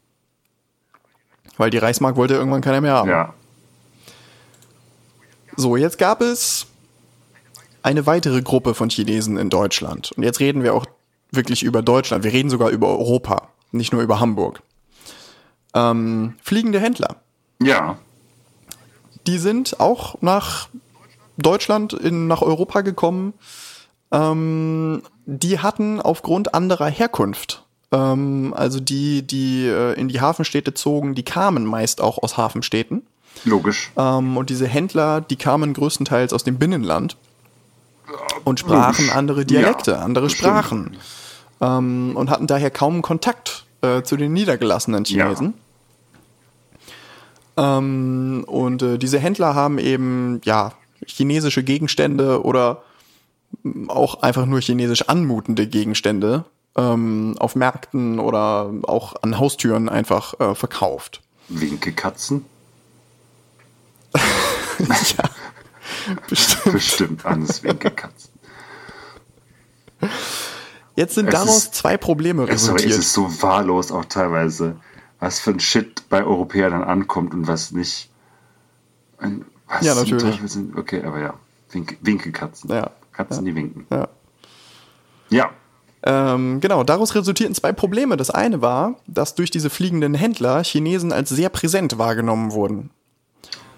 [1.56, 3.10] Weil die Reichsmark wollte irgendwann keiner mehr haben.
[3.10, 3.34] Ja.
[5.56, 6.69] So, jetzt gab es
[7.82, 10.12] eine weitere Gruppe von Chinesen in Deutschland.
[10.12, 10.86] Und jetzt reden wir auch
[11.30, 12.24] wirklich über Deutschland.
[12.24, 14.62] Wir reden sogar über Europa, nicht nur über Hamburg.
[15.74, 17.16] Ähm, fliegende Händler.
[17.62, 17.98] Ja.
[19.26, 20.68] Die sind auch nach
[21.36, 23.34] Deutschland, in, nach Europa gekommen.
[24.10, 31.14] Ähm, die hatten aufgrund anderer Herkunft, ähm, also die, die äh, in die Hafenstädte zogen,
[31.14, 33.06] die kamen meist auch aus Hafenstädten.
[33.44, 33.92] Logisch.
[33.96, 37.16] Ähm, und diese Händler, die kamen größtenteils aus dem Binnenland
[38.44, 40.96] und sprachen andere Dialekte, ja, andere Sprachen
[41.60, 45.54] ähm, und hatten daher kaum Kontakt äh, zu den niedergelassenen Chinesen.
[47.56, 47.78] Ja.
[47.78, 50.72] Ähm, und äh, diese Händler haben eben ja
[51.06, 52.82] chinesische Gegenstände oder
[53.88, 56.44] auch einfach nur chinesisch anmutende Gegenstände
[56.76, 61.20] ähm, auf Märkten oder auch an Haustüren einfach äh, verkauft.
[61.48, 62.44] Winkelkatzen?
[64.14, 65.29] ja.
[66.28, 66.72] Bestimmt.
[66.72, 68.30] Bestimmt alles Winkelkatzen.
[70.96, 72.92] Jetzt sind es daraus ist, zwei Probleme resultiert.
[72.92, 74.76] Es ist so wahllos auch teilweise,
[75.18, 78.10] was für ein Shit bei Europäern dann ankommt und was nicht.
[79.18, 80.40] Was ja, natürlich.
[80.46, 81.34] Sind, okay, aber ja.
[81.70, 82.70] Wink, Winkelkatzen.
[82.70, 82.90] Ja.
[83.12, 83.50] Katzen, ja.
[83.52, 83.86] die winken.
[83.90, 84.08] Ja.
[85.30, 85.50] Ja.
[86.02, 88.16] Ähm, genau, daraus resultierten zwei Probleme.
[88.16, 92.90] Das eine war, dass durch diese fliegenden Händler Chinesen als sehr präsent wahrgenommen wurden.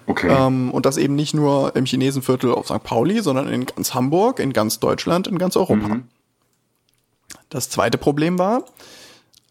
[0.05, 0.27] Okay.
[0.29, 2.83] Ähm, und das eben nicht nur im Chinesenviertel auf St.
[2.83, 5.87] Pauli, sondern in ganz Hamburg, in ganz Deutschland, in ganz Europa.
[5.87, 6.03] Mhm.
[7.49, 8.65] Das zweite Problem war,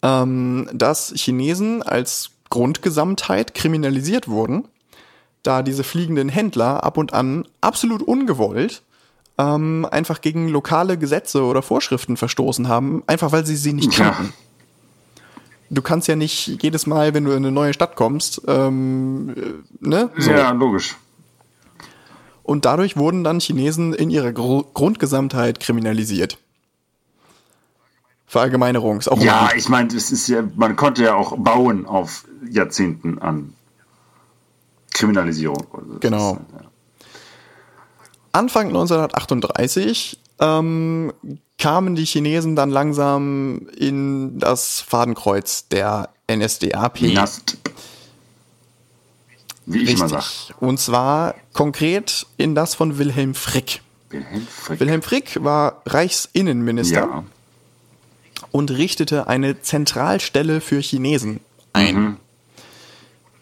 [0.03, 4.69] ähm, dass Chinesen als Grundgesamtheit kriminalisiert wurden,
[5.43, 8.83] da diese fliegenden Händler ab und an absolut ungewollt
[9.39, 14.33] ähm, einfach gegen lokale Gesetze oder Vorschriften verstoßen haben, einfach weil sie sie nicht kannten.
[15.75, 19.89] Du kannst ja nicht jedes Mal, wenn du in eine neue Stadt kommst, ähm, äh,
[19.89, 20.11] ne?
[20.19, 20.31] So.
[20.31, 20.97] Ja, logisch.
[22.43, 26.37] Und dadurch wurden dann Chinesen in ihrer Gru Grundgesamtheit kriminalisiert.
[28.27, 29.19] Verallgemeinerung ist auch.
[29.19, 33.55] Ja, ich meine, es ist ja, man konnte ja auch bauen auf Jahrzehnten an
[34.93, 35.67] Kriminalisierung.
[35.73, 36.33] Also genau.
[36.33, 36.71] Ist, ja.
[38.33, 41.13] Anfang 1938 ähm,
[41.63, 47.03] kamen die Chinesen dann langsam in das Fadenkreuz der NSDAP.
[47.03, 47.57] Nast.
[49.67, 50.01] Wie ich Richtig.
[50.01, 50.25] immer sag.
[50.59, 53.81] Und zwar konkret in das von Wilhelm Frick.
[54.11, 54.81] Wilhelm Frick.
[54.81, 57.25] Wilhelm Frick war Reichsinnenminister ja.
[58.51, 61.39] und richtete eine Zentralstelle für Chinesen
[61.73, 61.95] ein.
[61.95, 62.17] Mhm.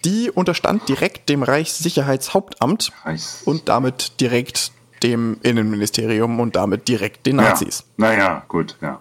[0.04, 4.72] Die unterstand direkt dem Reichssicherheitshauptamt Reichs und damit direkt
[5.02, 7.84] dem Innenministerium und damit direkt den Nazis.
[7.98, 8.06] Ja.
[8.06, 9.00] Naja, gut, ja.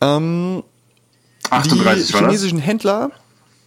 [0.00, 0.62] Ähm,
[1.50, 2.66] 38 die chinesischen das?
[2.66, 3.10] Händler,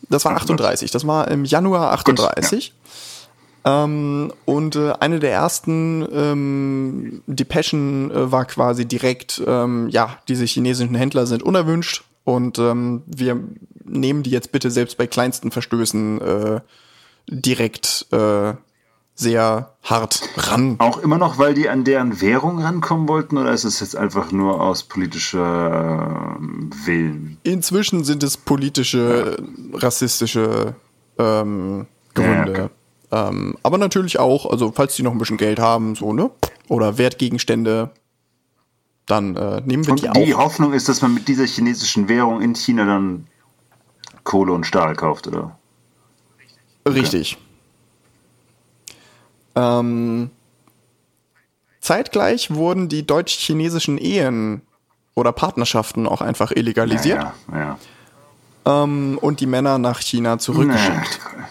[0.10, 2.74] das war 38, das war im Januar 38.
[2.74, 2.92] Gut,
[3.66, 3.84] ja.
[3.84, 10.46] ähm, und äh, eine der ersten ähm, Depeschen äh, war quasi direkt, ähm, ja, diese
[10.46, 13.40] chinesischen Händler sind unerwünscht und ähm, wir
[13.86, 16.62] nehmen die jetzt bitte selbst bei kleinsten Verstößen äh,
[17.28, 18.54] direkt äh,
[19.20, 20.76] sehr hart ran.
[20.80, 24.32] Auch immer noch, weil die an deren Währung rankommen wollten, oder ist es jetzt einfach
[24.32, 27.38] nur aus politischer äh, Willen?
[27.44, 29.78] Inzwischen sind es politische, ja.
[29.78, 30.74] rassistische
[31.18, 32.54] ähm, Gründe.
[33.12, 33.30] Ja, okay.
[33.36, 36.32] ähm, aber natürlich auch, also falls die noch ein bisschen Geld haben, so, ne?
[36.70, 37.90] Oder Wertgegenstände,
[39.06, 40.46] dann äh, nehmen wir Und die, die auch.
[40.46, 43.28] Hoffnung ist, dass man mit dieser chinesischen Währung in China dann
[44.24, 45.60] Kohle und Stahl kauft, oder?
[46.88, 47.38] Richtig.
[49.56, 50.30] Ähm,
[51.82, 54.62] zeitgleich wurden die deutsch-chinesischen Ehen
[55.16, 57.22] oder Partnerschaften auch einfach illegalisiert
[57.52, 57.78] Ja,
[58.66, 58.84] ja.
[58.84, 61.20] ähm, und die Männer nach China zurückgeschickt.
[61.38, 61.44] Nee.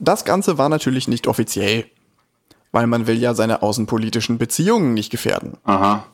[0.00, 1.86] Das Ganze war natürlich nicht offiziell,
[2.70, 5.56] weil man will ja seine außenpolitischen Beziehungen nicht gefährden.
[5.64, 6.04] Aha.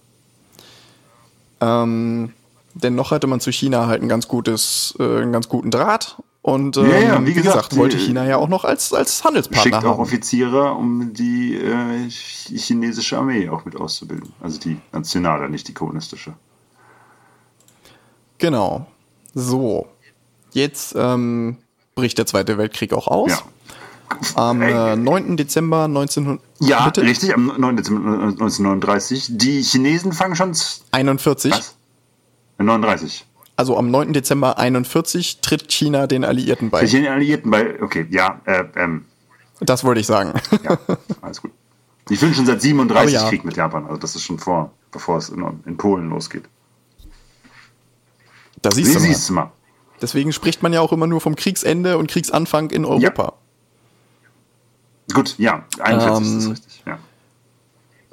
[1.61, 2.33] Ähm,
[2.75, 6.17] denn noch hatte man zu China halt ein ganz gutes, äh, einen ganz guten Draht.
[6.47, 9.25] Und ähm, Ja, ja, wie wie, gesagt, gesagt, wollte China ja auch noch als, als
[9.25, 10.01] Handelspartner Schickt auch haben.
[10.01, 14.31] Offiziere, um die äh, ch- chinesische Armee auch mit auszubilden.
[14.43, 16.35] Also die nationale, nicht die kommunistische.
[18.37, 18.87] Genau.
[19.35, 19.87] So.
[20.53, 21.57] Jetzt ähm,
[21.95, 23.31] bricht der Zweite Weltkrieg auch aus.
[23.31, 23.39] Ja.
[24.35, 25.39] Am äh, 9.
[25.39, 26.45] Dezember 1900.
[26.61, 27.03] Ja, bitte?
[27.03, 27.77] richtig, am 9.
[27.79, 29.29] Dezember 1939.
[29.31, 30.53] Die Chinesen fangen schon.
[30.53, 31.53] z- 41.
[31.53, 31.75] Was?
[32.59, 33.25] 39.
[33.57, 34.13] Also am 9.
[34.13, 36.85] Dezember 41 tritt China den Alliierten bei.
[36.85, 37.81] Den Alliierten bei.
[37.81, 39.05] Okay, ja, äh, ähm,
[39.61, 40.33] Das wollte ich sagen.
[40.65, 40.77] ja,
[41.23, 41.53] alles gut.
[42.09, 43.31] Die führen schon seit 37 Aber ja.
[43.31, 43.87] Krieg mit Japan.
[43.87, 46.45] Also das ist schon vor, bevor es in, in Polen losgeht.
[48.61, 49.07] Da siehst Sie du mal.
[49.07, 49.53] siehst du mal.
[50.03, 53.35] Deswegen spricht man ja auch immer nur vom Kriegsende und Kriegsanfang in Europa.
[55.13, 56.83] Gut, ja, 41 ist Ähm, richtig.
[56.87, 56.99] Ja.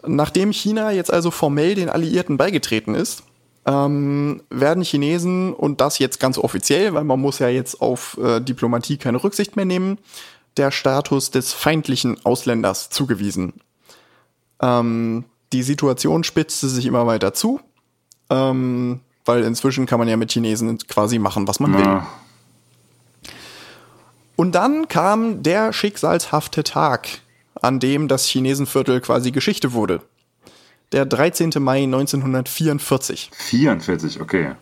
[0.06, 3.24] Nachdem China jetzt also formell den Alliierten beigetreten ist,
[3.66, 8.40] ähm, werden Chinesen, und das jetzt ganz offiziell, weil man muss ja jetzt auf äh,
[8.40, 9.98] Diplomatie keine Rücksicht mehr nehmen,
[10.58, 13.54] der Status des feindlichen Ausländers zugewiesen.
[14.62, 17.60] Ähm, die Situation spitzte sich immer weiter zu,
[18.30, 21.86] ähm, weil inzwischen kann man ja mit Chinesen quasi machen, was man will.
[21.86, 22.08] Ja.
[24.36, 27.20] Und dann kam der schicksalshafte Tag,
[27.62, 30.02] an dem das Chinesenviertel quasi Geschichte wurde.
[30.92, 31.52] Der 13.
[31.60, 33.32] Mai 1944.
[33.34, 34.56] 44, okay.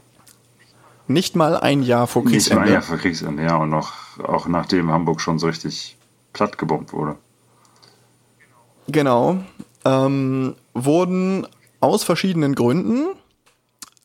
[1.08, 2.72] Nicht mal ein Jahr vor Nicht mal Kriegsende.
[2.72, 3.56] ja, vor Kriegsende, ja.
[3.58, 3.94] Und noch,
[4.24, 5.98] auch nachdem Hamburg schon so richtig
[6.34, 7.16] platt gebombt wurde.
[8.88, 9.38] Genau.
[9.86, 11.48] Ähm, wurden
[11.80, 13.08] aus verschiedenen Gründen,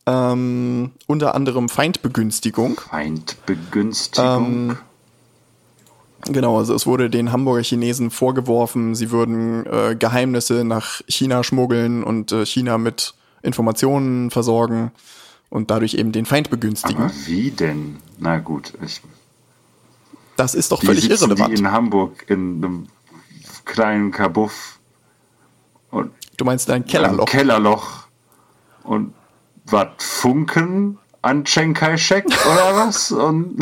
[0.07, 4.71] ähm, unter anderem Feindbegünstigung, Feindbegünstigung.
[4.71, 4.79] Ähm,
[6.27, 12.03] Genau, also es wurde den Hamburger Chinesen vorgeworfen, sie würden äh, Geheimnisse nach China schmuggeln
[12.03, 14.91] und äh, China mit Informationen versorgen
[15.51, 17.03] und dadurch eben den Feind begünstigen.
[17.05, 17.99] Aber wie denn?
[18.19, 19.03] Na gut, ich,
[20.37, 21.59] Das ist doch die völlig sitzen die irrelevant.
[21.59, 22.87] in Hamburg in einem
[23.67, 24.79] kleinen Kabuff
[25.91, 27.27] und Du meinst ein Kellerloch.
[27.27, 28.07] Kellerloch
[28.83, 29.13] und
[29.67, 33.13] was Funken an Chiang Kai-shek oder was?
[33.13, 33.59] Und,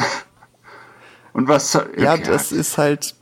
[1.33, 1.73] und was?
[1.97, 2.23] ja, okay.
[2.27, 3.15] das ist halt,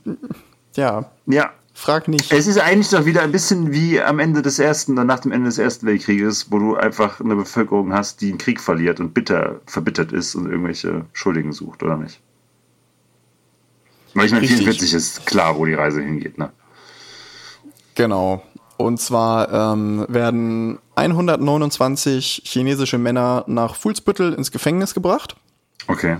[0.75, 2.31] ja, ja, frag nicht.
[2.31, 5.31] Es ist eigentlich doch wieder ein bisschen wie am Ende des ersten, dann nach dem
[5.31, 9.13] Ende des Ersten Weltkrieges, wo du einfach eine Bevölkerung hast, die einen Krieg verliert und
[9.13, 12.19] bitter verbittert ist und irgendwelche Schuldigen sucht, oder nicht?
[14.13, 14.59] Weil ich meine, Richtig.
[14.59, 16.51] 44 ist klar, wo die Reise hingeht, ne?
[17.95, 18.43] Genau.
[18.77, 25.35] Und zwar ähm, werden 129 chinesische Männer nach Fuhlsbüttel ins Gefängnis gebracht.
[25.87, 26.17] Okay.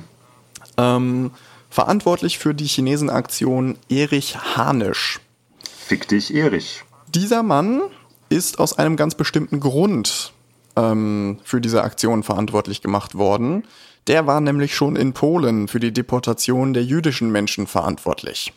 [0.78, 1.32] Ähm,
[1.72, 5.20] verantwortlich für die Chinesenaktion Erich Hanisch.
[5.64, 6.84] Fick dich, Erich.
[7.08, 7.82] Dieser Mann
[8.30, 10.34] ist aus einem ganz bestimmten Grund
[10.76, 13.64] ähm, für diese Aktion verantwortlich gemacht worden.
[14.08, 18.54] Der war nämlich schon in Polen für die Deportation der jüdischen Menschen verantwortlich.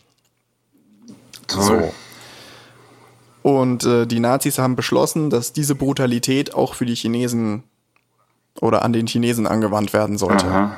[1.46, 1.92] Toll.
[3.42, 7.62] Und äh, die Nazis haben beschlossen, dass diese Brutalität auch für die Chinesen
[8.60, 10.46] oder an den Chinesen angewandt werden sollte.
[10.46, 10.76] Aha.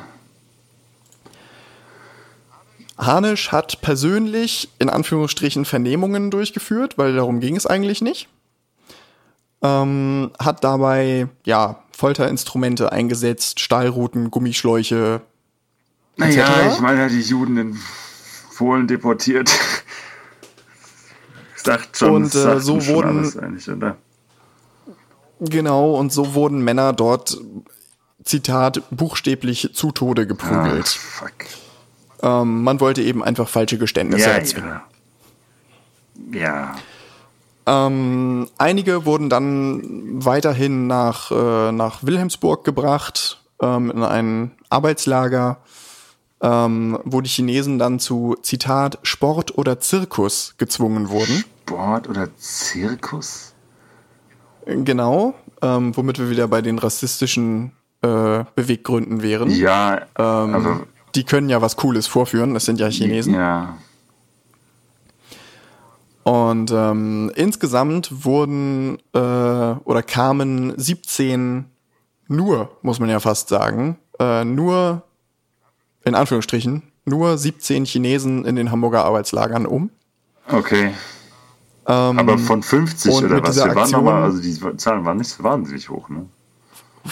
[2.98, 8.28] Hanisch hat persönlich in Anführungsstrichen Vernehmungen durchgeführt, weil darum ging es eigentlich nicht.
[9.62, 15.20] Ähm, hat dabei ja Folterinstrumente eingesetzt, Stahlruten, Gummischläuche.
[16.16, 17.78] Naja, ich meine, die Juden in
[18.56, 19.51] Polen deportiert.
[21.56, 23.97] sagt schon, Und, das äh, sagt so schon wurden- alles eigentlich, oder?
[25.40, 27.36] Genau, und so wurden Männer dort,
[28.24, 30.89] Zitat, buchstäblich zu Tode Ah, geprügelt.
[30.89, 31.32] fuck.
[32.22, 34.70] Ähm, man wollte eben einfach falsche Geständnisse Ja, erzwingen.
[34.70, 34.82] ja.
[36.32, 36.74] Ja.
[37.66, 45.59] Ähm, einige wurden dann weiterhin nach, äh, nach Wilhelmsburg gebracht, ähm, in ein Arbeitslager,
[46.40, 51.44] ähm, wo die Chinesen dann zu, Zitat, Sport oder Zirkus gezwungen wurden.
[51.64, 53.52] Sport oder Zirkus?
[54.66, 57.72] Genau, ähm, womit wir wieder bei den rassistischen
[58.02, 59.51] äh, Beweggründen wären.
[59.51, 60.80] Ja, Ähm, also,
[61.16, 63.34] die können ja was Cooles vorführen, das sind ja Chinesen.
[63.34, 63.76] ja.
[66.22, 71.66] Und ähm, insgesamt wurden äh, oder kamen 17
[72.26, 75.02] nur, muss man ja fast sagen, äh, nur
[76.05, 79.90] in Anführungsstrichen, nur 17 Chinesen in den Hamburger Arbeitslagern um.
[80.48, 80.93] Okay.
[81.86, 83.56] Ähm, Aber von 50 und oder was?
[83.56, 86.26] Wir waren nochmal, also die Zahlen waren nicht so wahnsinnig hoch, ne?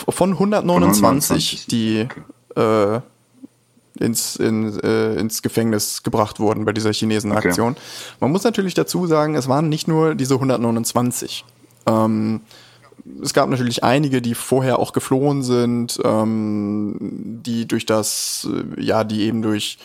[0.08, 2.08] von 129, 129, die
[2.56, 3.00] äh,
[3.98, 7.76] ins, in, äh, ins Gefängnis gebracht wurden bei dieser Chinesen-Aktion.
[8.20, 11.44] Man muss natürlich dazu sagen, es waren nicht nur diese 129.
[11.86, 12.40] Ähm,
[13.22, 19.04] es gab natürlich einige, die vorher auch geflohen sind, ähm, die durch das, äh, ja,
[19.04, 19.78] die eben durch,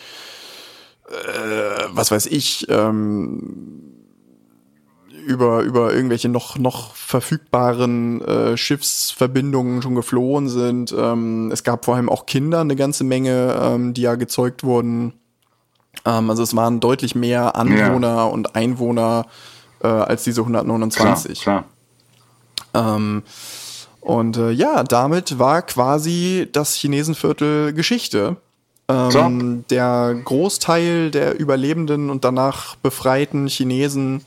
[1.08, 3.79] äh, was weiß ich, ähm,
[5.30, 10.92] über, über irgendwelche noch, noch verfügbaren äh, Schiffsverbindungen schon geflohen sind.
[10.96, 15.14] Ähm, es gab vor allem auch Kinder, eine ganze Menge, ähm, die ja gezeugt wurden.
[16.04, 19.26] Ähm, also es waren deutlich mehr Anwohner und Einwohner
[19.82, 21.40] äh, als diese 129.
[21.40, 21.64] Klar,
[22.72, 22.96] klar.
[22.96, 23.22] Ähm,
[24.00, 28.36] und äh, ja, damit war quasi das Chinesenviertel Geschichte.
[28.88, 34.22] Ähm, der Großteil der überlebenden und danach befreiten Chinesen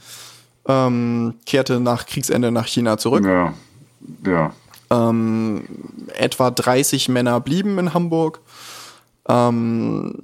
[0.67, 3.25] ähm, kehrte nach Kriegsende nach China zurück.
[3.25, 3.53] Ja.
[4.25, 4.53] Ja.
[4.91, 5.63] Ähm,
[6.15, 8.39] etwa 30 Männer blieben in Hamburg.
[9.27, 10.15] Ähm,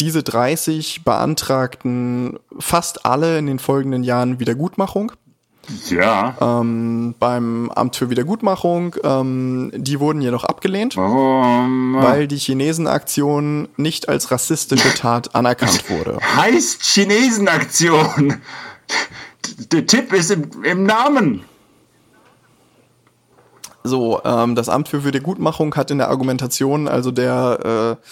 [0.00, 5.12] diese 30 beantragten fast alle in den folgenden Jahren Wiedergutmachung
[5.88, 6.36] Ja.
[6.42, 8.96] ähm, beim Amt für Wiedergutmachung.
[9.02, 11.96] Ähm, die wurden jedoch abgelehnt, Warum?
[11.98, 16.18] weil die Chinesenaktion nicht als rassistische Tat anerkannt wurde.
[16.36, 18.42] heißt Chinesenaktion.
[19.72, 21.44] Der Tipp ist im, im Namen.
[23.82, 28.06] So, ähm, das Amt für Wiedergutmachung hat in der Argumentation also der äh,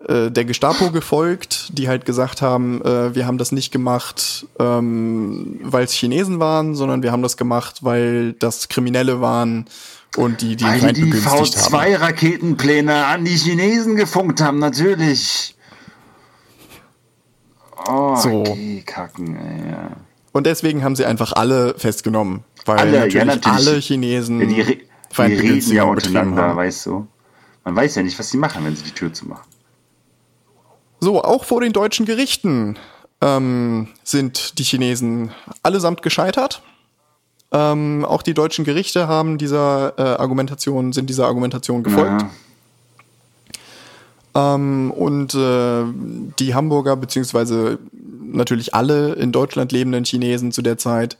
[0.00, 5.58] äh, der Gestapo gefolgt, die halt gesagt haben, äh, wir haben das nicht gemacht, ähm,
[5.64, 9.64] weil es Chinesen waren, sondern wir haben das gemacht, weil das Kriminelle waren
[10.16, 11.74] und die die Weil Feind die begünstigt haben.
[11.74, 15.56] V2-Raketenpläne an die Chinesen gefunkt haben, natürlich.
[17.88, 18.40] Oh, So.
[18.42, 19.90] okay, kacken, ey, ja.
[20.38, 23.66] Und deswegen haben sie einfach alle festgenommen, weil Alle, natürlich, ja, natürlich.
[23.66, 27.08] alle Chinesen die, re die reden ja untereinander, weißt du.
[27.64, 29.42] Man weiß ja nicht, was sie machen, wenn sie die Tür zumachen.
[31.00, 32.78] So, auch vor den deutschen Gerichten
[33.20, 35.32] ähm, sind die Chinesen
[35.64, 36.62] allesamt gescheitert.
[37.50, 42.22] Ähm, auch die deutschen Gerichte haben dieser äh, Argumentation, sind dieser Argumentation gefolgt.
[44.36, 44.54] Ja.
[44.54, 45.82] Ähm, und äh,
[46.38, 47.80] die Hamburger, beziehungsweise
[48.32, 51.18] natürlich alle in Deutschland lebenden Chinesen zu der Zeit,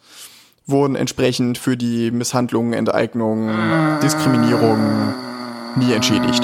[0.66, 5.14] wurden entsprechend für die Misshandlungen, Enteignungen, Diskriminierung
[5.76, 6.42] nie entschädigt.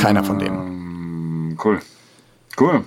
[0.00, 1.58] Keiner von denen.
[1.62, 1.80] Cool.
[2.58, 2.84] Cool.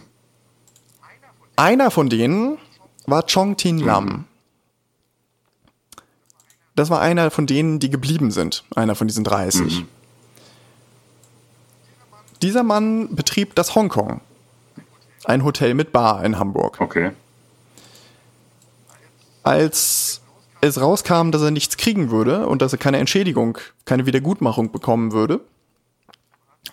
[1.56, 2.58] Einer von denen
[3.08, 4.26] war Chong Tin Lam.
[6.76, 8.66] Das war einer von denen, die geblieben sind.
[8.76, 9.86] Einer von diesen 30.
[12.42, 14.20] Dieser Mann betrieb das Hongkong.
[15.26, 16.78] Ein Hotel mit Bar in Hamburg.
[16.80, 17.12] Okay.
[19.44, 20.22] Als
[20.62, 25.12] es rauskam, dass er nichts kriegen würde und dass er keine Entschädigung, keine Wiedergutmachung bekommen
[25.12, 25.42] würde,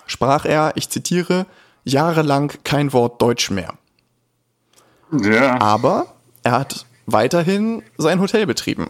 [0.07, 1.47] sprach er, ich zitiere,
[1.85, 3.75] jahrelang kein Wort Deutsch mehr.
[5.13, 6.07] Ja, Aber
[6.43, 8.89] er hat weiterhin sein Hotel betrieben.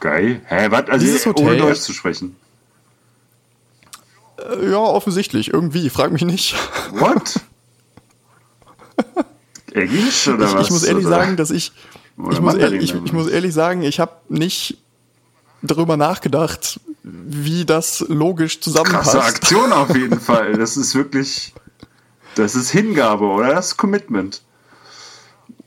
[0.00, 0.40] geil.
[0.46, 0.88] Hä, was?
[0.88, 2.36] Also Dieses ohne Hotel- Deutsch zu sprechen.
[4.38, 6.54] Äh, Ja, offensichtlich, irgendwie, frag mich nicht.
[6.92, 7.40] What?
[9.72, 10.64] Englisch oder Ich, was?
[10.66, 11.72] ich muss ehrlich Oder- sagen, dass ich,
[12.30, 14.78] ich muss, ehrlich, ich, ich muss ehrlich sagen, ich habe nicht
[15.62, 19.14] darüber nachgedacht, wie das logisch Krasse zusammenpasst.
[19.16, 20.54] Aktion auf jeden Fall.
[20.54, 21.54] Das ist wirklich.
[22.34, 23.54] Das ist Hingabe, oder?
[23.54, 24.42] Das ist Commitment.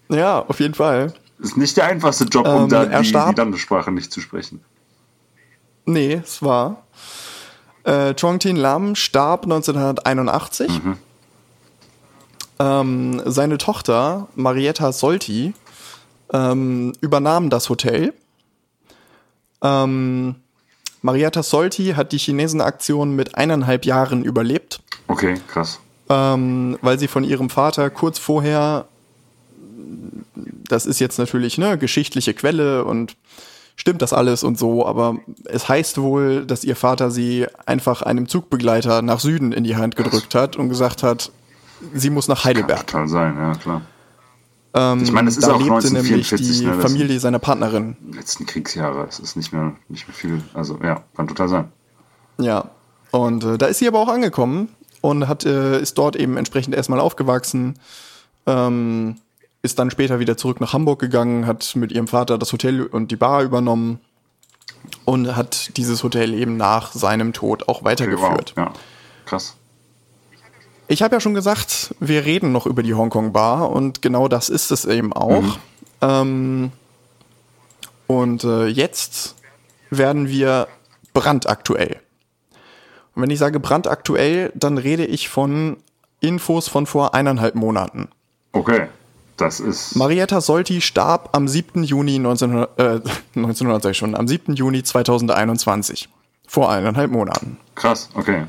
[0.10, 1.14] Ja, auf jeden Fall.
[1.40, 4.22] Das ist nicht der einfachste Job, um Ähm, da die, die starb- Landessprache nicht zu
[4.22, 4.62] sprechen.
[5.86, 6.84] Nee, es war.
[7.84, 10.70] Äh, Chong Tin Lam starb 1981.
[10.84, 10.98] Mhm.
[12.62, 15.54] Ähm, seine Tochter Marietta Solti
[16.32, 18.14] ähm, übernahm das Hotel.
[19.64, 20.36] Ähm,
[21.02, 25.80] Marietta Solti hat die Chinesenaktion mit eineinhalb Jahren überlebt, Okay, krass.
[26.10, 28.86] ähm, weil sie von ihrem Vater kurz vorher,
[30.70, 33.16] das ist jetzt natürlich eine geschichtliche Quelle und
[33.76, 38.28] stimmt das alles und so, aber es heißt wohl, dass ihr Vater sie einfach einem
[38.28, 41.32] Zugbegleiter nach Süden in die Hand gedrückt hat und gesagt hat,
[41.94, 42.88] sie muss nach Kann Heidelberg.
[42.88, 43.82] total sein, ja, klar.
[44.74, 47.98] Ähm, Ich meine, es ist da auch lebte nämlich 1944, die ne, Familie seiner Partnerin.
[48.14, 50.42] Letzten Kriegsjahre, es ist nicht mehr, nicht mehr viel.
[50.54, 51.72] Also, ja, kann total sein.
[52.40, 52.70] Ja.
[53.12, 54.70] Und äh, da ist sie aber auch angekommen
[55.02, 57.78] und hat, äh, ist dort eben entsprechend erstmal aufgewachsen.
[58.46, 59.18] Ähm,
[59.64, 63.12] ist dann später wieder zurück nach Hamburg gegangen, hat mit ihrem Vater das Hotel und
[63.12, 64.00] die Bar übernommen
[65.06, 68.54] und hat dieses Hotel eben nach seinem Tod auch weitergeführt.
[68.58, 68.66] Okay, wow.
[68.66, 68.74] Ja,
[69.26, 69.56] krass.
[70.92, 74.50] Ich habe ja schon gesagt, wir reden noch über die Hongkong Bar und genau das
[74.50, 75.42] ist es eben auch.
[75.42, 75.56] Mhm.
[76.02, 76.72] Ähm,
[78.08, 79.36] und äh, jetzt
[79.90, 80.68] werden wir
[81.14, 82.02] brandaktuell.
[83.16, 85.78] Und wenn ich sage brandaktuell, dann rede ich von
[86.20, 88.10] Infos von vor eineinhalb Monaten.
[88.52, 88.88] Okay,
[89.38, 89.96] das ist.
[89.96, 91.86] Marietta Solti starb am 7.
[91.86, 92.84] Juni 1900, äh,
[93.38, 94.56] 1900 sag ich schon, am 7.
[94.56, 96.10] Juni 2021.
[96.50, 97.60] Vor eineinhalb Monaten.
[97.76, 98.44] Krass, okay.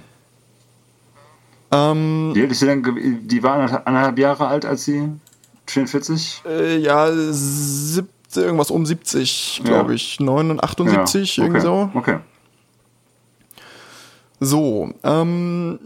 [1.73, 2.83] Ähm, die, ist sie dann,
[3.27, 5.09] die war anderthalb Jahre alt, als sie
[5.67, 6.43] 44?
[6.47, 9.95] Äh, ja, sieb, irgendwas um 70, glaube ja.
[9.97, 10.21] ich.
[10.21, 11.49] 79, ja, okay.
[11.49, 11.91] irgendwie so.
[11.95, 12.19] Okay.
[14.41, 15.79] So, ähm,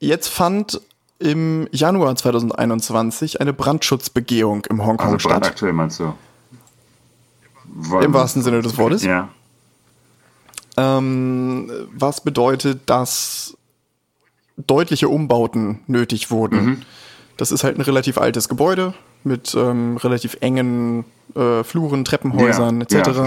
[0.00, 0.80] jetzt fand
[1.18, 5.46] im Januar 2021 eine Brandschutzbegehung im Hongkong also statt.
[5.46, 6.14] Aktuell meinst du?
[7.64, 9.02] War Im wahrsten Sinne des Wortes.
[9.04, 9.28] Ja.
[10.76, 13.56] Ähm, was bedeutet, dass
[14.56, 16.64] deutliche Umbauten nötig wurden.
[16.64, 16.82] Mhm.
[17.36, 21.04] Das ist halt ein relativ altes Gebäude mit ähm, relativ engen
[21.34, 23.18] äh, Fluren, Treppenhäusern ja, etc.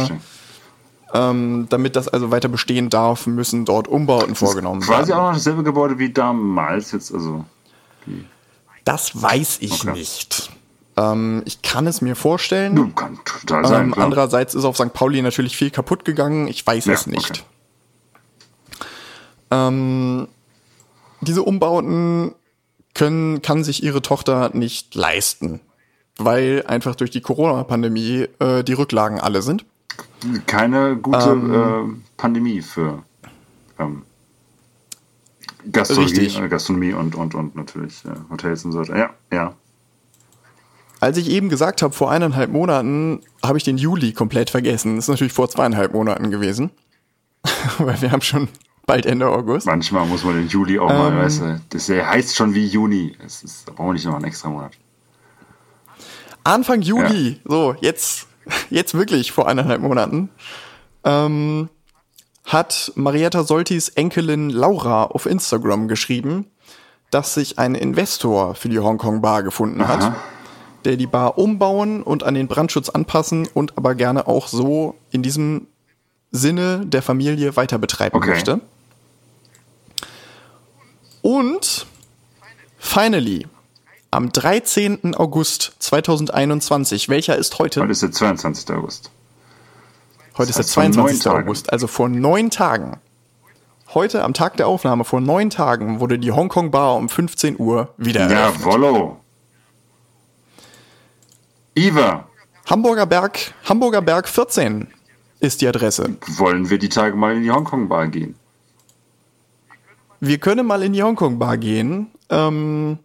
[1.14, 4.96] Ja, ähm, damit das also weiter bestehen darf, müssen dort Umbauten vorgenommen werden.
[4.96, 7.46] Quasi auch noch dasselbe Gebäude wie damals jetzt, also.
[8.86, 9.92] Das weiß ich okay.
[9.92, 10.52] nicht.
[10.98, 12.78] Ähm, ich kann es mir vorstellen.
[12.78, 13.86] Ja, kann total sein.
[13.88, 14.94] Ähm, andererseits ist auf St.
[14.94, 16.48] Pauli natürlich viel kaputt gegangen.
[16.48, 17.30] Ich weiß ja, es nicht.
[17.30, 17.42] Okay.
[19.52, 20.28] Ähm,
[21.22, 22.34] diese Umbauten
[22.94, 25.62] können, kann sich ihre Tochter nicht leisten,
[26.18, 29.66] weil einfach durch die Corona-Pandemie äh, die Rücklagen alle sind
[30.46, 33.04] keine gute ähm, äh, Pandemie für
[33.78, 34.04] ähm,
[35.72, 38.98] Gastronomie, äh, Gastronomie und, und, und natürlich äh, Hotels und so weiter.
[38.98, 39.54] Ja, ja.
[41.00, 44.96] Als ich eben gesagt habe, vor eineinhalb Monaten habe ich den Juli komplett vergessen.
[44.96, 46.72] Das ist natürlich vor zweieinhalb Monaten gewesen.
[47.78, 48.50] Weil wir haben schon
[48.90, 49.68] bald Ende August.
[49.68, 53.16] Manchmal muss man den Juli auch mal, ähm, weißt du, das heißt schon wie Juni.
[53.24, 54.72] Es ist, da brauchen wir nicht noch einen extra Monat.
[56.44, 57.38] Anfang Juli, ja.
[57.46, 58.28] so, jetzt
[58.72, 60.30] jetzt wirklich vor eineinhalb Monaten,
[61.04, 61.70] ähm,
[62.46, 66.48] hat Marietta Soltis Enkelin Laura auf Instagram geschrieben,
[67.12, 69.88] dass sich ein Investor für die Hongkong Bar gefunden Aha.
[69.88, 70.14] hat,
[70.86, 75.22] der die Bar umbauen und an den Brandschutz anpassen und aber gerne auch so in
[75.22, 75.68] diesem
[76.32, 78.32] Sinne der Familie weiter betreiben okay.
[78.32, 78.62] möchte.
[81.22, 81.86] Und
[82.78, 83.48] finally
[84.12, 85.16] am 13.
[85.16, 87.10] August 2021.
[87.10, 87.82] Welcher ist heute?
[87.82, 88.70] Heute ist der 22.
[88.76, 89.12] August.
[90.38, 91.28] Heute das ist der 22.
[91.28, 92.98] August, also vor neun Tagen.
[93.94, 97.94] Heute am Tag der Aufnahme vor neun Tagen wurde die Hongkong Bar um 15 Uhr
[97.98, 98.66] wieder eröffnet.
[98.66, 99.20] Jawollo.
[101.76, 102.28] Iva.
[102.70, 104.88] Hamburger Berg, Hamburger Berg 14
[105.40, 106.18] ist die Adresse.
[106.38, 108.36] Wollen wir die Tage mal in die Hongkong Bar gehen?
[110.20, 112.08] Wir können mal in die Hongkong Bar gehen.
[112.30, 113.00] Ähm,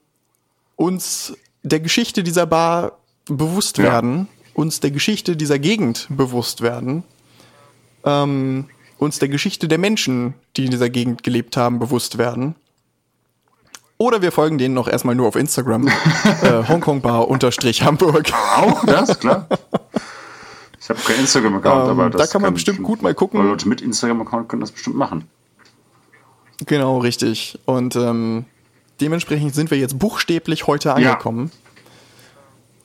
[0.76, 3.84] uns der Geschichte dieser Bar bewusst ja.
[3.84, 7.04] werden, uns der Geschichte dieser Gegend bewusst werden,
[8.04, 8.66] ähm,
[8.98, 12.54] uns der Geschichte der Menschen, die in dieser Gegend gelebt haben, bewusst werden.
[13.96, 15.86] Oder wir folgen denen noch erstmal nur auf Instagram.
[16.42, 18.32] äh, Hongkong Bar unterstrich Hamburg.
[18.56, 19.46] Auch das, klar.
[20.80, 23.42] Ich habe kein Instagram-Account, ähm, aber das Da kann man kann bestimmt gut mal gucken.
[23.42, 25.28] Leute mit Instagram-Account können das bestimmt machen.
[26.66, 27.58] Genau, richtig.
[27.66, 28.46] Und ähm,
[29.00, 31.50] Dementsprechend sind wir jetzt buchstäblich heute angekommen.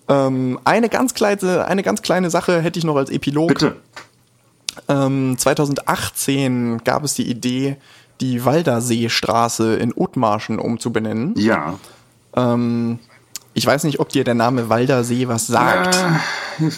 [0.08, 0.28] Ja.
[0.28, 3.50] Ähm, eine, ganz kleine, eine ganz kleine Sache hätte ich noch als Epilog.
[3.50, 3.76] Bitte.
[4.88, 7.78] Ähm, 2018 gab es die Idee,
[8.22, 11.36] die Walderseestraße in Othmarschen umzubenennen.
[11.38, 11.78] Ja.
[12.36, 13.00] Ähm,
[13.54, 15.96] ich weiß nicht, ob dir der Name Waldersee was sagt.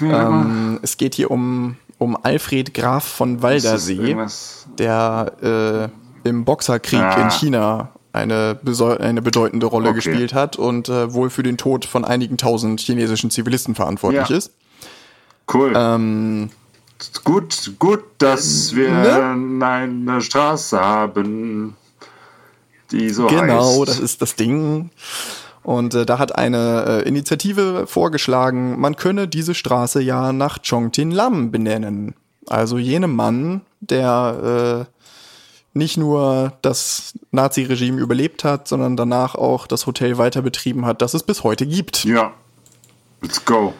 [0.01, 4.15] Ja, ähm, es geht hier um, um Alfred Graf von Waldersee,
[4.77, 7.23] der äh, im Boxerkrieg ah.
[7.23, 8.59] in China eine,
[8.99, 9.95] eine bedeutende Rolle okay.
[9.95, 14.37] gespielt hat und äh, wohl für den Tod von einigen tausend chinesischen Zivilisten verantwortlich ja.
[14.37, 14.51] ist.
[15.53, 15.73] Cool.
[15.75, 16.49] Ähm,
[17.23, 19.65] gut, gut, dass wir ne?
[19.65, 21.75] eine Straße haben,
[22.91, 23.87] die so Genau, heißt.
[23.87, 24.89] das ist das Ding.
[25.63, 30.91] Und äh, da hat eine äh, Initiative vorgeschlagen, man könne diese Straße ja nach Chong
[30.91, 32.15] Tin Lam benennen.
[32.47, 35.00] Also jenem Mann, der äh,
[35.73, 41.13] nicht nur das Nazi-Regime überlebt hat, sondern danach auch das Hotel weiter betrieben hat, das
[41.13, 42.03] es bis heute gibt.
[42.03, 42.33] Ja.
[43.21, 43.73] Let's go.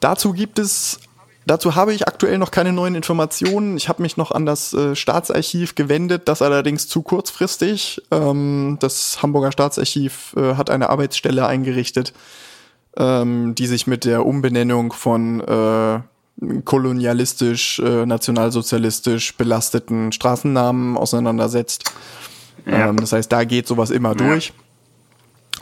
[0.00, 1.00] Dazu gibt es,
[1.46, 3.76] dazu habe ich aktuell noch keine neuen Informationen.
[3.76, 8.02] Ich habe mich noch an das äh, Staatsarchiv gewendet, das allerdings zu kurzfristig.
[8.10, 12.12] Ähm, das Hamburger Staatsarchiv äh, hat eine Arbeitsstelle eingerichtet,
[12.96, 16.00] ähm, die sich mit der Umbenennung von äh,
[16.64, 21.92] kolonialistisch, äh, nationalsozialistisch belasteten Straßennamen auseinandersetzt.
[22.66, 22.88] Ja.
[22.88, 24.14] Ähm, das heißt, da geht sowas immer ja.
[24.14, 24.52] durch.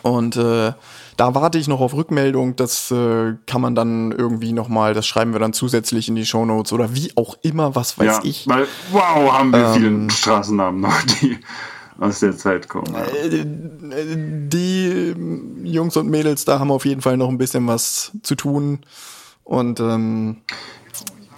[0.02, 0.72] Und äh,
[1.16, 2.56] da warte ich noch auf Rückmeldung.
[2.56, 6.72] Das äh, kann man dann irgendwie nochmal, das schreiben wir dann zusätzlich in die Shownotes
[6.72, 8.48] oder wie auch immer, was weiß ja, ich.
[8.48, 11.38] Weil, wow, haben wir ähm, viele Straßennamen noch, die
[11.98, 12.94] aus der Zeit kommen.
[12.94, 13.44] Äh,
[14.48, 15.14] die
[15.64, 18.80] Jungs und Mädels da haben auf jeden Fall noch ein bisschen was zu tun.
[19.50, 20.36] Und ähm,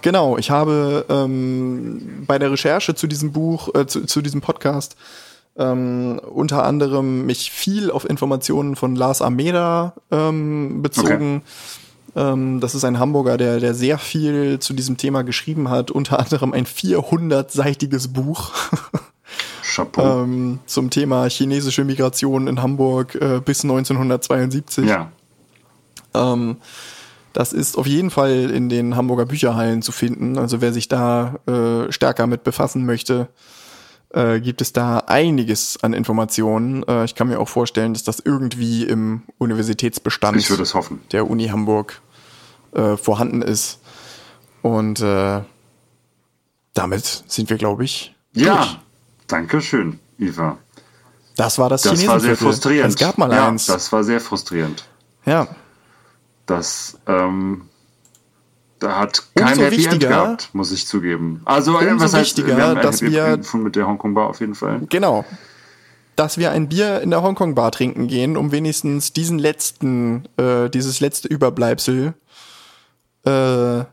[0.03, 4.95] genau, ich habe ähm, bei der Recherche zu diesem Buch, äh, zu, zu diesem Podcast
[5.57, 11.41] ähm, unter anderem mich viel auf Informationen von Lars Ameda ähm, bezogen.
[12.15, 12.31] Okay.
[12.31, 16.19] Ähm, das ist ein Hamburger, der, der sehr viel zu diesem Thema geschrieben hat, unter
[16.19, 18.51] anderem ein 400-seitiges Buch.
[19.63, 20.21] Chapeau.
[20.21, 24.85] ähm, zum Thema chinesische Migration in Hamburg äh, bis 1972.
[24.85, 25.11] Ja.
[26.13, 26.57] Ähm,
[27.33, 30.37] das ist auf jeden Fall in den Hamburger Bücherhallen zu finden.
[30.37, 33.27] Also wer sich da äh, stärker mit befassen möchte,
[34.13, 36.83] äh, gibt es da einiges an Informationen.
[36.87, 40.47] Äh, ich kann mir auch vorstellen, dass das irgendwie im Universitätsbestand
[41.11, 42.01] der Uni Hamburg
[42.73, 43.79] äh, vorhanden ist.
[44.61, 45.41] Und äh,
[46.73, 48.15] damit sind wir, glaube ich.
[48.33, 48.79] Ja, durch.
[49.27, 50.57] danke schön, Iva.
[51.35, 52.93] Das war das Das war sehr frustrierend.
[52.93, 53.65] Es gab mal ja, eins.
[53.65, 54.85] Das war sehr frustrierend.
[55.25, 55.47] Ja.
[56.45, 57.69] Das ähm,
[58.83, 61.41] da hat kein Umso Happy End gehabt, muss ich zugeben.
[61.45, 64.41] Also was heißt, wichtiger, wir haben dass Happy wir gefunden mit der Hongkong Bar auf
[64.41, 64.81] jeden Fall.
[64.89, 65.23] Genau.
[66.17, 70.69] Dass wir ein Bier in der Hongkong Bar trinken gehen, um wenigstens diesen letzten, äh,
[70.69, 72.13] dieses letzte Überbleibsel
[73.23, 73.83] äh,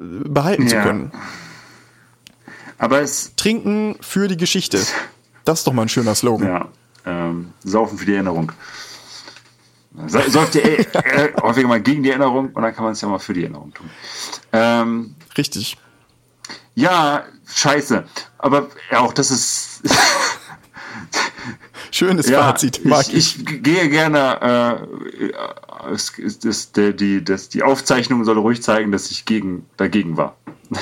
[0.00, 0.68] behalten ja.
[0.68, 1.12] zu können.
[2.78, 4.80] Aber es trinken für die Geschichte.
[5.44, 6.48] Das ist doch mal ein schöner Slogan.
[6.48, 6.68] Ja.
[7.04, 8.52] Ähm, saufen für die Erinnerung.
[10.06, 13.08] Säuft ihr äh, äh, häufiger mal gegen die Erinnerung und dann kann man es ja
[13.08, 13.90] mal für die Erinnerung tun.
[14.52, 15.76] Ähm, Richtig.
[16.74, 18.04] Ja, scheiße.
[18.38, 19.82] Aber ja, auch das ist.
[21.90, 22.80] Schönes ja, Fazit.
[22.84, 24.86] Ich, ich, gehe gerne.
[25.18, 25.32] Äh,
[25.92, 30.36] es, das, der, die, das, die Aufzeichnung soll ruhig zeigen, dass ich gegen, dagegen war.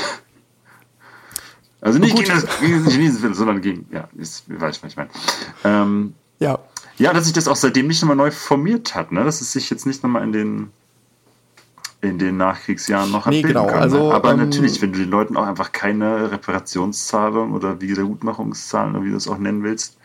[1.80, 3.86] also nicht gegen das gegen Chinesen, sondern gegen.
[3.90, 5.10] Ja, ist, weiß ich, was ich meine.
[5.64, 6.58] Ähm, ja.
[6.98, 9.24] Ja, dass sich das auch seitdem nicht nochmal neu formiert hat, ne?
[9.24, 10.70] dass es sich jetzt nicht nochmal in den,
[12.00, 13.66] in den Nachkriegsjahren noch nee, genau.
[13.66, 13.78] können.
[13.78, 19.04] Also, Aber ähm, natürlich, wenn du den Leuten auch einfach keine Reparationszahlung oder Wiedergutmachungszahlen oder
[19.04, 19.98] wie du es auch nennen willst,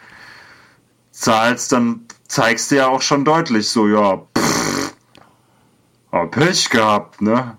[1.11, 4.93] zahlst, dann zeigst du ja auch schon deutlich so, ja, pff,
[6.11, 7.57] oh, Pech gehabt, ne?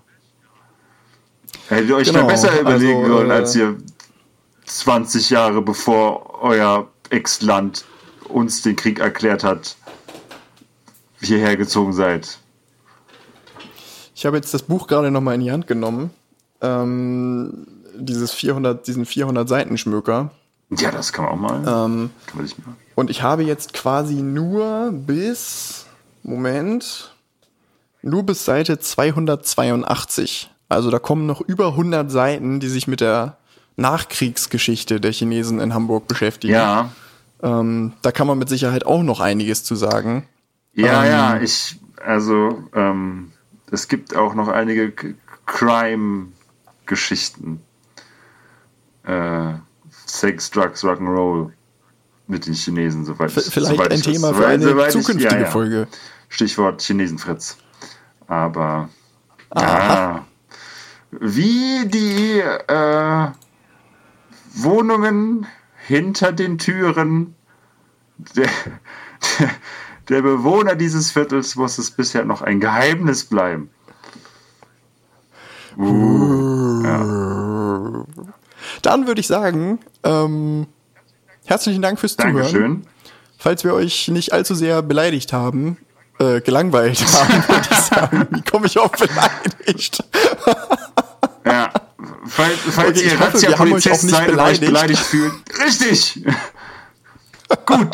[1.69, 3.77] Hättet ihr euch genau, da besser überlegen also, sollen, als äh, ihr
[4.65, 7.85] 20 Jahre bevor euer Ex-Land
[8.33, 9.75] uns den Krieg erklärt hat,
[11.21, 12.39] hierher gezogen seid.
[14.15, 16.11] Ich habe jetzt das Buch gerade nochmal in die Hand genommen.
[16.61, 20.31] Ähm, dieses 400, diesen 400 Seiten Schmöker.
[20.77, 21.85] Ja, das kann man auch mal.
[21.85, 22.75] Ähm, man mal.
[22.95, 25.85] Und ich habe jetzt quasi nur bis,
[26.23, 27.13] Moment,
[28.01, 30.49] nur bis Seite 282.
[30.69, 33.37] Also da kommen noch über 100 Seiten, die sich mit der
[33.75, 36.53] Nachkriegsgeschichte der Chinesen in Hamburg beschäftigen.
[36.53, 36.91] Ja.
[37.43, 40.25] Ähm, da kann man mit Sicherheit auch noch einiges zu sagen.
[40.73, 43.33] Ja, ähm, ja, ich, also ähm,
[43.69, 44.91] es gibt auch noch einige
[45.45, 47.61] Crime-Geschichten.
[49.03, 49.53] Äh,
[50.05, 51.51] Sex, Drugs, Rock'n'Roll
[52.27, 55.33] mit den Chinesen, soweit ich Vielleicht soweit ein ich Thema für eine soweit zukünftige ich,
[55.33, 55.47] ja, ja.
[55.47, 55.89] Folge.
[56.29, 57.57] Stichwort Chinesenfritz.
[58.27, 58.87] Aber
[59.55, 60.25] ja,
[61.11, 63.27] wie die äh,
[64.55, 65.45] Wohnungen
[65.87, 67.35] hinter den Türen
[68.35, 68.49] der,
[69.39, 69.49] der,
[70.09, 73.69] der Bewohner dieses Viertels muss es bisher noch ein Geheimnis bleiben.
[75.77, 78.05] Uh, ja.
[78.81, 80.67] Dann würde ich sagen, ähm,
[81.45, 82.35] herzlichen Dank fürs Zuhören.
[82.35, 82.87] Dankeschön.
[83.37, 85.77] Falls wir euch nicht allzu sehr beleidigt haben,
[86.19, 90.03] äh, gelangweilt haben, würde ich sagen, wie komme ich auf beleidigt?
[91.45, 91.71] ja,
[92.27, 95.33] falls, falls okay, ihr Razzia-Polizist seid und euch beleidigt fühlt.
[95.63, 96.23] Richtig!
[97.65, 97.89] Gut.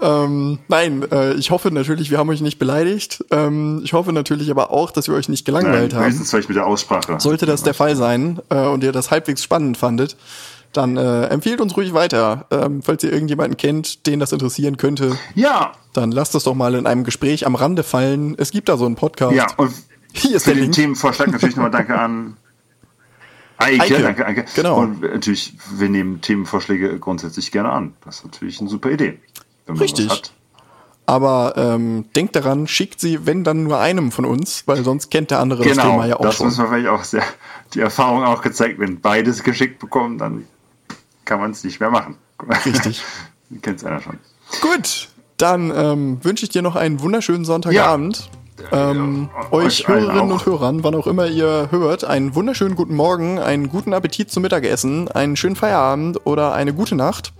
[0.00, 3.24] ähm, nein, äh, ich hoffe natürlich, wir haben euch nicht beleidigt.
[3.30, 6.06] Ähm, ich hoffe natürlich aber auch, dass wir euch nicht gelangweilt nein, haben.
[6.08, 7.20] Meistens vielleicht mit der Aussprache.
[7.20, 10.16] Sollte das der Fall sein äh, und ihr das halbwegs spannend fandet,
[10.72, 12.46] dann äh, empfehlt uns ruhig weiter.
[12.50, 15.16] Ähm, falls ihr irgendjemanden kennt, den das interessieren könnte.
[15.34, 15.72] Ja.
[15.92, 18.34] Dann lasst das doch mal in einem Gespräch am Rande fallen.
[18.38, 19.34] Es gibt da so einen Podcast.
[19.34, 19.72] Ja, und
[20.12, 20.74] hier ist für der den Link.
[20.74, 22.36] Themenvorschlag natürlich nochmal danke an
[23.60, 24.02] Eike, Eike.
[24.02, 24.44] danke, Eike.
[24.54, 24.78] Genau.
[24.78, 27.94] Und natürlich, wir nehmen Themenvorschläge grundsätzlich gerne an.
[28.04, 29.18] Das ist natürlich eine super Idee.
[29.68, 30.10] Richtig.
[31.06, 35.30] Aber ähm, denkt daran, schickt sie, wenn dann nur einem von uns, weil sonst kennt
[35.30, 36.46] der andere genau, das Thema ja auch das schon.
[36.46, 37.24] muss man vielleicht auch sehr,
[37.74, 40.46] die Erfahrung auch gezeigt, wenn beides geschickt bekommen, dann
[41.24, 42.16] kann man es nicht mehr machen.
[42.64, 43.02] Richtig.
[43.62, 44.18] Kennt einer schon.
[44.60, 48.18] Gut, dann ähm, wünsche ich dir noch einen wunderschönen Sonntagabend.
[48.18, 48.39] Ja,
[48.72, 53.68] euch euch Hörerinnen und Hörern, wann auch immer ihr hört, einen wunderschönen guten Morgen, einen
[53.68, 57.32] guten Appetit zum Mittagessen, einen schönen Feierabend oder eine gute Nacht.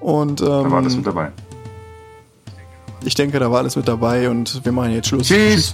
[0.00, 1.30] Und Da war alles ähm, mit dabei.
[3.04, 5.28] ich denke, da war alles mit dabei und wir machen jetzt Schluss.
[5.28, 5.72] Tschüss.